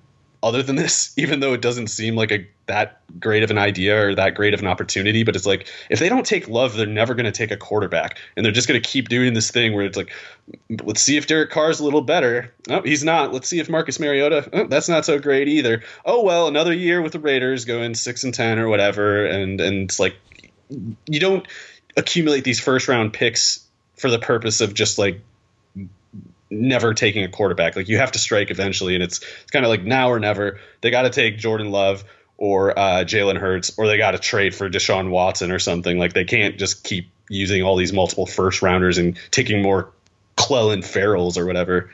other 0.42 0.62
than 0.62 0.76
this, 0.76 1.12
even 1.18 1.40
though 1.40 1.52
it 1.52 1.62
doesn't 1.62 1.88
seem 1.88 2.16
like 2.16 2.32
a 2.32 2.46
that 2.66 3.00
great 3.20 3.44
of 3.44 3.50
an 3.52 3.58
idea 3.58 4.08
or 4.08 4.14
that 4.14 4.34
great 4.34 4.52
of 4.52 4.60
an 4.60 4.66
opportunity. 4.66 5.22
But 5.22 5.36
it's 5.36 5.46
like 5.46 5.68
if 5.90 5.98
they 5.98 6.08
don't 6.08 6.26
take 6.26 6.48
Love, 6.48 6.76
they're 6.76 6.86
never 6.86 7.14
going 7.14 7.26
to 7.26 7.32
take 7.32 7.50
a 7.50 7.56
quarterback, 7.56 8.18
and 8.36 8.44
they're 8.44 8.52
just 8.52 8.68
going 8.68 8.80
to 8.80 8.88
keep 8.88 9.08
doing 9.08 9.34
this 9.34 9.50
thing 9.50 9.74
where 9.74 9.84
it's 9.84 9.96
like, 9.96 10.12
let's 10.82 11.00
see 11.00 11.16
if 11.16 11.26
Derek 11.26 11.50
Carr's 11.50 11.80
a 11.80 11.84
little 11.84 12.02
better. 12.02 12.52
Oh, 12.68 12.82
he's 12.82 13.04
not. 13.04 13.32
Let's 13.32 13.48
see 13.48 13.60
if 13.60 13.68
Marcus 13.68 14.00
Mariota. 14.00 14.48
Oh, 14.52 14.66
that's 14.66 14.88
not 14.88 15.04
so 15.04 15.18
great 15.18 15.48
either. 15.48 15.82
Oh 16.04 16.22
well, 16.22 16.48
another 16.48 16.72
year 16.72 17.02
with 17.02 17.12
the 17.12 17.20
Raiders 17.20 17.64
going 17.64 17.94
six 17.94 18.24
and 18.24 18.34
ten 18.34 18.58
or 18.58 18.68
whatever, 18.68 19.24
and 19.24 19.60
and 19.60 19.84
it's 19.84 20.00
like 20.00 20.16
you 21.06 21.20
don't 21.20 21.46
accumulate 21.96 22.44
these 22.44 22.60
first 22.60 22.88
round 22.88 23.12
picks 23.12 23.66
for 23.96 24.10
the 24.10 24.18
purpose 24.18 24.60
of 24.60 24.74
just 24.74 24.98
like 24.98 25.20
never 26.50 26.94
taking 26.94 27.24
a 27.24 27.28
quarterback. 27.28 27.76
Like 27.76 27.88
you 27.88 27.98
have 27.98 28.12
to 28.12 28.18
strike 28.18 28.50
eventually, 28.50 28.94
and 28.94 29.02
it's 29.02 29.20
it's 29.20 29.50
kind 29.50 29.64
of 29.64 29.68
like 29.68 29.82
now 29.82 30.10
or 30.10 30.18
never. 30.18 30.60
They 30.80 30.90
got 30.90 31.02
to 31.02 31.10
take 31.10 31.38
Jordan 31.38 31.70
Love 31.70 32.04
or 32.38 32.78
uh, 32.78 33.04
Jalen 33.04 33.38
Hurts, 33.38 33.78
or 33.78 33.86
they 33.86 33.96
got 33.96 34.12
to 34.12 34.18
trade 34.18 34.54
for 34.54 34.68
Deshaun 34.68 35.10
Watson 35.10 35.50
or 35.50 35.58
something. 35.58 35.98
Like 35.98 36.12
they 36.12 36.24
can't 36.24 36.58
just 36.58 36.84
keep 36.84 37.10
using 37.28 37.62
all 37.62 37.76
these 37.76 37.92
multiple 37.92 38.26
first 38.26 38.62
rounders 38.62 38.98
and 38.98 39.18
taking 39.30 39.62
more 39.62 39.90
Clelin 40.36 40.80
Ferrells 40.80 41.38
or 41.38 41.46
whatever. 41.46 41.90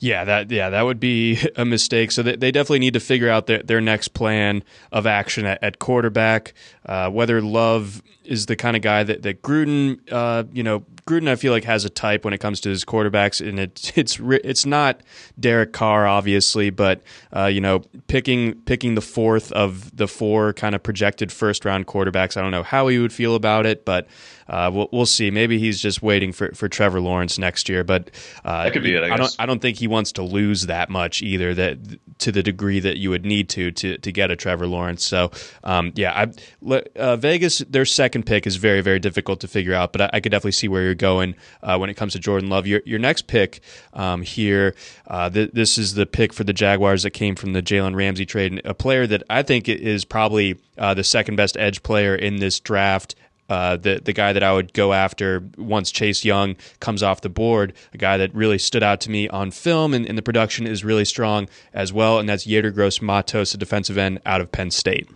Yeah, 0.00 0.24
that 0.24 0.50
yeah 0.50 0.70
that 0.70 0.82
would 0.82 0.98
be 0.98 1.38
a 1.56 1.64
mistake. 1.64 2.10
So 2.10 2.22
they, 2.22 2.36
they 2.36 2.50
definitely 2.50 2.80
need 2.80 2.94
to 2.94 3.00
figure 3.00 3.28
out 3.28 3.46
their, 3.46 3.62
their 3.62 3.80
next 3.80 4.08
plan 4.08 4.64
of 4.90 5.06
action 5.06 5.46
at, 5.46 5.62
at 5.62 5.78
quarterback. 5.78 6.54
Uh, 6.84 7.10
whether 7.10 7.40
Love 7.40 8.02
is 8.24 8.46
the 8.46 8.56
kind 8.56 8.76
of 8.76 8.82
guy 8.82 9.02
that 9.04 9.22
that 9.22 9.42
Gruden, 9.42 10.00
uh, 10.10 10.44
you 10.52 10.62
know, 10.62 10.80
Gruden 11.06 11.28
I 11.28 11.36
feel 11.36 11.52
like 11.52 11.64
has 11.64 11.84
a 11.84 11.90
type 11.90 12.24
when 12.24 12.32
it 12.32 12.38
comes 12.38 12.60
to 12.62 12.70
his 12.70 12.84
quarterbacks, 12.84 13.46
and 13.46 13.60
it, 13.60 13.92
it's 13.96 14.18
it's 14.20 14.64
not 14.64 15.02
Derek 15.38 15.72
Carr 15.72 16.06
obviously, 16.06 16.70
but 16.70 17.02
uh, 17.36 17.46
you 17.46 17.60
know, 17.60 17.80
picking 18.08 18.54
picking 18.62 18.94
the 18.94 19.02
fourth 19.02 19.52
of 19.52 19.94
the 19.94 20.08
four 20.08 20.54
kind 20.54 20.74
of 20.74 20.82
projected 20.82 21.30
first 21.30 21.66
round 21.66 21.86
quarterbacks. 21.86 22.38
I 22.38 22.42
don't 22.42 22.52
know 22.52 22.62
how 22.62 22.88
he 22.88 22.98
would 22.98 23.12
feel 23.12 23.34
about 23.34 23.66
it, 23.66 23.84
but 23.84 24.06
uh, 24.50 24.68
we'll, 24.72 24.88
we'll 24.92 25.06
see. 25.06 25.30
Maybe 25.30 25.58
he's 25.58 25.80
just 25.80 26.02
waiting 26.02 26.32
for, 26.32 26.52
for 26.54 26.68
Trevor 26.68 27.00
Lawrence 27.00 27.38
next 27.38 27.68
year, 27.68 27.84
but 27.84 28.10
uh, 28.44 28.64
that 28.64 28.72
could 28.72 28.82
be 28.82 28.96
it. 28.96 29.04
I, 29.04 29.14
I, 29.14 29.16
don't 29.16 29.36
I 29.38 29.46
don't 29.46 29.62
think 29.62 29.78
he 29.78 29.86
wants 29.90 30.12
to 30.12 30.22
lose 30.22 30.66
that 30.66 30.88
much 30.88 31.20
either. 31.22 31.54
That 31.54 31.78
to 32.20 32.32
the 32.32 32.42
degree 32.42 32.80
that 32.80 32.98
you 32.98 33.10
would 33.10 33.24
need 33.24 33.48
to 33.50 33.70
to 33.72 33.98
to 33.98 34.12
get 34.12 34.30
a 34.30 34.36
Trevor 34.36 34.66
Lawrence. 34.66 35.04
So 35.04 35.30
um, 35.64 35.92
yeah, 35.96 36.26
I, 36.66 36.82
uh, 36.96 37.16
Vegas 37.16 37.58
their 37.58 37.84
second 37.84 38.24
pick 38.24 38.46
is 38.46 38.56
very 38.56 38.80
very 38.80 38.98
difficult 38.98 39.40
to 39.40 39.48
figure 39.48 39.74
out, 39.74 39.92
but 39.92 40.02
I, 40.02 40.10
I 40.14 40.20
could 40.20 40.32
definitely 40.32 40.52
see 40.52 40.68
where 40.68 40.82
you're 40.82 40.94
going 40.94 41.34
uh, 41.62 41.76
when 41.78 41.90
it 41.90 41.94
comes 41.94 42.12
to 42.12 42.18
Jordan 42.18 42.48
Love. 42.48 42.66
Your 42.66 42.80
your 42.84 42.98
next 42.98 43.26
pick 43.26 43.60
um, 43.92 44.22
here, 44.22 44.74
uh, 45.06 45.28
th- 45.28 45.50
this 45.52 45.78
is 45.78 45.94
the 45.94 46.06
pick 46.06 46.32
for 46.32 46.44
the 46.44 46.52
Jaguars 46.52 47.02
that 47.02 47.10
came 47.10 47.34
from 47.34 47.52
the 47.52 47.62
Jalen 47.62 47.96
Ramsey 47.96 48.26
trade, 48.26 48.60
a 48.64 48.74
player 48.74 49.06
that 49.06 49.22
I 49.28 49.42
think 49.42 49.68
is 49.68 50.04
probably 50.04 50.58
uh, 50.78 50.94
the 50.94 51.04
second 51.04 51.36
best 51.36 51.56
edge 51.56 51.82
player 51.82 52.14
in 52.14 52.36
this 52.36 52.60
draft. 52.60 53.14
Uh, 53.50 53.76
the 53.76 54.00
the 54.02 54.12
guy 54.12 54.32
that 54.32 54.44
I 54.44 54.52
would 54.52 54.72
go 54.72 54.92
after 54.92 55.42
once 55.58 55.90
Chase 55.90 56.24
Young 56.24 56.54
comes 56.78 57.02
off 57.02 57.20
the 57.20 57.28
board, 57.28 57.72
a 57.92 57.98
guy 57.98 58.16
that 58.16 58.32
really 58.32 58.58
stood 58.58 58.84
out 58.84 59.00
to 59.02 59.10
me 59.10 59.28
on 59.28 59.50
film 59.50 59.92
and, 59.92 60.06
and 60.06 60.16
the 60.16 60.22
production 60.22 60.68
is 60.68 60.84
really 60.84 61.04
strong 61.04 61.48
as 61.74 61.92
well, 61.92 62.20
and 62.20 62.28
that's 62.28 62.46
Yetur 62.46 62.72
Gross 62.72 63.02
Matos, 63.02 63.52
a 63.52 63.58
defensive 63.58 63.98
end 63.98 64.20
out 64.24 64.40
of 64.40 64.52
Penn 64.52 64.70
State. 64.70 65.08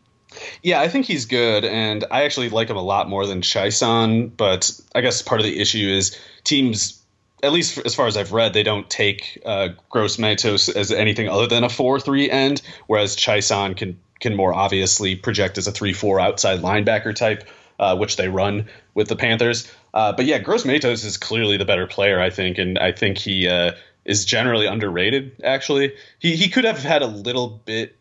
Yeah, 0.65 0.81
I 0.81 0.89
think 0.89 1.07
he's 1.07 1.27
good, 1.27 1.65
and 1.65 2.05
I 2.11 2.25
actually 2.25 2.49
like 2.49 2.69
him 2.69 2.77
a 2.77 2.83
lot 2.83 3.09
more 3.09 3.25
than 3.25 3.41
Chaisson. 3.41 4.37
But 4.37 4.69
I 4.97 5.01
guess 5.01 5.23
part 5.23 5.41
of 5.41 5.45
the 5.45 5.61
issue 5.61 5.89
is 5.89 6.19
teams, 6.43 7.01
at 7.45 7.53
least 7.53 7.79
as 7.87 7.95
far 7.95 8.09
as 8.09 8.17
I've 8.17 8.33
read, 8.33 8.53
they 8.53 8.65
don't 8.65 8.91
take 8.91 9.41
uh, 9.47 9.69
Gross 9.91 10.19
Matos 10.19 10.69
as 10.69 10.91
anything 10.91 11.29
other 11.29 11.47
than 11.47 11.63
a 11.63 11.69
four-three 11.69 12.29
end, 12.29 12.63
whereas 12.89 13.17
Chaisson 13.17 13.77
can 13.77 13.97
can 14.19 14.35
more 14.35 14.53
obviously 14.53 15.15
project 15.15 15.57
as 15.57 15.69
a 15.69 15.73
three-four 15.73 16.19
outside 16.19 16.61
linebacker 16.61 17.15
type 17.15 17.49
uh, 17.79 17.97
which 17.97 18.17
they 18.17 18.29
run 18.29 18.67
with 18.95 19.09
the 19.09 19.17
Panthers. 19.17 19.71
Uh, 19.93 20.13
but 20.13 20.27
yeah, 20.27 20.39
Gross 20.39 20.65
Matos 20.65 21.05
is 21.05 21.17
clearly 21.17 21.57
the 21.57 21.65
better 21.65 21.87
player, 21.87 22.21
I 22.21 22.31
think, 22.31 22.59
and 22.59 22.79
I 22.79 22.93
think 22.93 23.19
he 23.19 23.49
uh, 23.49 23.73
is 24.05 24.25
generally 24.25 24.67
underrated. 24.67 25.41
Actually, 25.43 25.95
he 26.19 26.37
he 26.37 26.49
could 26.49 26.65
have 26.65 26.83
had 26.83 27.03
a 27.03 27.07
little 27.07 27.49
bit 27.65 27.97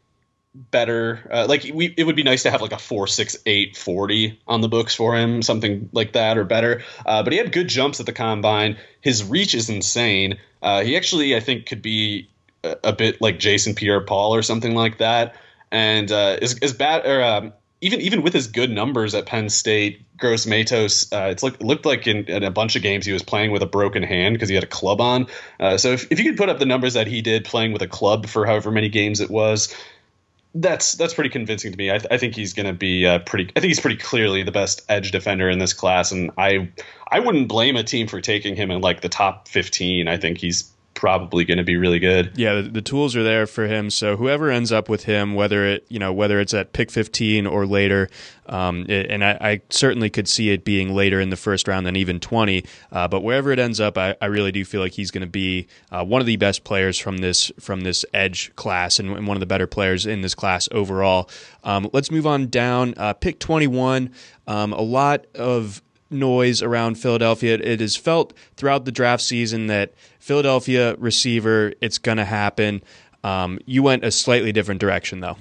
better. 0.55 1.27
Uh, 1.31 1.45
like 1.47 1.69
we, 1.73 1.93
it 1.97 2.03
would 2.05 2.15
be 2.15 2.23
nice 2.23 2.43
to 2.43 2.51
have 2.51 2.62
like 2.62 2.71
a 2.71 2.77
four 2.77 3.07
six 3.07 3.38
eight 3.45 3.77
forty 3.77 4.39
on 4.47 4.62
the 4.62 4.67
books 4.67 4.95
for 4.95 5.15
him, 5.15 5.41
something 5.41 5.89
like 5.91 6.13
that 6.13 6.38
or 6.38 6.43
better. 6.43 6.83
Uh, 7.05 7.23
but 7.23 7.33
he 7.33 7.38
had 7.38 7.51
good 7.51 7.67
jumps 7.67 7.99
at 7.99 8.05
the 8.05 8.13
combine. 8.13 8.77
His 9.01 9.23
reach 9.23 9.53
is 9.53 9.69
insane. 9.69 10.39
Uh, 10.62 10.83
he 10.83 10.95
actually, 10.95 11.36
I 11.36 11.39
think, 11.39 11.65
could 11.65 11.81
be 11.81 12.29
a, 12.63 12.77
a, 12.86 12.93
bit 12.93 13.21
like 13.21 13.38
Jason 13.38 13.75
Pierre-Paul 13.75 14.33
or 14.33 14.41
something 14.41 14.73
like 14.73 14.99
that. 14.99 15.36
And 15.71 16.09
is 16.12 16.59
is 16.59 16.73
bad 16.73 17.05
or 17.05 17.23
um, 17.23 17.53
even 17.83 17.99
even 17.99 18.21
with 18.21 18.33
his 18.33 18.47
good 18.47 18.71
numbers 18.71 19.13
at 19.13 19.25
Penn 19.25 19.49
State, 19.49 20.01
Gross 20.17 20.47
Matos, 20.47 21.11
uh, 21.11 21.27
it's 21.31 21.43
look, 21.43 21.61
looked 21.61 21.85
like 21.85 22.07
in, 22.07 22.25
in, 22.25 22.43
a 22.43 22.49
bunch 22.49 22.77
of 22.77 22.81
games 22.81 23.05
he 23.05 23.11
was 23.11 23.21
playing 23.21 23.51
with 23.51 23.61
a 23.61 23.65
broken 23.65 24.03
hand 24.03 24.35
because 24.35 24.47
he 24.47 24.55
had 24.55 24.63
a 24.63 24.67
club 24.67 25.01
on. 25.01 25.27
Uh, 25.59 25.77
so 25.77 25.91
if, 25.91 26.09
if 26.09 26.17
you 26.17 26.25
could 26.25 26.37
put 26.37 26.47
up 26.47 26.59
the 26.59 26.65
numbers 26.65 26.93
that 26.93 27.07
he 27.07 27.21
did 27.21 27.43
playing 27.43 27.73
with 27.73 27.81
a 27.81 27.87
club 27.87 28.27
for 28.27 28.45
however 28.45 28.71
many 28.71 28.87
games 28.87 29.19
it 29.19 29.29
was, 29.29 29.75
that's 30.55 30.93
that's 30.93 31.13
pretty 31.13 31.29
convincing 31.29 31.73
to 31.73 31.77
me. 31.77 31.91
I, 31.91 31.97
th- 31.97 32.07
I 32.09 32.17
think 32.17 32.35
he's 32.35 32.53
going 32.53 32.67
to 32.67 32.73
be 32.73 33.05
uh, 33.05 33.19
pretty. 33.19 33.51
I 33.55 33.59
think 33.59 33.69
he's 33.69 33.81
pretty 33.81 33.97
clearly 33.97 34.43
the 34.43 34.51
best 34.51 34.81
edge 34.87 35.11
defender 35.11 35.49
in 35.49 35.59
this 35.59 35.73
class, 35.73 36.13
and 36.13 36.31
I 36.37 36.69
I 37.11 37.19
wouldn't 37.19 37.49
blame 37.49 37.75
a 37.75 37.83
team 37.83 38.07
for 38.07 38.21
taking 38.21 38.55
him 38.55 38.71
in 38.71 38.79
like 38.79 39.01
the 39.01 39.09
top 39.09 39.49
fifteen. 39.49 40.07
I 40.07 40.15
think 40.15 40.37
he's 40.37 40.71
probably 41.03 41.43
going 41.43 41.57
to 41.57 41.65
be 41.65 41.75
really 41.75 41.99
good. 41.99 42.31
Yeah, 42.37 42.61
the, 42.61 42.61
the, 42.61 42.81
tools 42.81 43.13
are 43.17 43.23
there 43.23 43.45
for 43.45 43.67
him. 43.67 43.89
So 43.89 44.15
whoever 44.15 44.49
ends 44.49 44.71
up 44.71 44.87
with 44.87 45.03
him, 45.03 45.33
whether 45.33 45.65
it 45.65 45.85
you 45.89 45.99
know 45.99 46.13
whether 46.13 46.39
it's 46.39 46.53
at 46.53 46.71
pick 46.71 46.89
15 46.89 47.45
or 47.45 47.65
later, 47.65 48.09
um, 48.45 48.86
it, 48.88 49.11
and 49.11 49.21
I, 49.21 49.38
I, 49.41 49.61
certainly 49.69 50.09
could 50.09 50.30
see 50.30 50.51
it 50.51 50.63
being 50.63 50.95
later 50.95 51.19
in 51.19 51.30
the 51.30 51.36
first 51.36 51.67
round 51.67 51.86
than 51.86 51.97
even 51.97 52.21
20. 52.21 52.63
Uh, 52.89 53.09
but 53.09 53.19
wherever 53.19 53.51
it 53.51 53.59
ends 53.59 53.82
up, 53.82 53.97
I, 53.97 54.15
I 54.21 54.28
really 54.28 54.53
do 54.53 54.63
feel 54.63 54.80
like 54.80 54.93
he's 54.93 55.11
going 55.11 55.23
to 55.23 55.28
be 55.28 55.67
uh, 55.91 56.05
one 56.05 56.21
of 56.21 56.25
the 56.25 56.38
best 56.38 56.63
players 56.63 56.97
from 56.97 57.17
this 57.17 57.51
from 57.59 57.82
this 57.82 58.05
edge 58.13 58.55
class 58.55 58.97
and, 58.97 59.09
and 59.09 59.28
one 59.28 59.36
of 59.36 59.41
the 59.41 59.45
better 59.45 59.67
players 59.67 60.05
in 60.05 60.21
this 60.21 60.34
class 60.34 60.69
overall. 60.71 61.30
Um, 61.65 61.89
let's 61.91 62.11
move 62.11 62.25
on 62.25 62.47
down. 62.47 62.93
Uh, 62.95 63.11
pick 63.11 63.39
21. 63.39 64.09
Um, 64.47 64.71
a 64.71 64.82
lot 64.82 65.25
of 65.36 65.82
noise 66.14 66.61
around 66.61 66.95
Philadelphia. 66.95 67.55
It 67.55 67.82
is 67.82 67.95
felt 67.95 68.34
throughout 68.55 68.86
the 68.86 68.91
draft 68.91 69.24
season 69.24 69.68
that 69.68 69.93
Philadelphia 70.20 70.95
receiver, 70.97 71.74
it's 71.82 71.97
going 71.97 72.18
to 72.18 72.26
happen. 72.26 72.82
Um, 73.24 73.59
you 73.66 73.84
went 73.84 74.03
a 74.03 74.11
slightly 74.11 74.51
different 74.51 74.80
direction, 74.82 75.20
though. 75.20 75.38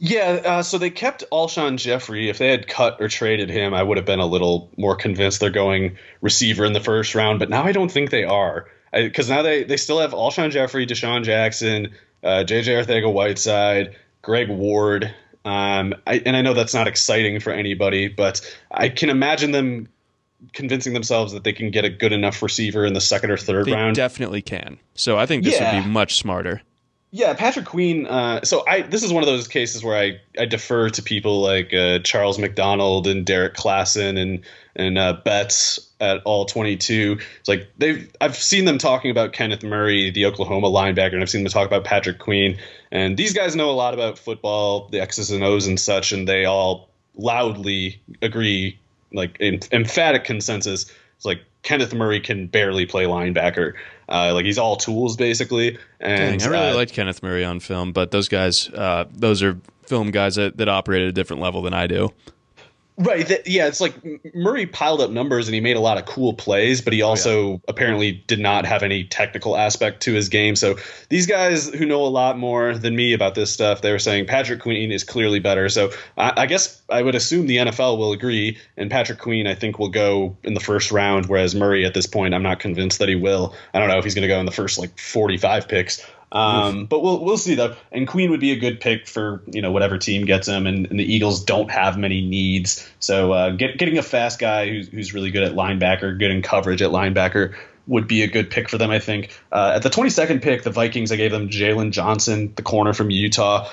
Yeah, 0.00 0.40
uh, 0.44 0.62
so 0.62 0.78
they 0.78 0.90
kept 0.90 1.24
Alshon 1.32 1.76
Jeffery. 1.76 2.28
If 2.28 2.38
they 2.38 2.48
had 2.48 2.68
cut 2.68 2.98
or 3.00 3.08
traded 3.08 3.50
him, 3.50 3.74
I 3.74 3.82
would 3.82 3.96
have 3.96 4.06
been 4.06 4.20
a 4.20 4.26
little 4.26 4.70
more 4.76 4.94
convinced 4.94 5.40
they're 5.40 5.50
going 5.50 5.98
receiver 6.20 6.64
in 6.64 6.72
the 6.72 6.80
first 6.80 7.16
round. 7.16 7.40
But 7.40 7.50
now 7.50 7.64
I 7.64 7.72
don't 7.72 7.90
think 7.90 8.10
they 8.10 8.22
are, 8.22 8.66
because 8.92 9.28
now 9.28 9.42
they 9.42 9.64
they 9.64 9.76
still 9.76 9.98
have 9.98 10.12
Alshon 10.12 10.52
Jeffery, 10.52 10.86
DeSean 10.86 11.24
Jackson, 11.24 11.94
uh, 12.22 12.44
JJ 12.46 12.84
Arcega-Whiteside, 12.84 13.96
Greg 14.22 14.48
Ward. 14.48 15.12
Um, 15.44 15.94
I, 16.06 16.22
and 16.24 16.36
I 16.36 16.42
know 16.42 16.54
that's 16.54 16.74
not 16.74 16.86
exciting 16.86 17.40
for 17.40 17.52
anybody, 17.52 18.06
but 18.06 18.40
I 18.70 18.90
can 18.90 19.10
imagine 19.10 19.50
them 19.50 19.88
convincing 20.52 20.92
themselves 20.94 21.32
that 21.32 21.44
they 21.44 21.52
can 21.52 21.70
get 21.70 21.84
a 21.84 21.90
good 21.90 22.12
enough 22.12 22.42
receiver 22.42 22.84
in 22.86 22.92
the 22.92 23.00
second 23.00 23.30
or 23.30 23.36
third 23.36 23.66
they 23.66 23.72
round. 23.72 23.96
Definitely 23.96 24.42
can. 24.42 24.78
So 24.94 25.18
I 25.18 25.26
think 25.26 25.44
this 25.44 25.58
Yeah. 25.58 25.74
would 25.76 25.84
be 25.84 25.90
much 25.90 26.16
smarter. 26.16 26.62
Yeah, 27.10 27.32
Patrick 27.32 27.64
Queen. 27.64 28.06
Uh, 28.06 28.42
so 28.44 28.64
I 28.68 28.82
this 28.82 29.02
is 29.02 29.10
one 29.10 29.22
of 29.22 29.26
those 29.26 29.48
cases 29.48 29.82
where 29.82 29.96
I, 29.96 30.20
I 30.38 30.44
defer 30.44 30.90
to 30.90 31.02
people 31.02 31.40
like 31.40 31.72
uh, 31.72 32.00
Charles 32.00 32.38
McDonald 32.38 33.06
and 33.06 33.24
Derrik 33.24 33.54
Klassen 33.54 34.18
and 34.20 34.40
and 34.76 34.98
uh, 34.98 35.14
Betts 35.24 35.88
at 36.00 36.20
all 36.24 36.44
twenty 36.44 36.76
two. 36.76 37.18
It's 37.40 37.48
like 37.48 37.66
they've 37.78 38.14
I've 38.20 38.36
seen 38.36 38.66
them 38.66 38.76
talking 38.76 39.10
about 39.10 39.32
Kenneth 39.32 39.62
Murray, 39.62 40.10
the 40.10 40.26
Oklahoma 40.26 40.68
linebacker, 40.68 41.14
and 41.14 41.22
I've 41.22 41.30
seen 41.30 41.44
them 41.44 41.50
talk 41.50 41.66
about 41.66 41.84
Patrick 41.84 42.18
Queen. 42.18 42.58
And 42.92 43.16
these 43.16 43.32
guys 43.32 43.56
know 43.56 43.70
a 43.70 43.72
lot 43.72 43.94
about 43.94 44.18
football, 44.18 44.88
the 44.88 45.00
X's 45.00 45.30
and 45.30 45.42
O's 45.42 45.66
and 45.66 45.80
such, 45.80 46.12
and 46.12 46.28
they 46.28 46.44
all 46.44 46.90
loudly 47.16 48.02
agree, 48.20 48.78
like 49.12 49.36
in 49.40 49.60
emphatic 49.72 50.24
consensus. 50.24 50.90
It's 51.16 51.24
like 51.24 51.42
Kenneth 51.62 51.92
Murray 51.92 52.20
can 52.20 52.46
barely 52.46 52.86
play 52.86 53.04
linebacker. 53.04 53.74
Uh, 54.08 54.32
like 54.32 54.44
he's 54.44 54.58
all 54.58 54.76
tools 54.76 55.16
basically. 55.16 55.78
And 56.00 56.40
Dang, 56.40 56.48
I 56.48 56.50
really 56.52 56.70
uh, 56.70 56.76
liked 56.76 56.92
Kenneth 56.92 57.22
Murray 57.22 57.44
on 57.44 57.60
film, 57.60 57.92
but 57.92 58.10
those 58.10 58.28
guys, 58.28 58.68
uh, 58.70 59.04
those 59.10 59.42
are 59.42 59.58
film 59.86 60.10
guys 60.10 60.36
that, 60.36 60.56
that 60.58 60.68
operate 60.68 61.02
at 61.02 61.08
a 61.08 61.12
different 61.12 61.42
level 61.42 61.62
than 61.62 61.74
I 61.74 61.86
do. 61.86 62.12
Right. 62.98 63.28
That, 63.28 63.46
yeah, 63.46 63.68
it's 63.68 63.80
like 63.80 63.94
Murray 64.34 64.66
piled 64.66 65.00
up 65.00 65.12
numbers 65.12 65.46
and 65.46 65.54
he 65.54 65.60
made 65.60 65.76
a 65.76 65.80
lot 65.80 65.98
of 65.98 66.04
cool 66.04 66.34
plays, 66.34 66.80
but 66.80 66.92
he 66.92 67.00
oh, 67.00 67.10
also 67.10 67.62
apparently 67.68 68.24
did 68.26 68.40
not 68.40 68.66
have 68.66 68.82
any 68.82 69.04
technical 69.04 69.56
aspect 69.56 70.02
to 70.02 70.14
his 70.14 70.28
game. 70.28 70.56
So 70.56 70.76
these 71.08 71.24
guys 71.24 71.68
who 71.68 71.86
know 71.86 72.02
a 72.04 72.08
lot 72.08 72.38
more 72.38 72.76
than 72.76 72.96
me 72.96 73.12
about 73.12 73.36
this 73.36 73.52
stuff, 73.52 73.82
they 73.82 73.92
were 73.92 74.00
saying 74.00 74.26
Patrick 74.26 74.60
Queen 74.60 74.90
is 74.90 75.04
clearly 75.04 75.38
better. 75.38 75.68
So 75.68 75.92
I, 76.16 76.32
I 76.38 76.46
guess 76.46 76.82
I 76.88 77.02
would 77.02 77.14
assume 77.14 77.46
the 77.46 77.58
NFL 77.58 77.98
will 77.98 78.10
agree, 78.10 78.58
and 78.76 78.90
Patrick 78.90 79.20
Queen 79.20 79.46
I 79.46 79.54
think 79.54 79.78
will 79.78 79.90
go 79.90 80.36
in 80.42 80.54
the 80.54 80.60
first 80.60 80.90
round, 80.90 81.26
whereas 81.26 81.54
Murray 81.54 81.86
at 81.86 81.94
this 81.94 82.06
point 82.06 82.34
I'm 82.34 82.42
not 82.42 82.58
convinced 82.58 82.98
that 82.98 83.08
he 83.08 83.14
will. 83.14 83.54
I 83.74 83.78
don't 83.78 83.88
know 83.88 83.98
if 83.98 84.04
he's 84.04 84.16
going 84.16 84.22
to 84.22 84.28
go 84.28 84.40
in 84.40 84.46
the 84.46 84.50
first 84.50 84.76
like 84.76 84.98
45 84.98 85.68
picks. 85.68 86.04
Um, 86.30 86.86
but 86.86 87.02
we'll 87.02 87.24
we'll 87.24 87.38
see 87.38 87.54
though. 87.54 87.74
And 87.90 88.06
Queen 88.06 88.30
would 88.30 88.40
be 88.40 88.52
a 88.52 88.56
good 88.56 88.80
pick 88.80 89.06
for 89.06 89.42
you 89.46 89.62
know 89.62 89.72
whatever 89.72 89.98
team 89.98 90.26
gets 90.26 90.46
him. 90.46 90.66
And, 90.66 90.86
and 90.86 91.00
the 91.00 91.14
Eagles 91.14 91.44
don't 91.44 91.70
have 91.70 91.96
many 91.96 92.20
needs, 92.20 92.88
so 93.00 93.32
uh, 93.32 93.50
get, 93.50 93.78
getting 93.78 93.98
a 93.98 94.02
fast 94.02 94.38
guy 94.38 94.68
who's 94.68 94.88
who's 94.88 95.14
really 95.14 95.30
good 95.30 95.42
at 95.42 95.52
linebacker, 95.52 96.18
good 96.18 96.30
in 96.30 96.42
coverage 96.42 96.82
at 96.82 96.90
linebacker 96.90 97.54
would 97.86 98.06
be 98.06 98.22
a 98.22 98.26
good 98.26 98.50
pick 98.50 98.68
for 98.68 98.76
them. 98.76 98.90
I 98.90 98.98
think. 98.98 99.30
Uh, 99.50 99.72
at 99.76 99.82
the 99.82 99.88
22nd 99.88 100.42
pick, 100.42 100.62
the 100.62 100.70
Vikings 100.70 101.10
I 101.10 101.16
gave 101.16 101.32
them 101.32 101.48
Jaylon 101.48 101.90
Johnson, 101.90 102.52
the 102.54 102.62
corner 102.62 102.92
from 102.92 103.10
Utah. 103.10 103.70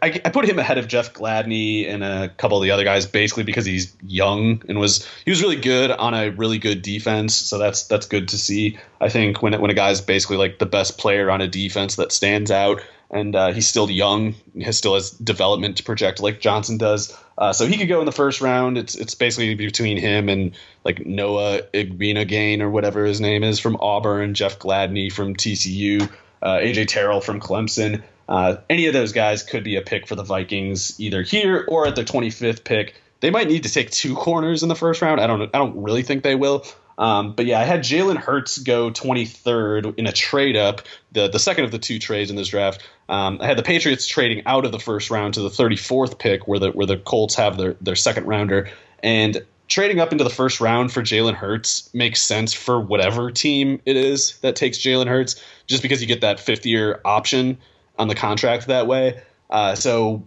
I, 0.00 0.20
I 0.24 0.30
put 0.30 0.48
him 0.48 0.58
ahead 0.58 0.78
of 0.78 0.86
Jeff 0.86 1.12
Gladney 1.12 1.88
and 1.88 2.04
a 2.04 2.28
couple 2.28 2.56
of 2.56 2.62
the 2.62 2.70
other 2.70 2.84
guys, 2.84 3.04
basically 3.04 3.42
because 3.42 3.64
he's 3.64 3.96
young 4.02 4.62
and 4.68 4.78
was 4.78 5.08
he 5.24 5.30
was 5.30 5.42
really 5.42 5.56
good 5.56 5.90
on 5.90 6.14
a 6.14 6.30
really 6.30 6.58
good 6.58 6.82
defense. 6.82 7.34
So 7.34 7.58
that's 7.58 7.84
that's 7.88 8.06
good 8.06 8.28
to 8.28 8.38
see. 8.38 8.78
I 9.00 9.08
think 9.08 9.42
when 9.42 9.54
it, 9.54 9.60
when 9.60 9.70
a 9.70 9.74
guy's 9.74 10.00
basically 10.00 10.36
like 10.36 10.58
the 10.58 10.66
best 10.66 10.98
player 10.98 11.30
on 11.30 11.40
a 11.40 11.48
defense 11.48 11.96
that 11.96 12.12
stands 12.12 12.50
out, 12.50 12.80
and 13.10 13.34
uh, 13.34 13.52
he's 13.52 13.66
still 13.66 13.90
young, 13.90 14.34
he 14.54 14.62
has 14.62 14.78
still 14.78 14.94
has 14.94 15.10
development 15.10 15.78
to 15.78 15.82
project 15.82 16.20
like 16.20 16.40
Johnson 16.40 16.78
does. 16.78 17.16
Uh, 17.36 17.52
so 17.52 17.66
he 17.66 17.76
could 17.76 17.88
go 17.88 17.98
in 17.98 18.06
the 18.06 18.12
first 18.12 18.40
round. 18.40 18.78
It's 18.78 18.94
it's 18.94 19.16
basically 19.16 19.56
between 19.56 19.96
him 19.96 20.28
and 20.28 20.56
like 20.84 21.04
Noah 21.04 21.62
Igbinoghene 21.74 22.60
or 22.60 22.70
whatever 22.70 23.04
his 23.04 23.20
name 23.20 23.42
is 23.42 23.58
from 23.58 23.76
Auburn, 23.80 24.34
Jeff 24.34 24.60
Gladney 24.60 25.10
from 25.10 25.34
TCU, 25.34 26.08
uh, 26.40 26.58
AJ 26.58 26.86
Terrell 26.86 27.20
from 27.20 27.40
Clemson. 27.40 28.02
Uh, 28.28 28.56
any 28.70 28.86
of 28.86 28.92
those 28.92 29.12
guys 29.12 29.42
could 29.42 29.64
be 29.64 29.76
a 29.76 29.82
pick 29.82 30.06
for 30.06 30.14
the 30.14 30.22
Vikings 30.22 30.98
either 31.00 31.22
here 31.22 31.64
or 31.68 31.86
at 31.86 31.96
their 31.96 32.04
25th 32.04 32.64
pick. 32.64 32.94
They 33.20 33.30
might 33.30 33.48
need 33.48 33.64
to 33.64 33.72
take 33.72 33.90
two 33.90 34.14
corners 34.14 34.62
in 34.62 34.68
the 34.68 34.74
first 34.74 35.00
round. 35.02 35.20
I 35.20 35.26
don't. 35.26 35.42
I 35.42 35.58
don't 35.58 35.82
really 35.82 36.02
think 36.02 36.22
they 36.22 36.34
will. 36.34 36.64
Um, 36.98 37.34
but 37.34 37.46
yeah, 37.46 37.58
I 37.60 37.64
had 37.64 37.80
Jalen 37.80 38.16
Hurts 38.16 38.58
go 38.58 38.90
23rd 38.90 39.98
in 39.98 40.06
a 40.06 40.12
trade 40.12 40.56
up, 40.56 40.82
the 41.12 41.28
the 41.28 41.38
second 41.38 41.64
of 41.64 41.70
the 41.70 41.78
two 41.78 41.98
trades 41.98 42.30
in 42.30 42.36
this 42.36 42.48
draft. 42.48 42.86
Um, 43.08 43.38
I 43.40 43.46
had 43.46 43.58
the 43.58 43.62
Patriots 43.62 44.06
trading 44.06 44.42
out 44.46 44.64
of 44.64 44.72
the 44.72 44.78
first 44.78 45.10
round 45.10 45.34
to 45.34 45.40
the 45.40 45.48
34th 45.48 46.18
pick, 46.18 46.46
where 46.46 46.58
the 46.58 46.70
where 46.70 46.86
the 46.86 46.98
Colts 46.98 47.34
have 47.36 47.56
their 47.56 47.74
their 47.80 47.96
second 47.96 48.26
rounder, 48.26 48.70
and 49.02 49.44
trading 49.68 50.00
up 50.00 50.12
into 50.12 50.24
the 50.24 50.30
first 50.30 50.60
round 50.60 50.92
for 50.92 51.02
Jalen 51.02 51.34
Hurts 51.34 51.92
makes 51.94 52.20
sense 52.20 52.52
for 52.52 52.78
whatever 52.78 53.30
team 53.30 53.80
it 53.86 53.96
is 53.96 54.38
that 54.40 54.56
takes 54.56 54.78
Jalen 54.78 55.06
Hurts, 55.06 55.42
just 55.66 55.82
because 55.82 56.00
you 56.00 56.06
get 56.06 56.20
that 56.20 56.40
fifth 56.40 56.66
year 56.66 57.00
option 57.04 57.58
on 57.98 58.08
the 58.08 58.14
contract 58.14 58.66
that 58.66 58.86
way. 58.86 59.20
Uh, 59.50 59.74
so 59.74 60.24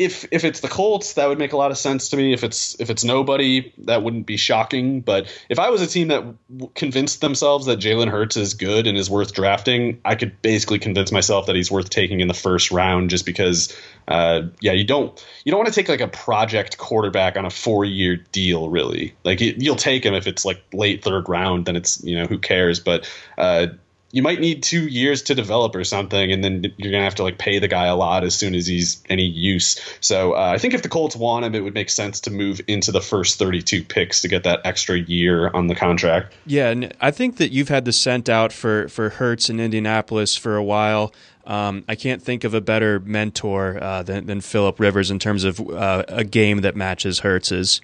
if 0.00 0.26
if 0.30 0.44
it's 0.44 0.60
the 0.60 0.68
Colts, 0.68 1.12
that 1.14 1.28
would 1.28 1.38
make 1.38 1.52
a 1.52 1.58
lot 1.58 1.70
of 1.70 1.76
sense 1.76 2.08
to 2.08 2.16
me. 2.16 2.32
If 2.32 2.42
it's 2.42 2.74
if 2.80 2.88
it's 2.88 3.04
nobody, 3.04 3.70
that 3.84 4.02
wouldn't 4.02 4.24
be 4.24 4.38
shocking. 4.38 5.02
But 5.02 5.26
if 5.50 5.58
I 5.58 5.68
was 5.68 5.82
a 5.82 5.86
team 5.86 6.08
that 6.08 6.24
w- 6.50 6.70
convinced 6.74 7.20
themselves 7.20 7.66
that 7.66 7.80
Jalen 7.80 8.08
Hurts 8.08 8.34
is 8.38 8.54
good 8.54 8.86
and 8.86 8.96
is 8.96 9.10
worth 9.10 9.34
drafting, 9.34 10.00
I 10.02 10.14
could 10.14 10.40
basically 10.40 10.78
convince 10.78 11.12
myself 11.12 11.44
that 11.46 11.54
he's 11.54 11.70
worth 11.70 11.90
taking 11.90 12.20
in 12.20 12.28
the 12.28 12.34
first 12.34 12.70
round, 12.70 13.10
just 13.10 13.26
because. 13.26 13.76
Uh, 14.08 14.48
yeah, 14.60 14.72
you 14.72 14.82
don't 14.82 15.24
you 15.44 15.52
don't 15.52 15.58
want 15.58 15.68
to 15.68 15.74
take 15.74 15.88
like 15.88 16.00
a 16.00 16.08
project 16.08 16.78
quarterback 16.78 17.36
on 17.36 17.44
a 17.44 17.50
four 17.50 17.84
year 17.84 18.16
deal, 18.16 18.68
really. 18.68 19.14
Like 19.22 19.40
you, 19.40 19.54
you'll 19.56 19.76
take 19.76 20.04
him 20.04 20.14
if 20.14 20.26
it's 20.26 20.44
like 20.44 20.60
late 20.72 21.04
third 21.04 21.28
round, 21.28 21.66
then 21.66 21.76
it's 21.76 22.02
you 22.02 22.16
know 22.16 22.24
who 22.24 22.38
cares. 22.38 22.80
But 22.80 23.08
uh, 23.38 23.68
you 24.12 24.22
might 24.22 24.40
need 24.40 24.62
two 24.62 24.86
years 24.88 25.22
to 25.22 25.34
develop 25.34 25.74
or 25.76 25.84
something, 25.84 26.32
and 26.32 26.42
then 26.42 26.72
you're 26.76 26.90
gonna 26.90 27.04
have 27.04 27.14
to 27.16 27.22
like 27.22 27.38
pay 27.38 27.58
the 27.58 27.68
guy 27.68 27.86
a 27.86 27.96
lot 27.96 28.24
as 28.24 28.34
soon 28.34 28.54
as 28.54 28.66
he's 28.66 29.02
any 29.08 29.24
use. 29.24 29.80
So 30.00 30.32
uh, 30.32 30.52
I 30.54 30.58
think 30.58 30.74
if 30.74 30.82
the 30.82 30.88
Colts 30.88 31.14
want 31.14 31.44
him, 31.44 31.54
it 31.54 31.60
would 31.60 31.74
make 31.74 31.90
sense 31.90 32.20
to 32.22 32.30
move 32.30 32.60
into 32.66 32.92
the 32.92 33.00
first 33.00 33.38
32 33.38 33.84
picks 33.84 34.22
to 34.22 34.28
get 34.28 34.44
that 34.44 34.60
extra 34.64 34.98
year 34.98 35.48
on 35.48 35.68
the 35.68 35.74
contract. 35.74 36.34
Yeah, 36.46 36.70
and 36.70 36.92
I 37.00 37.10
think 37.10 37.36
that 37.36 37.52
you've 37.52 37.68
had 37.68 37.84
the 37.84 37.92
scent 37.92 38.28
out 38.28 38.52
for 38.52 38.88
for 38.88 39.10
Hurts 39.10 39.48
in 39.48 39.60
Indianapolis 39.60 40.36
for 40.36 40.56
a 40.56 40.64
while. 40.64 41.12
Um, 41.46 41.84
I 41.88 41.94
can't 41.94 42.22
think 42.22 42.44
of 42.44 42.54
a 42.54 42.60
better 42.60 43.00
mentor 43.00 43.82
uh, 43.82 44.02
than, 44.02 44.26
than 44.26 44.40
Philip 44.40 44.78
Rivers 44.78 45.10
in 45.10 45.18
terms 45.18 45.42
of 45.42 45.58
uh, 45.58 46.04
a 46.06 46.22
game 46.22 46.60
that 46.60 46.76
matches 46.76 47.20
Hurts's. 47.20 47.80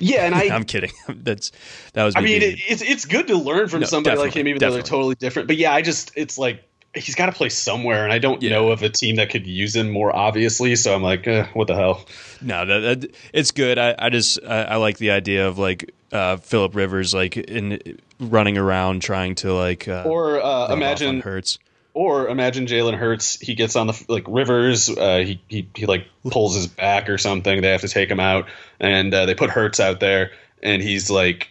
Yeah, 0.00 0.24
and 0.26 0.34
I 0.34 0.44
I'm 0.54 0.64
kidding. 0.64 0.90
That's 1.08 1.52
that 1.94 2.04
was. 2.04 2.16
I 2.16 2.20
mean, 2.20 2.42
it, 2.42 2.58
it's 2.68 2.82
it's 2.82 3.04
good 3.04 3.28
to 3.28 3.36
learn 3.36 3.68
from 3.68 3.80
No, 3.80 3.86
somebody 3.86 4.16
like 4.16 4.34
him, 4.34 4.48
even 4.48 4.60
though 4.60 4.72
they're 4.72 4.82
totally 4.82 5.14
different. 5.14 5.48
But 5.48 5.56
yeah, 5.56 5.72
I 5.72 5.82
just 5.82 6.12
it's 6.16 6.38
like 6.38 6.62
he's 6.94 7.14
got 7.14 7.26
to 7.26 7.32
play 7.32 7.48
somewhere, 7.48 8.04
and 8.04 8.12
I 8.12 8.18
don't 8.18 8.42
Yeah. 8.42 8.50
know 8.50 8.70
of 8.70 8.82
a 8.82 8.88
team 8.90 9.16
that 9.16 9.30
could 9.30 9.46
use 9.46 9.74
him 9.74 9.90
more 9.90 10.14
obviously. 10.14 10.76
So 10.76 10.94
I'm 10.94 11.02
like, 11.02 11.26
eh, 11.26 11.46
what 11.54 11.66
the 11.66 11.74
hell? 11.74 12.04
No, 12.40 12.64
that, 12.66 13.00
that 13.00 13.14
it's 13.32 13.50
good. 13.50 13.78
I, 13.78 13.94
I 13.98 14.10
just 14.10 14.38
I, 14.46 14.62
I 14.62 14.76
like 14.76 14.98
the 14.98 15.10
idea 15.12 15.48
of 15.48 15.58
like 15.58 15.92
uh, 16.12 16.36
Philip 16.36 16.74
Rivers 16.74 17.14
like 17.14 17.36
in 17.36 17.98
running 18.20 18.58
around 18.58 19.00
trying 19.02 19.34
to 19.36 19.54
like 19.54 19.88
uh, 19.88 20.04
Or 20.06 20.42
uh, 20.42 20.72
imagine 20.72 21.20
Hurts. 21.20 21.58
Or 21.94 22.28
imagine 22.28 22.66
Jalen 22.66 22.94
Hurts. 22.96 23.38
He 23.38 23.54
gets 23.54 23.76
on 23.76 23.86
the 23.88 24.04
like 24.08 24.24
Rivers. 24.26 24.88
Uh, 24.88 25.18
he, 25.18 25.40
he 25.48 25.68
he 25.74 25.84
like 25.86 26.06
pulls 26.30 26.54
his 26.54 26.66
back 26.66 27.10
or 27.10 27.18
something. 27.18 27.60
They 27.60 27.70
have 27.70 27.82
to 27.82 27.88
take 27.88 28.10
him 28.10 28.20
out, 28.20 28.46
and 28.80 29.12
uh, 29.12 29.26
they 29.26 29.34
put 29.34 29.50
Hurts 29.50 29.78
out 29.78 30.00
there, 30.00 30.30
and 30.62 30.80
he's 30.80 31.10
like, 31.10 31.50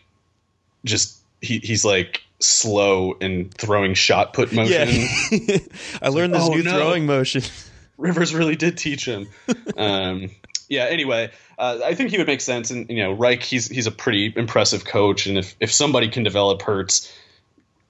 just 0.84 1.16
he 1.42 1.60
he's 1.60 1.86
like 1.86 2.24
slow 2.40 3.16
and 3.22 3.54
throwing 3.54 3.94
shot 3.94 4.34
put 4.34 4.52
motion. 4.52 4.88
Yeah, 5.32 5.58
I 6.02 6.10
learned 6.10 6.34
this 6.34 6.42
Oh, 6.44 6.50
new 6.54 6.64
no. 6.64 6.72
throwing 6.76 7.06
motion. 7.06 7.44
Rivers 7.98 8.34
really 8.34 8.56
did 8.56 8.80
teach 8.80 9.06
him. 9.06 9.28
um, 9.78 10.32
yeah. 10.70 10.86
Anyway, 10.86 11.30
uh, 11.60 11.82
I 11.86 11.94
think 11.94 12.10
he 12.10 12.18
would 12.18 12.26
make 12.26 12.42
sense, 12.42 12.72
and 12.72 12.90
you 12.90 13.04
know, 13.04 13.12
Reich. 13.12 13.44
He's 13.44 13.68
he's 13.68 13.86
a 13.86 13.92
pretty 13.92 14.34
impressive 14.36 14.86
coach, 14.86 15.28
and 15.28 15.38
if 15.38 15.56
if 15.60 15.72
somebody 15.72 16.10
can 16.10 16.24
develop 16.24 16.64
Hurts, 16.64 17.16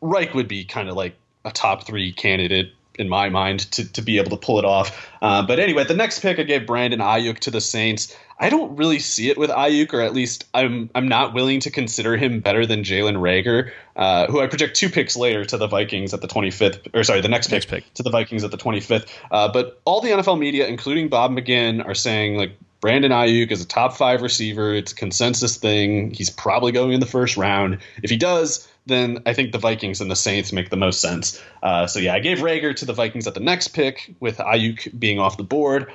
Reich 0.01 0.33
would 0.33 0.49
be 0.49 0.65
kind 0.65 0.89
of 0.89 0.97
like 0.97 1.15
a 1.45 1.51
top 1.51 1.85
three 1.85 2.11
candidate 2.11 2.73
in 2.95 3.07
my 3.07 3.29
mind 3.29 3.61
to, 3.71 3.91
to 3.93 4.01
be 4.01 4.17
able 4.17 4.29
to 4.31 4.37
pull 4.37 4.59
it 4.59 4.65
off. 4.65 5.09
Uh, 5.21 5.41
but 5.45 5.59
anyway, 5.59 5.83
the 5.83 5.95
next 5.95 6.19
pick 6.19 6.39
I 6.39 6.43
gave 6.43 6.67
Brandon 6.67 6.99
Aiyuk 6.99 7.39
to 7.39 7.51
the 7.51 7.61
Saints. 7.61 8.15
I 8.39 8.49
don't 8.49 8.75
really 8.75 8.99
see 8.99 9.29
it 9.29 9.37
with 9.37 9.49
Aiyuk, 9.49 9.93
or 9.93 10.01
at 10.01 10.13
least 10.13 10.45
I'm 10.53 10.89
I'm 10.93 11.07
not 11.07 11.33
willing 11.33 11.59
to 11.61 11.71
consider 11.71 12.17
him 12.17 12.39
better 12.41 12.65
than 12.65 12.83
Jalen 12.83 13.17
Reagor, 13.17 13.71
uh, 13.95 14.27
who 14.27 14.41
I 14.41 14.47
project 14.47 14.75
two 14.75 14.89
picks 14.89 15.15
later 15.15 15.45
to 15.45 15.57
the 15.57 15.67
Vikings 15.67 16.13
at 16.13 16.21
the 16.21 16.27
25th, 16.27 16.87
or 16.93 17.03
sorry, 17.03 17.21
the 17.21 17.27
next 17.29 17.47
pick, 17.47 17.53
Next 17.53 17.65
pick. 17.67 17.93
to 17.95 18.03
the 18.03 18.09
Vikings 18.09 18.43
at 18.43 18.51
the 18.51 18.57
25th. 18.57 19.07
Uh, 19.29 19.51
but 19.51 19.79
all 19.85 20.01
the 20.01 20.09
NFL 20.09 20.39
media, 20.39 20.67
including 20.67 21.07
Bob 21.07 21.31
McGinn, 21.31 21.85
are 21.85 21.93
saying 21.95 22.35
like 22.35 22.51
Brandon 22.81 23.11
Aiyuk 23.11 23.51
is 23.51 23.61
a 23.61 23.67
top 23.67 23.95
five 23.95 24.23
receiver. 24.23 24.73
It's 24.73 24.91
a 24.91 24.95
consensus 24.95 25.57
thing. 25.57 26.11
He's 26.11 26.31
probably 26.31 26.71
going 26.71 26.93
in 26.93 26.99
the 26.99 27.05
first 27.05 27.37
round. 27.37 27.77
If 28.01 28.09
he 28.09 28.17
does, 28.17 28.67
then 28.85 29.23
I 29.25 29.33
think 29.33 29.51
the 29.51 29.57
Vikings 29.57 30.01
and 30.01 30.09
the 30.09 30.15
Saints 30.15 30.51
make 30.51 30.69
the 30.69 30.77
most 30.77 31.01
sense. 31.01 31.41
Uh, 31.61 31.87
so 31.87 31.99
yeah, 31.99 32.13
I 32.13 32.19
gave 32.19 32.39
Reagor 32.39 32.75
to 32.77 32.85
the 32.85 32.93
Vikings 32.93 33.27
at 33.27 33.33
the 33.33 33.39
next 33.39 33.69
pick 33.69 34.15
with 34.19 34.37
Aiyuk 34.37 34.97
being 34.99 35.19
off 35.19 35.37
the 35.37 35.43
board. 35.43 35.91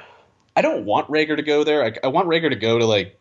I 0.54 0.62
don't 0.62 0.84
want 0.84 1.08
Reagor 1.08 1.36
to 1.36 1.42
go 1.42 1.64
there. 1.64 1.84
I, 1.84 1.92
I 2.04 2.08
want 2.08 2.28
Reagor 2.28 2.50
to 2.50 2.56
go 2.56 2.78
to 2.78 2.86
like 2.86 3.18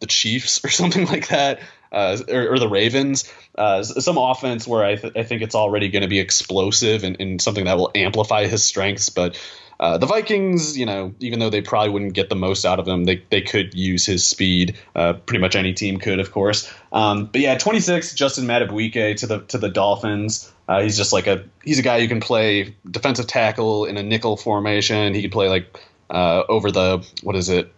the 0.00 0.06
Chiefs 0.06 0.64
or 0.64 0.68
something 0.68 1.06
like 1.06 1.28
that, 1.28 1.60
uh, 1.90 2.18
or, 2.28 2.52
or, 2.52 2.58
the 2.58 2.68
Ravens. 2.68 3.32
Uh, 3.56 3.82
some 3.82 4.18
offense 4.18 4.66
where 4.66 4.84
I, 4.84 4.96
th- 4.96 5.14
I 5.16 5.22
think 5.22 5.42
it's 5.42 5.54
already 5.54 5.88
going 5.88 6.02
to 6.02 6.08
be 6.08 6.20
explosive 6.20 7.02
and, 7.02 7.20
and, 7.20 7.40
something 7.40 7.64
that 7.64 7.78
will 7.78 7.90
amplify 7.94 8.46
his 8.46 8.62
strengths. 8.62 9.08
But 9.08 9.40
uh, 9.80 9.96
the 9.96 10.06
Vikings, 10.06 10.76
you 10.76 10.84
know, 10.84 11.14
even 11.20 11.38
though 11.38 11.50
they 11.50 11.62
probably 11.62 11.90
wouldn't 11.90 12.14
get 12.14 12.28
the 12.28 12.34
most 12.34 12.64
out 12.64 12.80
of 12.80 12.88
him, 12.88 13.04
they, 13.04 13.22
they 13.30 13.40
could 13.40 13.74
use 13.74 14.04
his 14.04 14.26
speed. 14.26 14.76
Uh, 14.94 15.12
pretty 15.12 15.40
much 15.40 15.54
any 15.54 15.72
team 15.72 15.98
could, 15.98 16.18
of 16.18 16.32
course. 16.32 16.72
Um, 16.92 17.26
but 17.26 17.40
yeah, 17.40 17.56
26, 17.56 18.14
Justin 18.14 18.46
Madubuike 18.46 19.16
to 19.18 19.26
the 19.26 19.40
to 19.42 19.58
the 19.58 19.68
Dolphins. 19.68 20.52
Uh, 20.68 20.82
he's 20.82 20.96
just 20.96 21.12
like 21.12 21.26
a 21.26 21.44
he's 21.62 21.78
a 21.78 21.82
guy 21.82 22.00
who 22.00 22.08
can 22.08 22.20
play 22.20 22.74
defensive 22.90 23.26
tackle 23.26 23.84
in 23.84 23.96
a 23.96 24.02
nickel 24.02 24.36
formation. 24.36 25.14
He 25.14 25.22
can 25.22 25.30
play 25.30 25.48
like 25.48 25.80
uh, 26.10 26.42
over 26.48 26.70
the 26.70 27.06
what 27.22 27.36
is 27.36 27.48
it? 27.48 27.72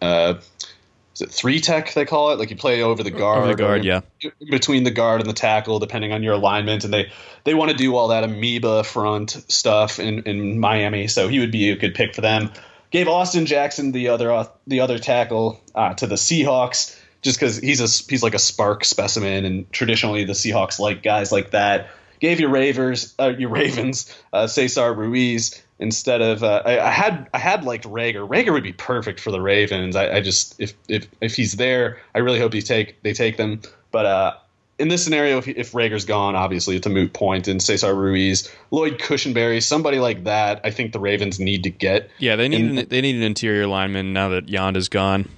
Is 1.15 1.23
it 1.23 1.31
three 1.31 1.61
tech 1.61 1.93
they 1.95 2.05
call 2.05 2.31
it? 2.31 2.39
Like 2.39 2.51
you 2.51 2.57
play 2.57 2.83
over 2.83 3.03
the 3.03 3.11
guard, 3.11 3.39
over 3.39 3.49
the 3.49 3.55
guard, 3.55 3.85
yeah, 3.85 4.01
between 4.51 4.85
the 4.85 4.91
guard 4.91 5.21
and 5.21 5.29
the 5.29 5.35
tackle, 5.35 5.79
depending 5.79 6.13
on 6.13 6.23
your 6.23 6.35
alignment, 6.35 6.85
and 6.85 6.93
they 6.93 7.13
they 7.45 7.55
want 7.55 7.71
to 7.71 7.77
do 7.77 7.97
all 7.97 8.09
that 8.09 8.25
amoeba 8.25 8.85
front 8.85 9.31
stuff 9.49 9.99
in 9.99 10.23
in 10.23 10.61
Miami. 10.61 11.09
So 11.09 11.29
he 11.29 11.41
would 11.41 11.51
be 11.51 11.71
a 11.71 11.77
good 11.77 11.95
pick 11.95 12.15
for 12.15 12.21
them. 12.21 12.53
Gave 12.91 13.09
Austin 13.09 13.47
Jackson 13.47 13.93
the 13.93 14.09
other 14.09 14.33
uh, 14.33 14.47
the 14.67 14.81
other 14.81 14.99
tackle 14.99 15.61
uh, 15.75 15.95
to 15.95 16.07
the 16.07 16.15
Seahawks 16.15 16.97
just 17.23 17.39
because 17.39 17.59
he's 17.59 17.81
a 17.81 18.11
he's 18.11 18.23
like 18.23 18.35
a 18.35 18.39
spark 18.39 18.85
specimen, 18.85 19.45
and 19.45 19.71
traditionally 19.73 20.25
the 20.25 20.33
Seahawks 20.33 20.79
like 20.79 21.03
guys 21.03 21.33
like 21.33 21.51
that. 21.51 21.91
Gave 22.21 22.39
your 22.39 22.51
Ravers, 22.51 23.15
uh, 23.19 23.33
your 23.39 23.49
Ravens, 23.49 24.15
uh, 24.33 24.47
Cesar 24.47 24.93
Ruiz 24.93 25.63
instead 25.81 26.21
of 26.21 26.45
uh, 26.45 26.63
I, 26.65 26.79
I, 26.79 26.91
had 26.91 27.29
I 27.35 27.39
had 27.39 27.65
liked 27.65 27.85
Reagor. 27.85 28.29
Reagor 28.29 28.53
would 28.53 28.63
be 28.63 28.73
perfect 28.73 29.19
for 29.19 29.33
the 29.33 29.41
Ravens. 29.41 29.97
I, 29.97 30.17
I, 30.17 30.21
just 30.21 30.61
if 30.61 30.75
if 30.89 31.09
if 31.21 31.35
he's 31.35 31.55
there, 31.55 32.01
I 32.15 32.19
really 32.19 32.39
hope 32.39 32.53
he 32.53 32.63
take 32.63 33.03
they 33.03 33.13
take 33.13 33.37
them. 33.37 33.61
But 33.91 34.07
uh, 34.07 34.35
in 34.79 34.89
this 34.89 35.03
scenario, 35.03 35.39
if, 35.39 35.49
if 35.49 35.73
Reagor's 35.73 36.05
gone, 36.05 36.37
obviously 36.37 36.77
it's 36.77 36.87
a 36.87 36.91
moot 36.91 37.13
point. 37.13 37.49
And 37.49 37.61
Cesar 37.61 37.95
Ruiz, 37.95 38.51
Lloyd 38.71 38.99
Cushenberry, 38.99 39.63
somebody 39.63 39.99
like 39.99 40.25
that, 40.25 40.61
I 40.63 40.71
think 40.71 40.93
the 40.93 41.01
Ravens 41.01 41.41
need 41.41 41.65
to 41.65 41.71
get. 41.71 42.11
Yeah, 42.19 42.37
they 42.37 42.49
need 42.49 42.61
and, 42.61 42.79
an, 42.79 42.89
they 42.89 43.01
need 43.01 43.17
an 43.17 43.23
interior 43.23 43.67
lineman 43.67 44.13
now 44.13 44.29
that 44.29 44.47
Yanda's 44.47 44.89
gone. 44.89 45.29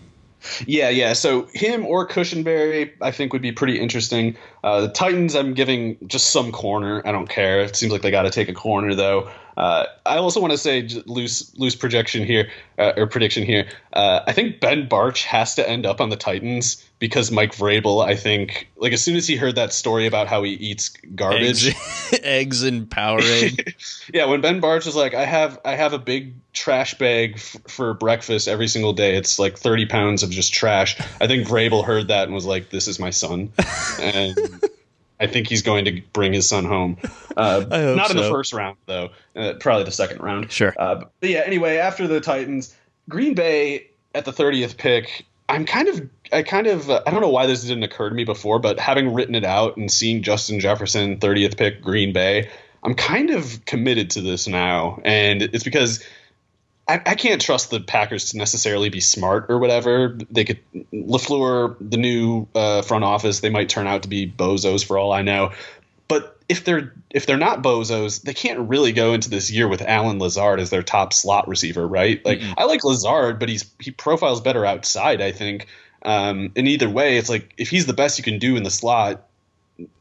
Yeah, 0.66 0.88
yeah. 0.88 1.12
So 1.12 1.48
him 1.54 1.86
or 1.86 2.06
Cushenberry, 2.06 2.90
I 3.00 3.12
think 3.12 3.32
would 3.32 3.42
be 3.42 3.52
pretty 3.52 3.78
interesting. 3.78 4.36
Uh, 4.64 4.82
the 4.82 4.88
Titans, 4.88 5.36
I'm 5.36 5.54
giving 5.54 5.96
just 6.08 6.30
some 6.30 6.50
corner. 6.50 7.00
I 7.06 7.12
don't 7.12 7.28
care. 7.28 7.60
It 7.60 7.76
seems 7.76 7.92
like 7.92 8.02
they 8.02 8.10
got 8.10 8.22
to 8.22 8.30
take 8.30 8.48
a 8.48 8.52
corner 8.52 8.94
though. 8.96 9.30
Uh, 9.56 9.86
I 10.06 10.16
also 10.16 10.40
want 10.40 10.52
to 10.52 10.58
say 10.58 10.88
loose 11.06 11.54
loose 11.56 11.76
projection 11.76 12.24
here 12.24 12.50
uh, 12.78 12.92
or 12.96 13.06
prediction 13.06 13.44
here. 13.44 13.68
Uh, 13.92 14.20
I 14.26 14.32
think 14.32 14.60
Ben 14.60 14.88
Bartch 14.88 15.24
has 15.24 15.56
to 15.56 15.68
end 15.68 15.84
up 15.84 16.00
on 16.00 16.08
the 16.08 16.16
Titans 16.16 16.84
because 16.98 17.30
Mike 17.30 17.54
Vrabel. 17.54 18.04
I 18.04 18.16
think 18.16 18.68
like 18.76 18.92
as 18.92 19.02
soon 19.02 19.16
as 19.16 19.26
he 19.26 19.36
heard 19.36 19.56
that 19.56 19.72
story 19.72 20.06
about 20.06 20.28
how 20.28 20.42
he 20.42 20.52
eats 20.52 20.90
garbage, 21.14 21.68
eggs, 21.68 22.20
eggs 22.22 22.62
and 22.62 22.88
Powerade. 22.88 23.74
yeah, 24.14 24.24
when 24.26 24.40
Ben 24.40 24.60
Bartch 24.60 24.86
is 24.86 24.96
like, 24.96 25.14
I 25.14 25.24
have 25.24 25.60
I 25.64 25.74
have 25.74 25.92
a 25.92 25.98
big 25.98 26.34
trash 26.52 26.96
bag 26.96 27.34
f- 27.34 27.56
for 27.68 27.92
breakfast 27.94 28.48
every 28.48 28.68
single 28.68 28.92
day. 28.94 29.16
It's 29.16 29.38
like 29.38 29.58
thirty 29.58 29.84
pounds 29.86 30.22
of 30.22 30.30
just 30.30 30.54
trash. 30.54 30.98
I 31.20 31.26
think 31.26 31.46
Vrabel 31.46 31.84
heard 31.84 32.08
that 32.08 32.24
and 32.24 32.34
was 32.34 32.46
like, 32.46 32.70
"This 32.70 32.88
is 32.88 32.98
my 32.98 33.10
son," 33.10 33.52
and. 34.00 34.38
I 35.22 35.28
think 35.28 35.48
he's 35.48 35.62
going 35.62 35.84
to 35.86 36.02
bring 36.12 36.32
his 36.32 36.48
son 36.48 36.64
home. 36.64 36.98
Uh, 37.34 37.64
not 37.96 38.10
in 38.10 38.18
the 38.18 38.28
first 38.28 38.52
round, 38.52 38.76
though. 38.84 39.08
Uh, 39.34 39.54
probably 39.58 39.84
the 39.84 39.90
second 39.90 40.20
round. 40.20 40.52
Sure. 40.52 40.74
Uh, 40.78 41.04
but 41.18 41.30
yeah. 41.30 41.40
Anyway, 41.46 41.78
after 41.78 42.06
the 42.06 42.20
Titans, 42.20 42.76
Green 43.08 43.32
Bay 43.32 43.86
at 44.14 44.26
the 44.26 44.32
thirtieth 44.32 44.76
pick. 44.76 45.24
I'm 45.48 45.64
kind 45.64 45.88
of, 45.88 46.10
I 46.30 46.42
kind 46.42 46.66
of, 46.66 46.90
uh, 46.90 47.02
I 47.06 47.10
don't 47.10 47.22
know 47.22 47.30
why 47.30 47.46
this 47.46 47.62
didn't 47.62 47.84
occur 47.84 48.10
to 48.10 48.14
me 48.14 48.24
before, 48.24 48.58
but 48.58 48.78
having 48.78 49.14
written 49.14 49.34
it 49.34 49.44
out 49.44 49.78
and 49.78 49.90
seeing 49.90 50.22
Justin 50.22 50.60
Jefferson 50.60 51.18
30th 51.18 51.56
pick 51.56 51.80
Green 51.80 52.12
Bay, 52.12 52.50
I'm 52.82 52.94
kind 52.94 53.30
of 53.30 53.64
committed 53.64 54.10
to 54.10 54.20
this 54.20 54.46
now, 54.46 55.00
and 55.04 55.40
it's 55.40 55.64
because 55.64 56.04
I, 56.88 56.94
I, 56.94 57.14
can't 57.14 57.40
trust 57.40 57.70
the 57.70 57.80
Packers 57.80 58.30
to 58.30 58.38
necessarily 58.38 58.88
be 58.88 59.00
smart 59.00 59.46
or 59.48 59.58
whatever. 59.58 60.18
They 60.30 60.44
could 60.44 60.58
Lafleur, 60.92 61.76
the 61.80 61.96
new 61.96 62.48
uh, 62.54 62.82
front 62.82 63.04
office, 63.04 63.40
they 63.40 63.50
might 63.50 63.68
turn 63.68 63.86
out 63.86 64.02
to 64.02 64.08
be 64.08 64.28
bozos 64.28 64.84
for 64.84 64.98
all 64.98 65.12
I 65.12 65.22
know. 65.22 65.52
But 66.08 66.36
if 66.48 66.64
they're 66.64 66.92
if 67.10 67.24
they're 67.24 67.36
not 67.36 67.62
bozos, 67.62 68.22
they 68.22 68.34
can't 68.34 68.68
really 68.68 68.92
go 68.92 69.14
into 69.14 69.30
this 69.30 69.50
year 69.50 69.68
with 69.68 69.80
Allen 69.80 70.18
Lazard 70.18 70.60
as 70.60 70.70
their 70.70 70.82
top 70.82 71.12
slot 71.12 71.48
receiver, 71.48 71.86
right? 71.86 72.24
Like 72.24 72.40
mm-hmm. 72.40 72.54
I 72.58 72.64
like 72.64 72.84
Lazard, 72.84 73.38
but 73.38 73.48
he's 73.48 73.70
he 73.78 73.92
profiles 73.92 74.40
better 74.40 74.66
outside. 74.66 75.20
I 75.20 75.32
think. 75.32 75.66
Um, 76.04 76.50
in 76.56 76.66
either 76.66 76.90
way, 76.90 77.16
it's 77.16 77.28
like 77.28 77.54
if 77.56 77.68
he's 77.68 77.86
the 77.86 77.92
best 77.92 78.18
you 78.18 78.24
can 78.24 78.40
do 78.40 78.56
in 78.56 78.64
the 78.64 78.72
slot, 78.72 79.24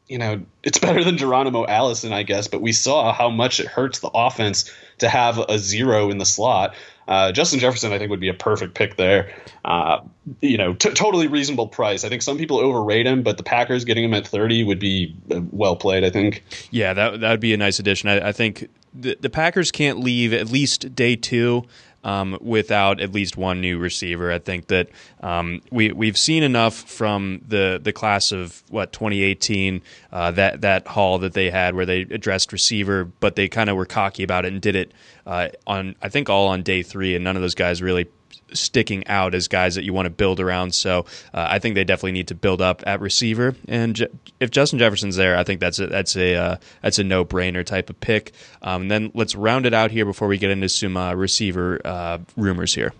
you 0.07 0.17
know, 0.17 0.41
it's 0.63 0.79
better 0.79 1.03
than 1.03 1.17
Geronimo 1.17 1.65
Allison, 1.65 2.11
I 2.11 2.23
guess, 2.23 2.47
but 2.47 2.61
we 2.61 2.73
saw 2.73 3.13
how 3.13 3.29
much 3.29 3.59
it 3.59 3.67
hurts 3.67 3.99
the 3.99 4.09
offense 4.09 4.69
to 5.01 5.09
have 5.09 5.37
a 5.37 5.59
zero 5.59 6.09
in 6.09 6.17
the 6.17 6.25
slot. 6.25 6.75
Uh, 7.07 7.31
Justin 7.31 7.59
Jefferson, 7.59 7.91
I 7.91 7.97
think, 7.97 8.09
would 8.09 8.19
be 8.19 8.29
a 8.29 8.33
perfect 8.33 8.73
pick 8.73 8.95
there. 8.95 9.33
Uh, 9.65 9.99
you 10.39 10.57
know, 10.57 10.73
t- 10.73 10.91
totally 10.91 11.27
reasonable 11.27 11.67
price. 11.67 12.05
I 12.05 12.09
think 12.09 12.21
some 12.21 12.37
people 12.37 12.57
overrate 12.57 13.05
him, 13.05 13.21
but 13.21 13.37
the 13.37 13.43
Packers 13.43 13.83
getting 13.83 14.03
him 14.03 14.13
at 14.13 14.25
30 14.25 14.63
would 14.63 14.79
be 14.79 15.15
uh, 15.29 15.41
well 15.51 15.75
played, 15.75 16.05
I 16.05 16.09
think. 16.09 16.43
Yeah, 16.71 16.93
that, 16.93 17.19
that 17.19 17.31
would 17.31 17.39
be 17.39 17.53
a 17.53 17.57
nice 17.57 17.79
addition. 17.79 18.07
I, 18.09 18.29
I 18.29 18.31
think 18.31 18.69
the, 18.93 19.17
the 19.19 19.29
Packers 19.29 19.71
can't 19.71 19.99
leave 19.99 20.31
at 20.31 20.49
least 20.49 20.95
day 20.95 21.15
two 21.15 21.65
um, 22.03 22.37
without 22.41 22.99
at 22.99 23.11
least 23.11 23.37
one 23.37 23.61
new 23.61 23.77
receiver. 23.77 24.31
I 24.31 24.39
think 24.39 24.67
that 24.67 24.89
um, 25.21 25.61
we 25.71 25.91
we've 25.91 26.17
seen 26.17 26.43
enough 26.43 26.75
from 26.75 27.41
the 27.47 27.79
the 27.81 27.93
class 27.93 28.31
of 28.31 28.63
what 28.69 28.91
2018 28.93 29.81
uh, 30.11 30.31
that 30.31 30.61
that 30.61 30.87
haul 30.87 31.19
that 31.19 31.33
they 31.33 31.49
had 31.49 31.75
where 31.75 31.85
they 31.85 32.01
addressed 32.01 32.51
receiver, 32.51 33.05
but 33.05 33.35
they 33.35 33.47
kind 33.47 33.69
of 33.69 33.75
were 33.75 33.85
cocky 33.85 34.23
about 34.23 34.45
it 34.45 34.53
and 34.53 34.61
did 34.61 34.75
it 34.75 34.91
uh, 35.25 35.49
on 35.67 35.95
I 36.01 36.09
think 36.09 36.29
all 36.29 36.47
on 36.47 36.63
day 36.63 36.83
three, 36.83 37.15
and 37.15 37.23
none 37.23 37.35
of 37.35 37.41
those 37.41 37.55
guys 37.55 37.81
really 37.81 38.07
sticking 38.53 39.07
out 39.07 39.33
as 39.35 39.47
guys 39.47 39.75
that 39.75 39.83
you 39.83 39.93
want 39.93 40.05
to 40.05 40.09
build 40.09 40.39
around. 40.39 40.73
So 40.73 41.05
uh, 41.33 41.47
I 41.49 41.59
think 41.59 41.75
they 41.75 41.83
definitely 41.83 42.13
need 42.13 42.27
to 42.29 42.35
build 42.35 42.61
up 42.61 42.83
at 42.85 42.99
receiver. 43.01 43.55
And 43.67 43.95
Je- 43.95 44.07
if 44.39 44.51
Justin 44.51 44.79
Jefferson's 44.79 45.15
there, 45.15 45.37
I 45.37 45.43
think 45.43 45.59
that's 45.59 45.79
a, 45.79 45.87
that's 45.87 46.15
a 46.15 46.35
uh, 46.35 46.55
that's 46.81 46.99
a 46.99 47.03
no 47.03 47.25
brainer 47.25 47.65
type 47.65 47.89
of 47.89 47.99
pick. 47.99 48.33
Um, 48.61 48.87
then 48.87 49.11
let's 49.13 49.35
round 49.35 49.65
it 49.65 49.73
out 49.73 49.91
here 49.91 50.05
before 50.05 50.27
we 50.27 50.37
get 50.37 50.51
into 50.51 50.69
some 50.69 50.97
uh, 50.97 51.13
receiver 51.13 51.79
uh, 51.85 52.19
rumors 52.35 52.73
here. 52.73 52.93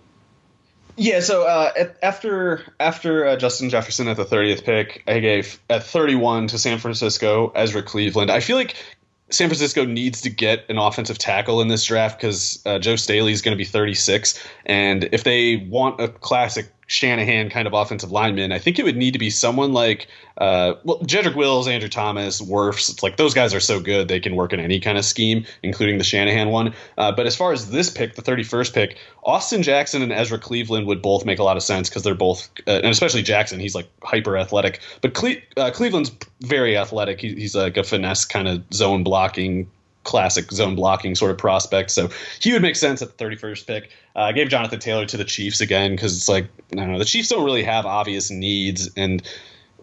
Yeah, 0.97 1.21
so 1.21 1.47
uh, 1.47 1.71
at, 1.77 1.97
after 2.03 2.61
after 2.79 3.25
uh, 3.25 3.35
Justin 3.35 3.69
Jefferson 3.69 4.07
at 4.07 4.17
the 4.17 4.25
30th 4.25 4.63
pick, 4.63 5.03
I 5.07 5.19
gave 5.19 5.59
at 5.69 5.83
31 5.83 6.47
to 6.47 6.57
San 6.57 6.79
Francisco 6.79 7.51
Ezra 7.55 7.81
Cleveland. 7.81 8.29
I 8.29 8.39
feel 8.39 8.57
like 8.57 8.75
San 9.31 9.47
Francisco 9.47 9.85
needs 9.85 10.21
to 10.21 10.29
get 10.29 10.65
an 10.69 10.77
offensive 10.77 11.17
tackle 11.17 11.61
in 11.61 11.67
this 11.67 11.85
draft 11.85 12.19
because 12.19 12.61
uh, 12.65 12.79
Joe 12.79 12.95
Staley 12.95 13.31
is 13.31 13.41
going 13.41 13.53
to 13.53 13.57
be 13.57 13.65
36, 13.65 14.41
and 14.65 15.09
if 15.11 15.23
they 15.23 15.57
want 15.69 15.99
a 16.01 16.09
classic 16.09 16.67
Shanahan 16.91 17.49
kind 17.49 17.67
of 17.67 17.73
offensive 17.73 18.11
lineman, 18.11 18.51
I 18.51 18.59
think 18.59 18.77
it 18.77 18.83
would 18.83 18.97
need 18.97 19.13
to 19.13 19.19
be 19.19 19.29
someone 19.29 19.71
like 19.71 20.07
uh, 20.37 20.73
well, 20.83 20.99
Jedrick 20.99 21.35
Wills, 21.35 21.67
Andrew 21.67 21.87
Thomas, 21.87 22.41
Wirfs. 22.41 22.89
It's 22.89 23.01
like 23.01 23.15
those 23.15 23.33
guys 23.33 23.53
are 23.53 23.61
so 23.61 23.79
good 23.79 24.09
they 24.09 24.19
can 24.19 24.35
work 24.35 24.51
in 24.51 24.59
any 24.59 24.79
kind 24.79 24.97
of 24.97 25.05
scheme, 25.05 25.45
including 25.63 25.99
the 25.99 26.03
Shanahan 26.03 26.49
one. 26.49 26.73
Uh, 26.97 27.11
but 27.13 27.25
as 27.25 27.35
far 27.35 27.53
as 27.53 27.69
this 27.69 27.89
pick, 27.89 28.15
the 28.15 28.21
31st 28.21 28.73
pick, 28.73 28.97
Austin 29.23 29.63
Jackson 29.63 30.01
and 30.01 30.11
Ezra 30.11 30.37
Cleveland 30.37 30.85
would 30.87 31.01
both 31.01 31.25
make 31.25 31.39
a 31.39 31.43
lot 31.43 31.55
of 31.55 31.63
sense 31.63 31.87
because 31.87 32.03
they're 32.03 32.13
both, 32.13 32.49
uh, 32.67 32.71
and 32.71 32.87
especially 32.87 33.21
Jackson, 33.21 33.59
he's 33.59 33.75
like 33.75 33.87
hyper 34.03 34.37
athletic. 34.37 34.81
But 35.01 35.13
Cle- 35.13 35.41
uh, 35.55 35.71
Cleveland's 35.71 36.11
very 36.41 36.75
athletic. 36.75 37.21
He, 37.21 37.35
he's 37.35 37.55
like 37.55 37.77
a 37.77 37.83
finesse 37.83 38.25
kind 38.25 38.49
of 38.49 38.63
zone 38.73 39.03
blocking 39.03 39.69
classic 40.03 40.51
zone 40.51 40.75
blocking 40.75 41.15
sort 41.15 41.31
of 41.31 41.37
prospect. 41.37 41.91
So 41.91 42.09
he 42.39 42.53
would 42.53 42.61
make 42.61 42.75
sense 42.75 43.01
at 43.01 43.17
the 43.17 43.23
31st 43.23 43.67
pick. 43.67 43.89
Uh, 44.15 44.21
I 44.21 44.31
gave 44.31 44.49
Jonathan 44.49 44.79
Taylor 44.79 45.05
to 45.05 45.17
the 45.17 45.25
Chiefs 45.25 45.61
again 45.61 45.91
because 45.91 46.15
it's 46.15 46.29
like 46.29 46.47
I 46.71 46.75
don't 46.75 46.91
know 46.91 46.99
the 46.99 47.05
Chiefs 47.05 47.29
don't 47.29 47.45
really 47.45 47.63
have 47.63 47.85
obvious 47.85 48.29
needs 48.29 48.89
and. 48.95 49.21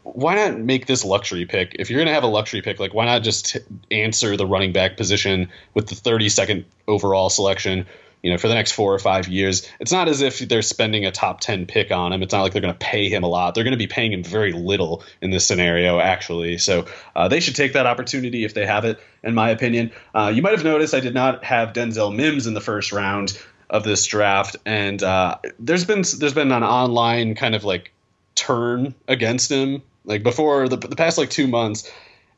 Why 0.05 0.37
not 0.37 0.59
make 0.59 0.87
this 0.87 1.05
luxury 1.05 1.45
pick? 1.45 1.77
If 1.79 1.91
you're 1.91 1.99
going 1.99 2.07
to 2.07 2.15
have 2.15 2.23
a 2.23 2.29
luxury 2.29 2.63
pick, 2.63 2.81
like 2.81 2.95
why 2.95 3.05
not 3.05 3.23
just 3.23 3.59
answer 3.91 4.39
the 4.39 4.47
running 4.47 4.73
back 4.73 4.97
position 4.97 5.51
with 5.75 5.89
the 5.89 5.95
32nd 5.97 6.65
overall 6.87 7.29
selection? 7.29 7.85
You 8.23 8.31
know, 8.31 8.39
for 8.39 8.49
the 8.49 8.55
next 8.55 8.73
four 8.73 8.93
or 8.95 8.99
five 8.99 9.29
years. 9.29 9.69
It's 9.81 9.93
not 9.93 10.09
as 10.09 10.23
if 10.23 10.41
they're 10.41 10.63
spending 10.63 11.07
a 11.07 11.11
top 11.11 11.41
10 11.41 11.67
pick 11.67 11.91
on 11.91 12.13
him. 12.13 12.23
It's 12.23 12.33
not 12.33 12.43
like 12.43 12.53
they're 12.53 12.63
going 12.63 12.75
to 12.75 12.79
pay 12.79 13.09
him 13.09 13.23
a 13.23 13.29
lot. 13.29 13.55
They're 13.55 13.65
going 13.65 13.73
to 13.73 13.79
be 13.79 13.87
paying 13.87 14.13
him 14.13 14.25
very 14.25 14.53
little 14.53 15.03
in 15.23 15.31
this 15.31 15.47
scenario, 15.47 16.01
actually. 16.01 16.59
So 16.59 16.87
uh, 17.15 17.29
they 17.29 17.41
should 17.41 17.57
take 17.57 17.75
that 17.75 17.87
opportunity 17.87 18.45
if 18.45 18.55
they 18.55 18.67
have 18.67 18.85
it, 18.85 19.01
in 19.23 19.35
my 19.35 19.51
opinion. 19.51 19.93
Uh, 20.15 20.33
you 20.35 20.43
might 20.43 20.53
have 20.53 20.65
noticed 20.65 20.95
I 20.95 21.01
did 21.01 21.15
not 21.15 21.45
have 21.45 21.73
Denzel 21.73 22.15
Mims 22.15 22.47
in 22.47 22.55
the 22.55 22.61
first 22.61 22.93
round. 22.93 23.39
of 23.71 23.85
this 23.85 24.07
draft, 24.07 24.57
and 24.65 25.03
uh, 25.03 25.37
there's 25.59 25.85
been 25.85 26.03
there's 26.19 26.33
been 26.33 26.53
an 26.53 26.65
online 26.65 27.35
kind 27.35 27.55
of 27.55 27.65
like 27.65 27.93
turn 28.35 28.95
against 29.07 29.51
him. 29.51 29.83
Like 30.05 30.23
before 30.23 30.69
the 30.69 30.77
the 30.77 30.97
past 30.97 31.19
like 31.19 31.31
two 31.31 31.47
months, 31.47 31.91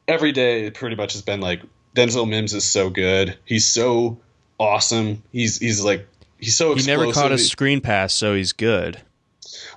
every 0.08 0.32
day 0.32 0.70
pretty 0.70 0.96
much 0.96 1.12
has 1.12 1.22
been 1.22 1.40
like 1.40 1.62
Denzel 1.94 2.28
Mims 2.28 2.54
is 2.54 2.64
so 2.64 2.90
good. 2.90 3.38
He's 3.44 3.66
so 3.66 4.18
awesome. 4.60 5.24
He's 5.32 5.58
he's 5.58 5.82
like 5.82 6.06
he's 6.38 6.54
so. 6.54 6.74
He 6.74 6.86
never 6.86 7.10
caught 7.12 7.32
a 7.32 7.38
screen 7.38 7.80
pass, 7.80 8.14
so 8.14 8.34
he's 8.34 8.52
good. 8.52 9.00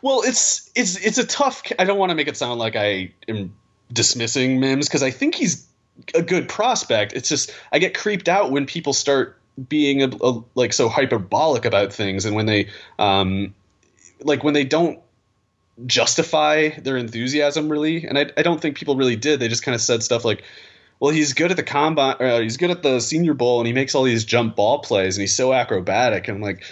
Well, 0.03 0.21
it's 0.23 0.69
it's 0.75 0.97
it's 0.97 1.17
a 1.17 1.25
tough. 1.25 1.63
I 1.79 1.85
don't 1.85 1.97
want 1.97 2.11
to 2.11 2.15
make 2.15 2.27
it 2.27 2.37
sound 2.37 2.59
like 2.59 2.75
I 2.75 3.13
am 3.27 3.55
dismissing 3.91 4.59
Mims 4.59 4.87
because 4.87 5.01
I 5.01 5.09
think 5.09 5.33
he's 5.33 5.65
a 6.13 6.21
good 6.21 6.49
prospect. 6.49 7.13
It's 7.13 7.29
just 7.29 7.51
I 7.71 7.79
get 7.79 7.97
creeped 7.97 8.27
out 8.27 8.51
when 8.51 8.65
people 8.65 8.93
start 8.93 9.39
being 9.69 10.03
a, 10.03 10.09
a, 10.21 10.43
like 10.55 10.73
so 10.73 10.89
hyperbolic 10.89 11.65
about 11.65 11.93
things 11.93 12.25
and 12.25 12.35
when 12.35 12.47
they 12.47 12.69
um 12.97 13.53
like 14.21 14.43
when 14.43 14.55
they 14.55 14.63
don't 14.63 14.99
justify 15.85 16.69
their 16.69 16.97
enthusiasm 16.97 17.69
really 17.69 18.03
and 18.05 18.17
I, 18.17 18.31
I 18.35 18.41
don't 18.41 18.59
think 18.59 18.77
people 18.77 18.95
really 18.95 19.15
did 19.15 19.39
they 19.39 19.47
just 19.47 19.61
kind 19.61 19.75
of 19.75 19.81
said 19.81 20.01
stuff 20.01 20.25
like 20.25 20.43
well 21.03 21.11
he's 21.11 21.33
good 21.33 21.51
at 21.51 21.57
the 21.57 21.63
combine 21.63 22.15
uh, 22.19 22.39
he's 22.39 22.55
good 22.55 22.71
at 22.71 22.81
the 22.81 23.01
senior 23.01 23.33
bowl 23.33 23.59
and 23.59 23.67
he 23.67 23.73
makes 23.73 23.93
all 23.93 24.03
these 24.03 24.23
jump 24.23 24.55
ball 24.55 24.79
plays 24.79 25.17
and 25.17 25.21
he's 25.21 25.35
so 25.35 25.51
acrobatic 25.51 26.29
and 26.29 26.37
I'm 26.37 26.41
like 26.41 26.63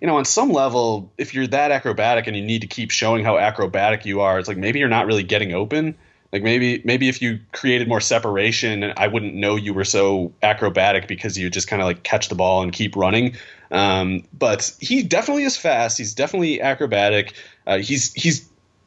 you 0.00 0.06
know, 0.06 0.16
on 0.16 0.24
some 0.24 0.52
level, 0.52 1.10
if 1.18 1.34
you're 1.34 1.46
that 1.48 1.70
acrobatic 1.70 2.26
and 2.26 2.36
you 2.36 2.42
need 2.42 2.60
to 2.60 2.66
keep 2.66 2.90
showing 2.90 3.24
how 3.24 3.38
acrobatic 3.38 4.06
you 4.06 4.20
are, 4.20 4.38
it's 4.38 4.48
like 4.48 4.56
maybe 4.56 4.78
you're 4.78 4.88
not 4.88 5.06
really 5.06 5.24
getting 5.24 5.52
open. 5.52 5.96
Like 6.32 6.42
maybe 6.42 6.82
maybe 6.84 7.08
if 7.08 7.22
you 7.22 7.40
created 7.52 7.88
more 7.88 8.00
separation, 8.00 8.92
I 8.96 9.08
wouldn't 9.08 9.34
know 9.34 9.56
you 9.56 9.72
were 9.72 9.84
so 9.84 10.32
acrobatic 10.42 11.08
because 11.08 11.38
you 11.38 11.48
just 11.48 11.68
kind 11.68 11.80
of 11.80 11.86
like 11.86 12.02
catch 12.02 12.28
the 12.28 12.34
ball 12.34 12.62
and 12.62 12.72
keep 12.72 12.96
running. 12.96 13.36
Um, 13.70 14.24
but 14.38 14.74
he 14.78 15.02
definitely 15.02 15.44
is 15.44 15.56
fast. 15.56 15.96
He's 15.96 16.14
definitely 16.14 16.60
acrobatic. 16.60 17.32
Uh, 17.66 17.78
he's 17.78 18.12
he's 18.12 18.46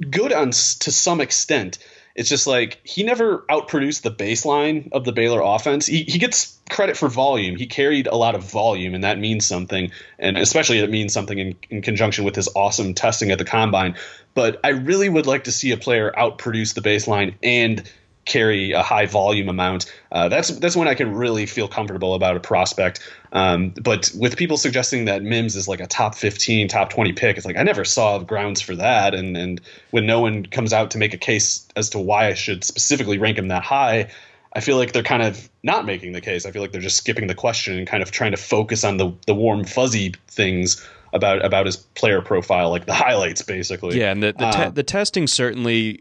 good 0.09 0.31
on 0.31 0.51
to 0.51 0.91
some 0.91 1.19
extent. 1.19 1.79
It's 2.16 2.30
just 2.30 2.47
like 2.47 2.80
he 2.84 3.03
never 3.03 3.39
outproduced 3.49 4.01
the 4.01 4.12
baseline 4.12 4.91
of 4.91 5.05
the 5.05 5.12
Baylor 5.12 5.41
offense. 5.41 5.86
He, 5.86 6.03
he 6.03 6.20
gets 6.20 6.59
credit 6.70 6.97
for 6.97 7.09
volume. 7.09 7.55
He 7.55 7.68
carried 7.68 8.07
a 8.07 8.16
lot 8.16 8.36
of 8.36 8.43
volume, 8.43 8.93
and 8.93 9.03
that 9.03 9.20
means 9.20 9.45
something. 9.45 9.91
And 10.20 10.38
especially 10.38 10.80
it 10.80 10.89
means 10.89 11.14
something 11.14 11.38
in, 11.38 11.55
in 11.70 11.82
conjunction 11.82 12.26
with 12.26 12.36
his 12.36 12.49
awesome 12.55 12.93
testing 12.93 13.32
at 13.32 13.38
the 13.38 13.45
combine. 13.45 13.95
But 14.34 14.59
I 14.64 14.70
really 14.70 15.09
would 15.09 15.26
like 15.26 15.45
to 15.45 15.51
see 15.51 15.72
a 15.72 15.78
player 15.78 16.14
outproduce 16.18 16.74
the 16.74 16.82
baseline 16.82 17.36
and 17.43 17.89
carry 18.26 18.72
a 18.72 18.84
high 18.84 19.05
volume 19.05 19.49
amount. 19.49 19.91
Uh, 20.12 20.30
that's 20.30 20.49
that's 20.59 20.76
when 20.76 20.88
I 20.88 20.95
can 20.95 21.14
really 21.14 21.45
feel 21.45 21.68
comfortable 21.68 22.14
about 22.14 22.38
a 22.38 22.39
prospect. 22.39 22.99
Um, 23.34 23.69
but 23.82 24.11
with 24.17 24.36
people 24.36 24.57
suggesting 24.57 25.05
that 25.05 25.23
Mims 25.23 25.55
is 25.55 25.67
like 25.67 25.79
a 25.79 25.88
top 25.88 26.15
15, 26.15 26.67
top 26.67 26.89
20 26.89 27.13
pick, 27.13 27.38
it's 27.38 27.45
like 27.45 27.57
I 27.57 27.63
never 27.63 27.86
saw 27.86 28.19
grounds 28.19 28.59
for 28.59 28.75
that. 28.75 29.13
And 29.13 29.38
and 29.38 29.61
when 29.91 30.05
no 30.05 30.19
one 30.19 30.45
comes 30.45 30.73
out 30.73 30.91
to 30.91 30.97
make 30.97 31.13
a 31.13 31.17
case 31.17 31.65
as 31.75 31.89
to 31.91 31.99
why 31.99 32.27
I 32.27 32.34
should 32.34 32.63
specifically 32.63 33.17
rank 33.17 33.38
him 33.38 33.47
that 33.47 33.63
high, 33.63 34.09
I 34.53 34.59
feel 34.59 34.77
like 34.77 34.91
they're 34.91 35.03
kind 35.03 35.23
of 35.23 35.49
not 35.63 35.86
making 35.86 36.11
the 36.11 36.21
case. 36.21 36.45
I 36.45 36.51
feel 36.51 36.61
like 36.61 36.71
they're 36.71 36.82
just 36.82 36.97
skipping 36.97 37.27
the 37.27 37.36
question 37.36 37.77
and 37.77 37.88
kind 37.88 38.03
of 38.03 38.11
trying 38.11 38.32
to 38.32 38.38
focus 38.38 38.84
on 38.84 38.97
the 38.97 39.11
the 39.27 39.34
warm 39.34 39.63
fuzzy 39.63 40.13
things 40.27 40.86
about 41.13 41.43
about 41.43 41.65
his 41.65 41.77
player 41.77 42.21
profile, 42.21 42.69
like 42.69 42.86
the 42.86 42.93
highlights, 42.93 43.41
basically. 43.41 43.97
Yeah, 43.97 44.11
and 44.11 44.21
the 44.21 44.34
the, 44.34 44.51
te- 44.51 44.63
uh, 44.63 44.69
the 44.71 44.84
testing 44.84 45.27
certainly 45.27 45.93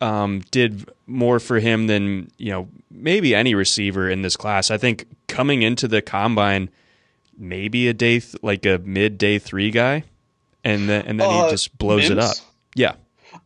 um, 0.00 0.42
did 0.50 0.88
more 1.06 1.40
for 1.40 1.58
him 1.58 1.86
than 1.86 2.30
you 2.38 2.50
know 2.50 2.68
maybe 2.90 3.34
any 3.34 3.54
receiver 3.54 4.08
in 4.08 4.22
this 4.22 4.36
class. 4.36 4.70
I 4.70 4.78
think 4.78 5.06
coming 5.26 5.62
into 5.62 5.88
the 5.88 6.02
combine, 6.02 6.70
maybe 7.36 7.88
a 7.88 7.94
day 7.94 8.20
th- 8.20 8.36
like 8.42 8.66
a 8.66 8.78
mid 8.78 9.18
day 9.18 9.38
three 9.38 9.70
guy, 9.70 10.04
and 10.64 10.88
then 10.88 11.04
and 11.06 11.20
then 11.20 11.28
uh, 11.28 11.44
he 11.44 11.50
just 11.50 11.76
blows 11.78 12.08
Mims? 12.08 12.10
it 12.10 12.18
up. 12.18 12.36
Yeah, 12.74 12.94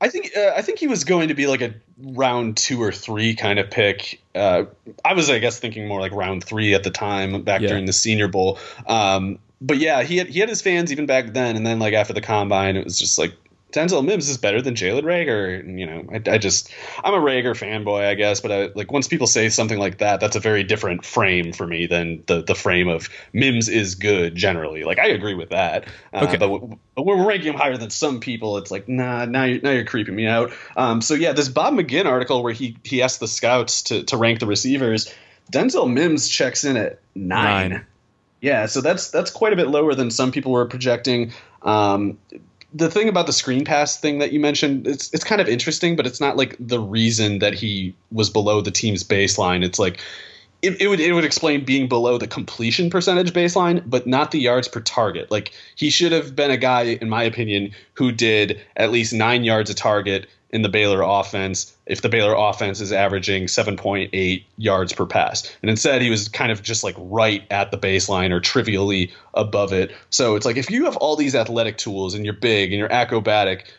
I 0.00 0.09
think 0.09 0.30
uh, 0.36 0.53
I 0.57 0.62
think 0.62 0.78
he 0.78 0.86
was 0.86 1.05
going 1.05 1.28
to 1.28 1.34
be 1.34 1.46
like 1.46 1.62
a 1.62 1.74
round 1.98 2.57
two 2.57 2.82
or 2.82 2.92
three 2.92 3.34
kind 3.34 3.59
of 3.59 3.70
pick. 3.70 4.20
Uh, 4.34 4.64
I 5.05 5.14
was 5.14 5.30
I 5.30 5.38
guess 5.38 5.59
thinking 5.59 5.88
more 5.88 6.00
like 6.00 6.12
round 6.12 6.44
three 6.44 6.74
at 6.74 6.84
the 6.84 6.90
time 6.90 7.42
back 7.42 7.61
yeah. 7.61 7.68
during 7.68 7.86
the 7.86 7.92
Senior 7.92 8.28
Bowl. 8.28 8.59
Um, 8.86 9.38
but 9.61 9.78
yeah, 9.78 10.03
he 10.03 10.16
had 10.16 10.28
he 10.28 10.40
had 10.40 10.48
his 10.48 10.61
fans 10.61 10.92
even 10.92 11.07
back 11.07 11.32
then, 11.32 11.57
and 11.57 11.66
then 11.66 11.78
like 11.78 11.94
after 11.94 12.12
the 12.12 12.20
combine, 12.20 12.76
it 12.76 12.84
was 12.84 12.98
just 12.98 13.18
like 13.18 13.32
Denzel 13.73 14.05
Mims 14.05 14.29
is 14.29 14.37
better 14.37 14.61
than 14.61 14.75
Jalen 14.75 15.03
Reagor. 15.03 15.79
You 15.79 15.87
know, 15.87 16.05
I, 16.12 16.35
I, 16.35 16.39
just 16.39 16.70
I'm 17.03 17.14
a 17.14 17.18
Reagor 17.18 17.57
fanboy, 17.57 18.07
I 18.07 18.14
guess, 18.14 18.41
but 18.41 18.53
I, 18.53 18.68
like 18.75 18.93
once 18.93 19.09
people 19.09 19.27
say 19.27 19.49
something 19.49 19.79
like 19.79 19.99
that, 19.99 20.20
that's 20.20 20.37
a 20.37 20.41
very 20.41 20.62
different 20.62 21.05
frame 21.05 21.53
for 21.53 21.66
me 21.66 21.87
than 21.87 22.23
the 22.27 22.43
the 22.43 22.55
frame 22.55 22.89
of 22.89 23.09
Mims 23.33 23.68
is 23.68 23.95
good 23.95 24.35
generally. 24.37 24.85
Like 24.85 24.99
I 24.99 25.09
agree 25.09 25.35
with 25.35 25.51
that. 25.51 25.87
Uh, 26.12 26.25
okay, 26.25 26.37
but, 26.37 26.49
w- 26.49 26.79
but 26.95 27.07
we're 27.07 27.27
ranking 27.27 27.55
him 27.55 27.59
higher 27.59 27.77
than 27.79 27.91
some 27.91 28.20
people, 28.20 28.59
it's 28.59 28.70
like 28.70 28.89
nah, 28.89 29.25
now 29.25 29.45
you're 29.45 29.61
now 29.62 29.70
you're 29.70 29.85
creeping 29.85 30.14
me 30.14 30.27
out. 30.27 30.53
Um, 30.77 31.01
so 31.01 31.14
yeah, 31.14 31.33
this 31.33 31.49
Bob 31.49 31.75
McGinn 31.75 32.05
article 32.05 32.43
where 32.43 32.53
he 32.53 32.77
he 32.85 33.03
asked 33.03 33.20
the 33.20 33.29
scouts 33.29 33.85
to 33.85 34.03
to 34.05 34.16
rank 34.18 34.39
the 34.41 34.47
receivers, 34.47 35.12
Denzel 35.51 35.91
Mims 35.91 36.29
checks 36.29 36.64
in 36.64 36.77
at 36.77 37.01
nine. 37.14 37.70
nine. 37.70 37.87
Yeah, 38.43 38.66
so 38.66 38.81
that's 38.81 39.11
that's 39.11 39.31
quite 39.31 39.53
a 39.53 39.57
bit 39.57 39.68
lower 39.68 39.95
than 39.95 40.11
some 40.11 40.33
people 40.33 40.53
were 40.53 40.66
projecting. 40.66 41.33
Um, 41.62 42.18
the 42.75 42.91
thing 42.91 43.09
about 43.09 43.27
the 43.27 43.33
screen 43.33 43.64
pass 43.64 43.99
thing 43.99 44.18
that 44.18 44.33
you 44.33 44.41
mentioned, 44.41 44.87
it's 44.87 45.12
it's 45.12 45.25
kind 45.25 45.41
of 45.41 45.49
interesting, 45.49 45.97
but 45.97 46.07
it's 46.07 46.20
not 46.20 46.37
like 46.37 46.57
the 46.59 46.81
reason 46.81 47.39
that 47.41 47.55
he 47.55 47.95
was 48.11 48.31
below 48.31 48.61
the 48.61 48.70
team's 48.70 49.05
baseline. 49.05 49.64
It's 49.64 49.79
like 49.79 50.01
it, 50.62 50.81
it 50.81 50.89
would 50.89 51.01
it 51.01 51.12
would 51.12 51.25
explain 51.25 51.64
being 51.64 51.89
below 51.89 52.18
the 52.18 52.27
completion 52.27 52.89
percentage 52.89 53.33
baseline, 53.33 53.83
but 53.87 54.07
not 54.07 54.31
the 54.31 54.39
yards 54.39 54.68
per 54.68 54.81
target. 54.81 55.31
Like 55.31 55.53
he 55.77 55.91
should 55.91 56.12
have 56.12 56.35
been 56.35 56.51
a 56.51 56.57
guy, 56.57 56.83
in 57.01 57.09
my 57.09 57.23
opinion, 57.23 57.73
who 57.95 58.12
did 58.12 58.61
at 58.77 58.91
least 58.91 59.12
nine 59.12 59.45
yards 59.45 59.70
a 59.70 59.75
target 59.75 60.27
in 60.53 60.62
the 60.62 60.68
Baylor 60.68 61.03
offense 61.03 61.74
if 61.86 62.03
the 62.03 62.09
Baylor 62.09 62.34
offense 62.34 62.80
is 62.80 62.92
averaging 62.92 63.44
7.8 63.44 64.44
yards 64.59 64.92
per 64.92 65.07
pass. 65.07 65.50
And 65.62 65.70
instead, 65.70 66.03
he 66.03 66.11
was 66.11 66.28
kind 66.28 66.53
of 66.53 66.62
just 66.62 66.84
like 66.84 66.94
right 66.98 67.42
at 67.50 67.70
the 67.70 67.78
baseline 67.78 68.30
or 68.30 68.40
trivially 68.40 69.12
above 69.34 69.72
it. 69.72 69.92
So 70.11 70.36
it's 70.36 70.44
like 70.44 70.57
if 70.57 70.70
you 70.70 70.84
have 70.84 70.96
all 70.96 71.16
these 71.16 71.34
athletic 71.34 71.78
tools 71.78 72.14
and 72.14 72.24
you're 72.24 72.34
big 72.34 72.72
and 72.72 72.78
you're 72.78 72.92
acrobatic, 72.92 73.72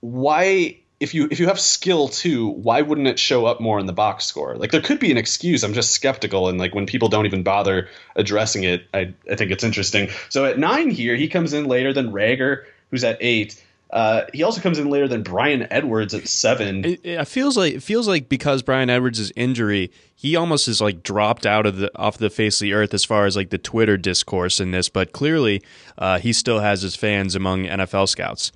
why 0.00 0.78
if 1.00 1.12
you 1.12 1.28
if 1.30 1.40
you 1.40 1.48
have 1.48 1.58
skill 1.58 2.08
too, 2.08 2.48
why 2.48 2.82
wouldn't 2.82 3.08
it 3.08 3.18
show 3.18 3.46
up 3.46 3.60
more 3.60 3.78
in 3.80 3.86
the 3.86 3.92
box 3.92 4.24
score? 4.24 4.56
Like 4.56 4.70
there 4.70 4.80
could 4.80 5.00
be 5.00 5.10
an 5.10 5.16
excuse. 5.16 5.64
I'm 5.64 5.74
just 5.74 5.90
skeptical, 5.90 6.48
and 6.48 6.58
like 6.58 6.74
when 6.74 6.86
people 6.86 7.08
don't 7.08 7.26
even 7.26 7.42
bother 7.42 7.88
addressing 8.14 8.64
it, 8.64 8.86
I 8.94 9.12
I 9.30 9.34
think 9.34 9.50
it's 9.50 9.64
interesting. 9.64 10.08
So 10.28 10.44
at 10.44 10.58
nine 10.58 10.90
here, 10.90 11.16
he 11.16 11.28
comes 11.28 11.52
in 11.52 11.66
later 11.66 11.92
than 11.92 12.12
Reagor, 12.12 12.64
who's 12.90 13.04
at 13.04 13.18
eight. 13.20 13.62
Uh, 13.94 14.26
he 14.34 14.42
also 14.42 14.60
comes 14.60 14.76
in 14.76 14.90
later 14.90 15.06
than 15.06 15.22
Bryan 15.22 15.68
Edwards 15.70 16.14
at 16.14 16.26
seven. 16.26 16.84
It, 16.84 17.00
it, 17.04 17.24
feels 17.28 17.56
like 17.56 17.74
it 17.74 17.82
feels 17.82 18.08
like 18.08 18.28
because 18.28 18.60
Bryan 18.60 18.90
Edwards' 18.90 19.30
injury, 19.36 19.92
he 20.16 20.34
almost 20.34 20.66
is 20.66 20.80
like 20.80 21.04
dropped 21.04 21.46
out 21.46 21.64
of 21.64 21.76
the 21.76 21.96
off 21.96 22.18
the 22.18 22.28
face 22.28 22.60
of 22.60 22.64
the 22.64 22.72
earth 22.72 22.92
as 22.92 23.04
far 23.04 23.24
as 23.24 23.36
like 23.36 23.50
the 23.50 23.58
Twitter 23.58 23.96
discourse 23.96 24.58
in 24.58 24.72
this. 24.72 24.88
But 24.88 25.12
clearly, 25.12 25.62
uh, 25.96 26.18
he 26.18 26.32
still 26.32 26.58
has 26.58 26.82
his 26.82 26.96
fans 26.96 27.36
among 27.36 27.66
NFL 27.66 28.08
scouts. 28.08 28.50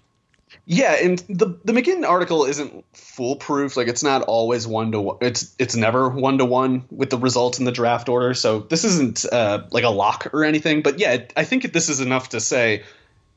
Yeah, 0.67 0.95
and 0.95 1.21
the 1.29 1.57
the 1.65 1.73
McGinn 1.73 2.05
article 2.05 2.45
isn't 2.45 2.85
foolproof. 2.93 3.77
Like 3.77 3.87
it's 3.87 4.03
not 4.03 4.23
always 4.23 4.67
one 4.67 4.91
to 4.91 5.01
one. 5.01 5.19
It's 5.21 5.55
it's 5.61 5.77
never 5.77 6.09
one 6.09 6.39
to 6.39 6.45
one 6.45 6.85
with 6.91 7.11
the 7.11 7.19
results 7.19 7.61
in 7.61 7.65
the 7.65 7.71
draft 7.71 8.09
order. 8.09 8.35
So 8.35 8.59
this 8.59 8.83
isn't 8.83 9.25
uh, 9.33 9.69
like 9.71 9.85
a 9.85 9.91
lock 9.91 10.31
or 10.33 10.43
anything. 10.43 10.83
But 10.83 10.99
yeah, 10.99 11.19
I 11.37 11.45
think 11.45 11.73
this 11.73 11.89
is 11.89 12.01
enough 12.01 12.31
to 12.31 12.41
say 12.41 12.83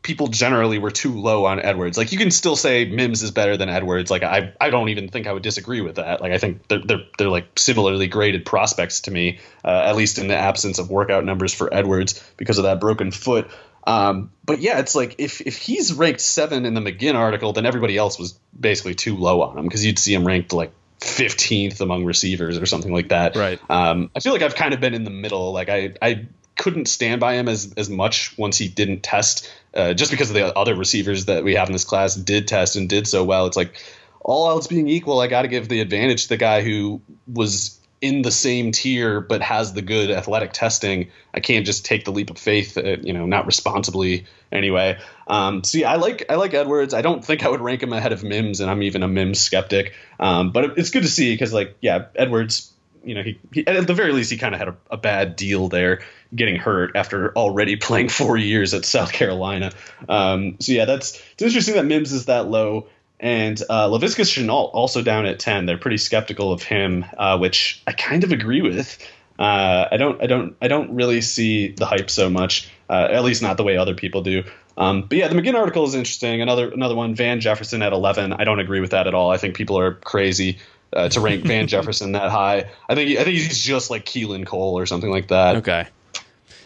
people 0.04 0.28
generally 0.28 0.80
were 0.80 0.92
too 0.92 1.20
low 1.20 1.46
on 1.46 1.60
Edwards. 1.60 1.98
Like 1.98 2.12
you 2.12 2.18
can 2.18 2.32
still 2.32 2.56
say 2.56 2.86
Mims 2.86 3.22
is 3.22 3.32
better 3.32 3.58
than 3.58 3.70
Edwards. 3.70 4.10
Like 4.10 4.24
I 4.24 4.54
I 4.60 4.70
don't 4.70 4.90
even 4.90 5.10
think 5.10 5.28
I 5.28 5.34
would 5.34 5.44
disagree 5.44 5.82
with 5.82 5.96
that. 5.96 6.22
Like 6.22 6.32
I 6.32 6.38
think 6.38 6.68
they're 6.68 6.82
they're, 6.84 7.06
they're 7.18 7.30
like 7.30 7.58
similarly 7.58 8.08
graded 8.08 8.46
prospects 8.46 9.02
to 9.02 9.12
me, 9.12 9.40
uh, 9.64 9.84
at 9.86 9.96
least 9.96 10.18
in 10.18 10.28
the 10.28 10.36
absence 10.36 10.80
of 10.80 10.90
workout 10.90 11.26
numbers 11.26 11.54
for 11.54 11.74
Edwards 11.74 12.24
because 12.38 12.58
of 12.58 12.64
that 12.64 12.80
broken 12.80 13.12
foot. 13.12 13.50
Um, 13.86 14.32
but 14.46 14.60
yeah, 14.60 14.80
it's 14.80 14.96
like 14.96 15.16
if 15.18 15.42
if 15.42 15.58
he's 15.58 15.94
ranked 15.94 16.22
seven 16.22 16.66
in 16.66 16.74
the 16.74 16.82
McGinn 16.82 17.16
article, 17.16 17.54
then 17.54 17.66
everybody 17.66 17.98
else 17.98 18.20
was 18.20 18.38
basically 18.58 18.96
too 18.96 19.16
low 19.18 19.42
on 19.42 19.58
him 19.58 19.66
because 19.66 19.86
you'd 19.86 20.00
see 20.00 20.14
him 20.14 20.26
ranked 20.26 20.54
like 20.54 20.72
15th 21.00 21.82
among 21.82 22.06
receivers 22.06 22.60
or 22.60 22.66
something 22.66 22.94
like 22.94 23.10
that. 23.10 23.36
Right. 23.36 23.60
Um, 23.70 24.12
I 24.16 24.20
feel 24.20 24.34
like 24.34 24.44
I've 24.44 24.56
kind 24.56 24.74
of 24.74 24.80
been 24.80 24.94
in 24.94 25.04
the 25.04 25.12
middle. 25.12 25.52
Like 25.52 25.70
I 25.70 25.94
I 26.02 26.28
couldn't 26.58 26.88
stand 26.88 27.20
by 27.20 27.36
him 27.36 27.48
as 27.48 27.74
as 27.76 27.90
much 27.90 28.38
once 28.38 28.58
he 28.58 28.68
didn't 28.68 29.02
test, 29.02 29.52
uh, 29.74 29.94
just 29.94 30.12
because 30.12 30.30
of 30.30 30.36
the 30.36 30.58
other 30.58 30.76
receivers 30.76 31.26
that 31.26 31.44
we 31.44 31.56
have 31.56 31.70
in 31.70 31.74
this 31.74 31.86
class 31.86 32.16
did 32.16 32.48
test 32.48 32.76
and 32.76 32.90
did 32.90 33.08
so 33.08 33.24
well. 33.24 33.46
It's 33.48 33.58
like 33.58 33.76
all 34.20 34.50
else 34.50 34.68
being 34.68 34.88
equal, 34.88 35.20
I 35.20 35.28
got 35.28 35.44
to 35.44 35.48
give 35.48 35.68
the 35.68 35.82
advantage 35.82 36.24
to 36.24 36.30
the 36.30 36.38
guy 36.38 36.62
who 36.62 37.02
was 37.28 37.80
in 38.02 38.24
the 38.24 38.32
same 38.32 38.72
tier 38.72 39.22
but 39.22 39.42
has 39.42 39.74
the 39.74 39.82
good 39.82 40.10
athletic 40.10 40.54
testing. 40.54 41.12
I 41.34 41.40
can't 41.40 41.66
just 41.66 41.86
take 41.86 42.04
the 42.04 42.12
leap 42.12 42.32
of 42.32 42.38
faith, 42.38 42.78
uh, 42.78 42.98
you 43.02 43.14
know, 43.14 43.26
not 43.28 43.46
responsibly 43.46 44.26
anyway. 44.52 44.98
Um, 45.28 45.62
yeah, 45.72 45.92
I 45.92 45.96
like 45.96 46.26
I 46.30 46.36
like 46.36 46.54
Edwards. 46.54 46.94
I 46.94 47.02
don't 47.02 47.24
think 47.24 47.46
I 47.46 47.50
would 47.50 47.62
rank 47.62 47.84
him 47.84 47.94
ahead 47.94 48.12
of 48.12 48.24
Mims, 48.24 48.60
and 48.60 48.70
I'm 48.70 48.82
even 48.84 49.04
a 49.04 49.08
Mims 49.08 49.40
skeptic. 49.40 49.94
Um, 50.20 50.52
but 50.52 50.78
it's 50.78 50.90
good 50.90 51.04
to 51.04 51.10
see 51.10 51.34
because 51.34 51.54
like 51.54 51.78
yeah, 51.80 52.06
Edwards 52.16 52.74
you 53.04 53.16
know, 53.16 53.24
he, 53.24 53.40
he 53.52 53.68
at 53.68 53.88
the 53.88 53.94
very 53.94 54.12
least 54.12 54.32
he 54.32 54.38
kind 54.38 54.54
of 54.54 54.60
had 54.60 54.68
a, 54.70 54.78
a, 54.92 54.98
bad 54.98 55.36
deal 55.36 55.68
there, 55.68 56.02
getting 56.36 56.56
hurt 56.56 56.96
after 56.96 57.34
already 57.36 57.76
playing 57.78 58.10
four 58.10 58.38
years 58.38 58.74
at 58.74 58.86
South 58.86 59.12
Carolina. 59.12 59.72
Um, 60.08 60.58
so 60.60 60.72
yeah, 60.72 60.86
that's 60.86 61.22
it's 61.34 61.42
interesting 61.42 61.76
that 61.76 61.86
Mims 61.86 62.12
is 62.12 62.26
that 62.26 62.48
low. 62.48 62.88
And 63.20 63.62
uh, 63.70 63.88
Laviska 63.88 64.24
Shenault 64.24 64.74
also 64.74 65.04
down 65.04 65.26
at 65.26 65.40
ten. 65.40 65.66
They're 65.66 65.78
pretty 65.78 65.98
skeptical 65.98 66.52
of 66.52 66.64
him, 66.64 67.06
uh, 67.18 67.38
which 67.38 67.82
I 67.86 67.92
kind 67.92 68.24
of 68.24 68.32
agree 68.32 68.62
with. 68.62 68.98
Uh, 69.38 69.88
I 69.92 69.98
don't, 69.98 70.22
I 70.22 70.28
don't, 70.28 70.56
I 70.62 70.68
don't 70.68 70.94
really 70.94 71.22
see 71.22 71.72
the 71.72 71.86
hype 71.86 72.10
so 72.10 72.30
much. 72.30 72.70
Uh, 72.90 73.08
at 73.12 73.24
least 73.24 73.42
not 73.42 73.58
the 73.58 73.64
way 73.64 73.78
other 73.78 73.96
people 73.96 74.22
do. 74.22 74.44
Um, 74.78 75.04
but 75.04 75.18
yeah, 75.18 75.28
the 75.28 75.36
McGinn 75.36 75.56
article 75.56 75.86
is 75.86 75.96
interesting. 75.96 76.42
Another, 76.42 76.72
another 76.72 76.96
one. 76.96 77.16
Van 77.16 77.40
Jefferson 77.40 77.82
at 77.82 77.94
eleven. 77.94 78.34
I 78.34 78.44
don't 78.44 78.60
agree 78.60 78.82
with 78.82 78.92
that 78.92 79.08
at 79.08 79.14
all. 79.14 79.32
I 79.32 79.38
think 79.38 79.56
people 79.56 79.78
are 79.78 79.94
crazy 79.96 80.58
uh, 80.94 81.10
to 81.10 81.20
rank 81.22 81.46
Van 81.46 81.68
Jefferson 81.68 82.14
that 82.14 82.32
high. 82.32 82.70
I 82.90 82.96
think, 82.96 83.18
I 83.18 83.24
think 83.24 83.38
he's 83.38 83.64
just 83.64 83.90
like 83.90 84.06
Keelan 84.06 84.46
Cole 84.46 84.78
or 84.78 84.86
something 84.86 85.10
like 85.10 85.30
that. 85.30 85.58
Okay. 85.58 85.88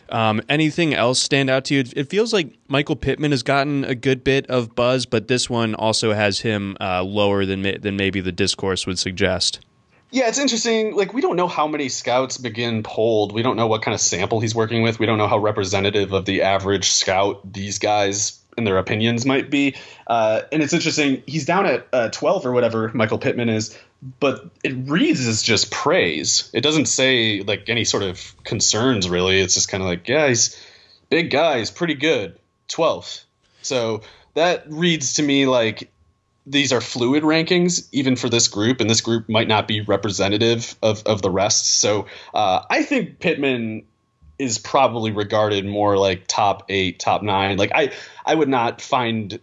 Um, 0.09 0.41
anything 0.49 0.93
else 0.93 1.19
stand 1.19 1.49
out 1.49 1.65
to 1.65 1.75
you? 1.75 1.83
It 1.95 2.09
feels 2.09 2.31
like 2.31 2.55
Michael 2.67 2.95
Pittman 2.95 3.31
has 3.31 3.43
gotten 3.43 3.83
a 3.83 3.95
good 3.95 4.23
bit 4.23 4.47
of 4.47 4.75
buzz, 4.75 5.05
but 5.05 5.27
this 5.27 5.49
one 5.49 5.73
also 5.73 6.13
has 6.13 6.39
him 6.39 6.77
uh, 6.79 7.03
lower 7.03 7.45
than 7.45 7.63
than 7.81 7.95
maybe 7.95 8.21
the 8.21 8.31
discourse 8.31 8.85
would 8.85 8.99
suggest. 8.99 9.61
Yeah, 10.11 10.27
it's 10.27 10.37
interesting. 10.37 10.95
Like 10.95 11.13
we 11.13 11.21
don't 11.21 11.35
know 11.35 11.47
how 11.47 11.67
many 11.67 11.89
scouts 11.89 12.37
begin 12.37 12.83
polled. 12.83 13.33
We 13.33 13.41
don't 13.41 13.57
know 13.57 13.67
what 13.67 13.81
kind 13.81 13.95
of 13.95 13.99
sample 13.99 14.39
he's 14.39 14.53
working 14.53 14.83
with. 14.83 14.99
We 14.99 15.07
don't 15.07 15.17
know 15.17 15.27
how 15.27 15.39
representative 15.39 16.13
of 16.13 16.25
the 16.25 16.43
average 16.43 16.91
scout 16.91 17.41
these 17.51 17.79
guys 17.79 18.39
and 18.57 18.65
their 18.65 18.77
opinions 18.77 19.25
might 19.25 19.49
be. 19.49 19.75
Uh, 20.07 20.41
and 20.51 20.63
it's 20.63 20.73
interesting. 20.73 21.21
He's 21.25 21.45
down 21.45 21.65
at 21.65 21.87
uh, 21.91 22.09
12 22.09 22.45
or 22.45 22.53
whatever 22.53 22.91
Michael 22.93 23.17
Pittman 23.17 23.49
is, 23.49 23.77
but 24.19 24.49
it 24.63 24.73
reads 24.89 25.25
as 25.25 25.41
just 25.41 25.71
praise. 25.71 26.49
It 26.53 26.61
doesn't 26.61 26.87
say 26.87 27.41
like 27.41 27.69
any 27.69 27.85
sort 27.85 28.03
of 28.03 28.35
concerns 28.43 29.09
really. 29.09 29.39
It's 29.39 29.53
just 29.53 29.69
kind 29.69 29.81
of 29.81 29.89
like, 29.89 30.07
yeah, 30.07 30.27
he's 30.27 30.59
big 31.09 31.31
guy. 31.31 31.59
He's 31.59 31.71
pretty 31.71 31.95
good. 31.95 32.37
12th. 32.69 33.23
So 33.61 34.01
that 34.33 34.65
reads 34.69 35.13
to 35.13 35.23
me 35.23 35.45
like 35.45 35.89
these 36.47 36.71
are 36.71 36.81
fluid 36.81 37.23
rankings 37.23 37.87
even 37.91 38.15
for 38.15 38.29
this 38.29 38.47
group 38.47 38.79
and 38.79 38.89
this 38.89 39.01
group 39.01 39.27
might 39.27 39.47
not 39.47 39.67
be 39.67 39.81
representative 39.81 40.75
of, 40.83 41.01
of 41.07 41.23
the 41.23 41.31
rest 41.31 41.79
so 41.79 42.05
uh, 42.35 42.63
i 42.69 42.83
think 42.83 43.17
pittman 43.17 43.83
is 44.37 44.57
probably 44.57 45.11
regarded 45.11 45.65
more 45.65 45.97
like 45.97 46.25
top 46.27 46.65
eight, 46.69 46.99
top 46.99 47.23
nine. 47.23 47.57
Like 47.57 47.71
I, 47.73 47.91
I 48.25 48.35
would 48.35 48.49
not 48.49 48.81
find 48.81 49.39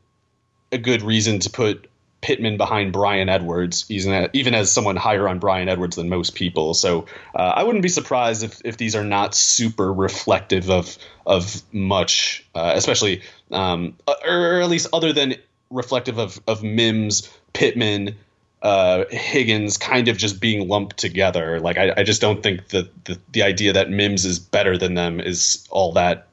a 0.71 0.79
good 0.79 1.03
reason 1.03 1.39
to 1.41 1.51
put 1.51 1.89
Pittman 2.23 2.57
behind 2.57 2.93
Bryan 2.93 3.29
Edwards, 3.29 3.85
even 3.89 4.31
even 4.33 4.55
as 4.55 4.71
someone 4.71 4.97
higher 4.97 5.29
on 5.29 5.41
Bryan 5.41 5.69
Edwards 5.69 5.97
than 5.97 6.09
most 6.09 6.35
people. 6.35 6.73
So 6.73 7.07
uh, 7.35 7.53
I 7.57 7.65
wouldn't 7.65 7.83
be 7.83 7.89
surprised 7.89 8.45
if, 8.45 8.63
if 8.65 8.77
these 8.77 8.97
are 8.97 9.05
not 9.05 9.35
super 9.35 9.93
reflective 9.93 10.71
of 10.71 10.97
of 11.27 11.63
much, 11.73 12.47
uh, 12.55 12.73
especially 12.77 13.23
um, 13.51 13.97
or 14.07 14.61
at 14.61 14.71
least 14.71 14.87
other 14.93 15.13
than 15.13 15.35
reflective 15.71 16.19
of 16.19 16.41
of 16.47 16.63
Mims, 16.63 17.29
Pittman, 17.53 18.17
uh, 18.63 19.05
Higgins 19.11 19.77
kind 19.77 20.07
of 20.07 20.17
just 20.17 20.41
being 20.41 20.69
lumped 20.69 20.97
together. 20.99 21.59
Like 21.59 21.77
I, 21.77 21.93
I 21.99 22.03
just 22.05 22.21
don't 22.21 22.43
think 22.43 22.69
that 22.69 23.05
the, 23.05 23.19
the 23.33 23.43
idea 23.43 23.73
that 23.73 23.91
Mims 23.91 24.25
is 24.25 24.39
better 24.39 24.79
than 24.79 24.95
them 24.95 25.21
is 25.21 25.67
all 25.71 25.93
that 25.95 26.29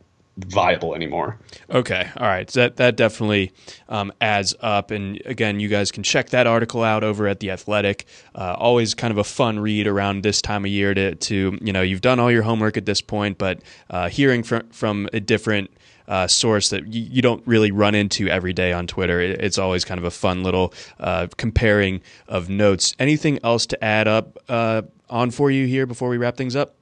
viable 0.48 0.96
anymore. 0.96 1.40
Okay, 1.70 2.10
all 2.18 2.28
right. 2.28 2.50
So 2.50 2.62
that 2.62 2.78
that 2.78 2.96
definitely 2.96 3.52
um, 3.88 4.12
adds 4.22 4.56
up. 4.62 4.92
And 4.92 5.22
again, 5.26 5.60
you 5.60 5.68
guys 5.68 5.92
can 5.92 6.04
check 6.04 6.30
that 6.30 6.48
article 6.48 6.84
out 6.84 7.04
over 7.04 7.28
at 7.28 7.40
the 7.40 7.52
Athletic. 7.52 8.06
Uh, 8.36 8.56
always 8.58 8.94
kind 8.94 9.12
of 9.12 9.18
a 9.18 9.24
fun 9.24 9.60
read 9.60 9.88
around 9.88 10.24
this 10.24 10.42
time 10.42 10.66
of 10.66 10.72
year 10.72 10.94
to 10.94 11.16
to 11.16 11.58
you 11.62 11.74
know 11.74 11.82
you've 11.82 12.02
done 12.02 12.20
all 12.20 12.32
your 12.32 12.44
homework 12.44 12.78
at 12.78 12.86
this 12.86 13.02
point, 13.02 13.38
but 13.38 13.62
uh, 13.90 14.10
hearing 14.10 14.44
from 14.44 14.68
from 14.70 15.08
a 15.14 15.20
different 15.20 15.70
uh, 16.10 16.28
source 16.28 16.70
that 16.70 16.92
you, 16.92 17.04
you, 17.04 17.22
don't 17.22 17.46
really 17.46 17.70
run 17.70 17.94
into 17.94 18.28
every 18.28 18.52
day 18.52 18.74
on 18.74 18.88
Twitter. 18.88 19.22
It, 19.22 19.40
it's 19.42 19.60
always 19.60 19.86
kind 19.86 20.00
of 20.00 20.06
a 20.06 20.12
fun 20.12 20.42
little 20.42 20.74
uh, 21.00 21.28
comparing 21.38 22.02
of 22.28 22.50
notes. 22.50 22.96
Anything 22.98 23.38
else 23.44 23.68
to 23.68 23.84
add 23.84 24.08
up 24.08 24.40
uh, 24.50 24.82
on 25.08 25.30
for 25.30 25.52
you 25.52 25.68
here 25.68 25.86
before 25.86 26.10
we 26.10 26.18
wrap 26.18 26.36
things 26.36 26.56
up? 26.56 26.79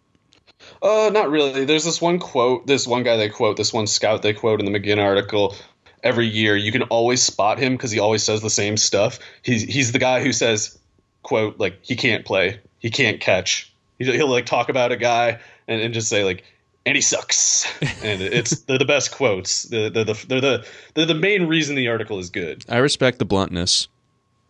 Uh, 0.82 1.10
not 1.14 1.30
really. 1.30 1.66
There's 1.66 1.84
this 1.84 2.02
one 2.02 2.20
quote, 2.20 2.68
this 2.68 2.88
one 2.88 3.04
guy 3.04 3.18
they 3.18 3.30
quote, 3.30 3.58
this 3.58 3.74
one 3.74 3.88
scout 3.88 4.22
they 4.22 4.34
quote 4.34 4.60
in 4.60 4.72
the 4.72 4.80
McGinn 4.80 5.02
article 5.02 5.56
every 6.04 6.28
year. 6.28 6.56
You 6.56 6.72
can 6.72 6.84
always 6.84 7.22
spot 7.22 7.60
him 7.60 7.74
because 7.74 7.92
he 7.92 8.00
always 8.00 8.24
says 8.24 8.42
the 8.42 8.50
same 8.50 8.78
stuff. 8.78 9.20
He's 9.42 9.64
he's 9.64 9.92
the 9.92 10.00
guy 10.00 10.24
who 10.24 10.32
says, 10.32 10.78
"quote 11.24 11.60
like 11.60 11.80
he 11.82 11.96
can't 11.96 12.26
play, 12.26 12.60
he 12.80 12.90
can't 12.90 13.20
catch." 13.20 13.72
He'll, 14.00 14.14
he'll 14.14 14.30
like 14.30 14.46
talk 14.46 14.70
about 14.70 14.92
a 14.92 14.98
guy 14.98 15.40
and, 15.68 15.82
and 15.82 15.94
just 15.94 16.10
say 16.10 16.24
like 16.24 16.44
and 16.86 16.96
he 16.96 17.02
sucks. 17.02 17.66
And 18.04 18.22
it's 18.22 18.62
they're 18.62 18.78
the 18.78 18.86
best 18.86 19.12
quotes. 19.12 19.64
They're, 19.64 19.90
they're, 19.90 20.06
the 20.06 20.26
they're 20.28 20.42
the 20.42 20.68
they're 20.94 21.06
the 21.06 21.16
main 21.16 21.48
reason 21.48 21.76
the 21.76 21.88
article 21.90 22.20
is 22.20 22.30
good. 22.30 22.64
I 22.70 22.78
respect 22.78 23.20
the 23.20 23.26
bluntness. 23.26 23.88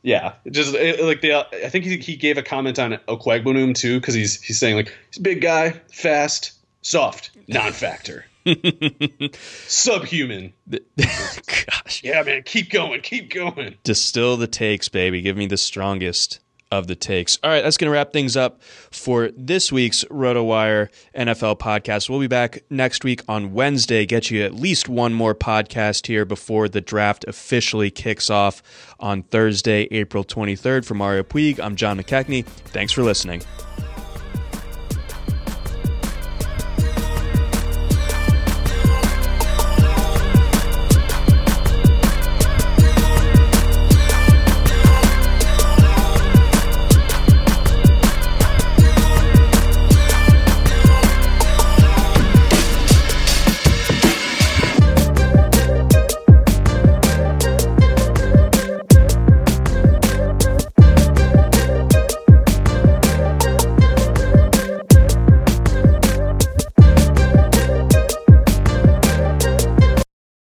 Yeah, 0.07 0.35
just 0.49 0.73
it, 0.73 1.03
like 1.03 1.19
the 1.19 1.33
uh, 1.33 1.43
I 1.65 1.67
think 1.67 1.83
he, 1.83 1.97
he 1.97 2.15
gave 2.15 2.37
a 2.37 2.41
comment 2.41 2.79
on 2.79 2.93
Okwuegbunam 3.09 3.75
too 3.75 3.99
because 3.99 4.13
he's 4.13 4.41
he's 4.41 4.57
saying 4.57 4.77
like 4.77 4.97
he's 5.09 5.17
a 5.17 5.21
big 5.21 5.41
guy, 5.41 5.71
fast, 5.91 6.53
soft, 6.81 7.31
non-factor. 7.49 8.25
Subhuman. 9.67 10.53
Gosh. 10.97 12.01
Yeah, 12.05 12.23
man, 12.23 12.43
keep 12.43 12.69
going, 12.69 13.01
keep 13.01 13.33
going. 13.33 13.75
Distill 13.83 14.37
the 14.37 14.47
takes, 14.47 14.87
baby. 14.87 15.21
Give 15.21 15.35
me 15.35 15.45
the 15.45 15.57
strongest 15.57 16.39
of 16.71 16.87
the 16.87 16.95
takes. 16.95 17.37
All 17.43 17.49
right, 17.49 17.63
that's 17.63 17.77
going 17.77 17.87
to 17.87 17.93
wrap 17.93 18.11
things 18.11 18.35
up 18.35 18.61
for 18.91 19.29
this 19.35 19.71
week's 19.71 20.03
RotoWire 20.05 20.89
NFL 21.15 21.59
podcast. 21.59 22.09
We'll 22.09 22.19
be 22.19 22.27
back 22.27 22.63
next 22.69 23.03
week 23.03 23.21
on 23.27 23.53
Wednesday, 23.53 24.05
get 24.05 24.29
you 24.31 24.43
at 24.43 24.53
least 24.53 24.89
one 24.89 25.13
more 25.13 25.35
podcast 25.35 26.07
here 26.07 26.25
before 26.25 26.67
the 26.67 26.81
draft 26.81 27.25
officially 27.27 27.89
kicks 27.89 28.29
off 28.29 28.61
on 28.99 29.23
Thursday, 29.23 29.87
April 29.91 30.23
23rd. 30.23 30.85
For 30.85 30.93
Mario 30.93 31.23
Puig, 31.23 31.59
I'm 31.59 31.75
John 31.75 31.99
McKechnie. 31.99 32.45
Thanks 32.45 32.91
for 32.91 33.03
listening. 33.03 33.41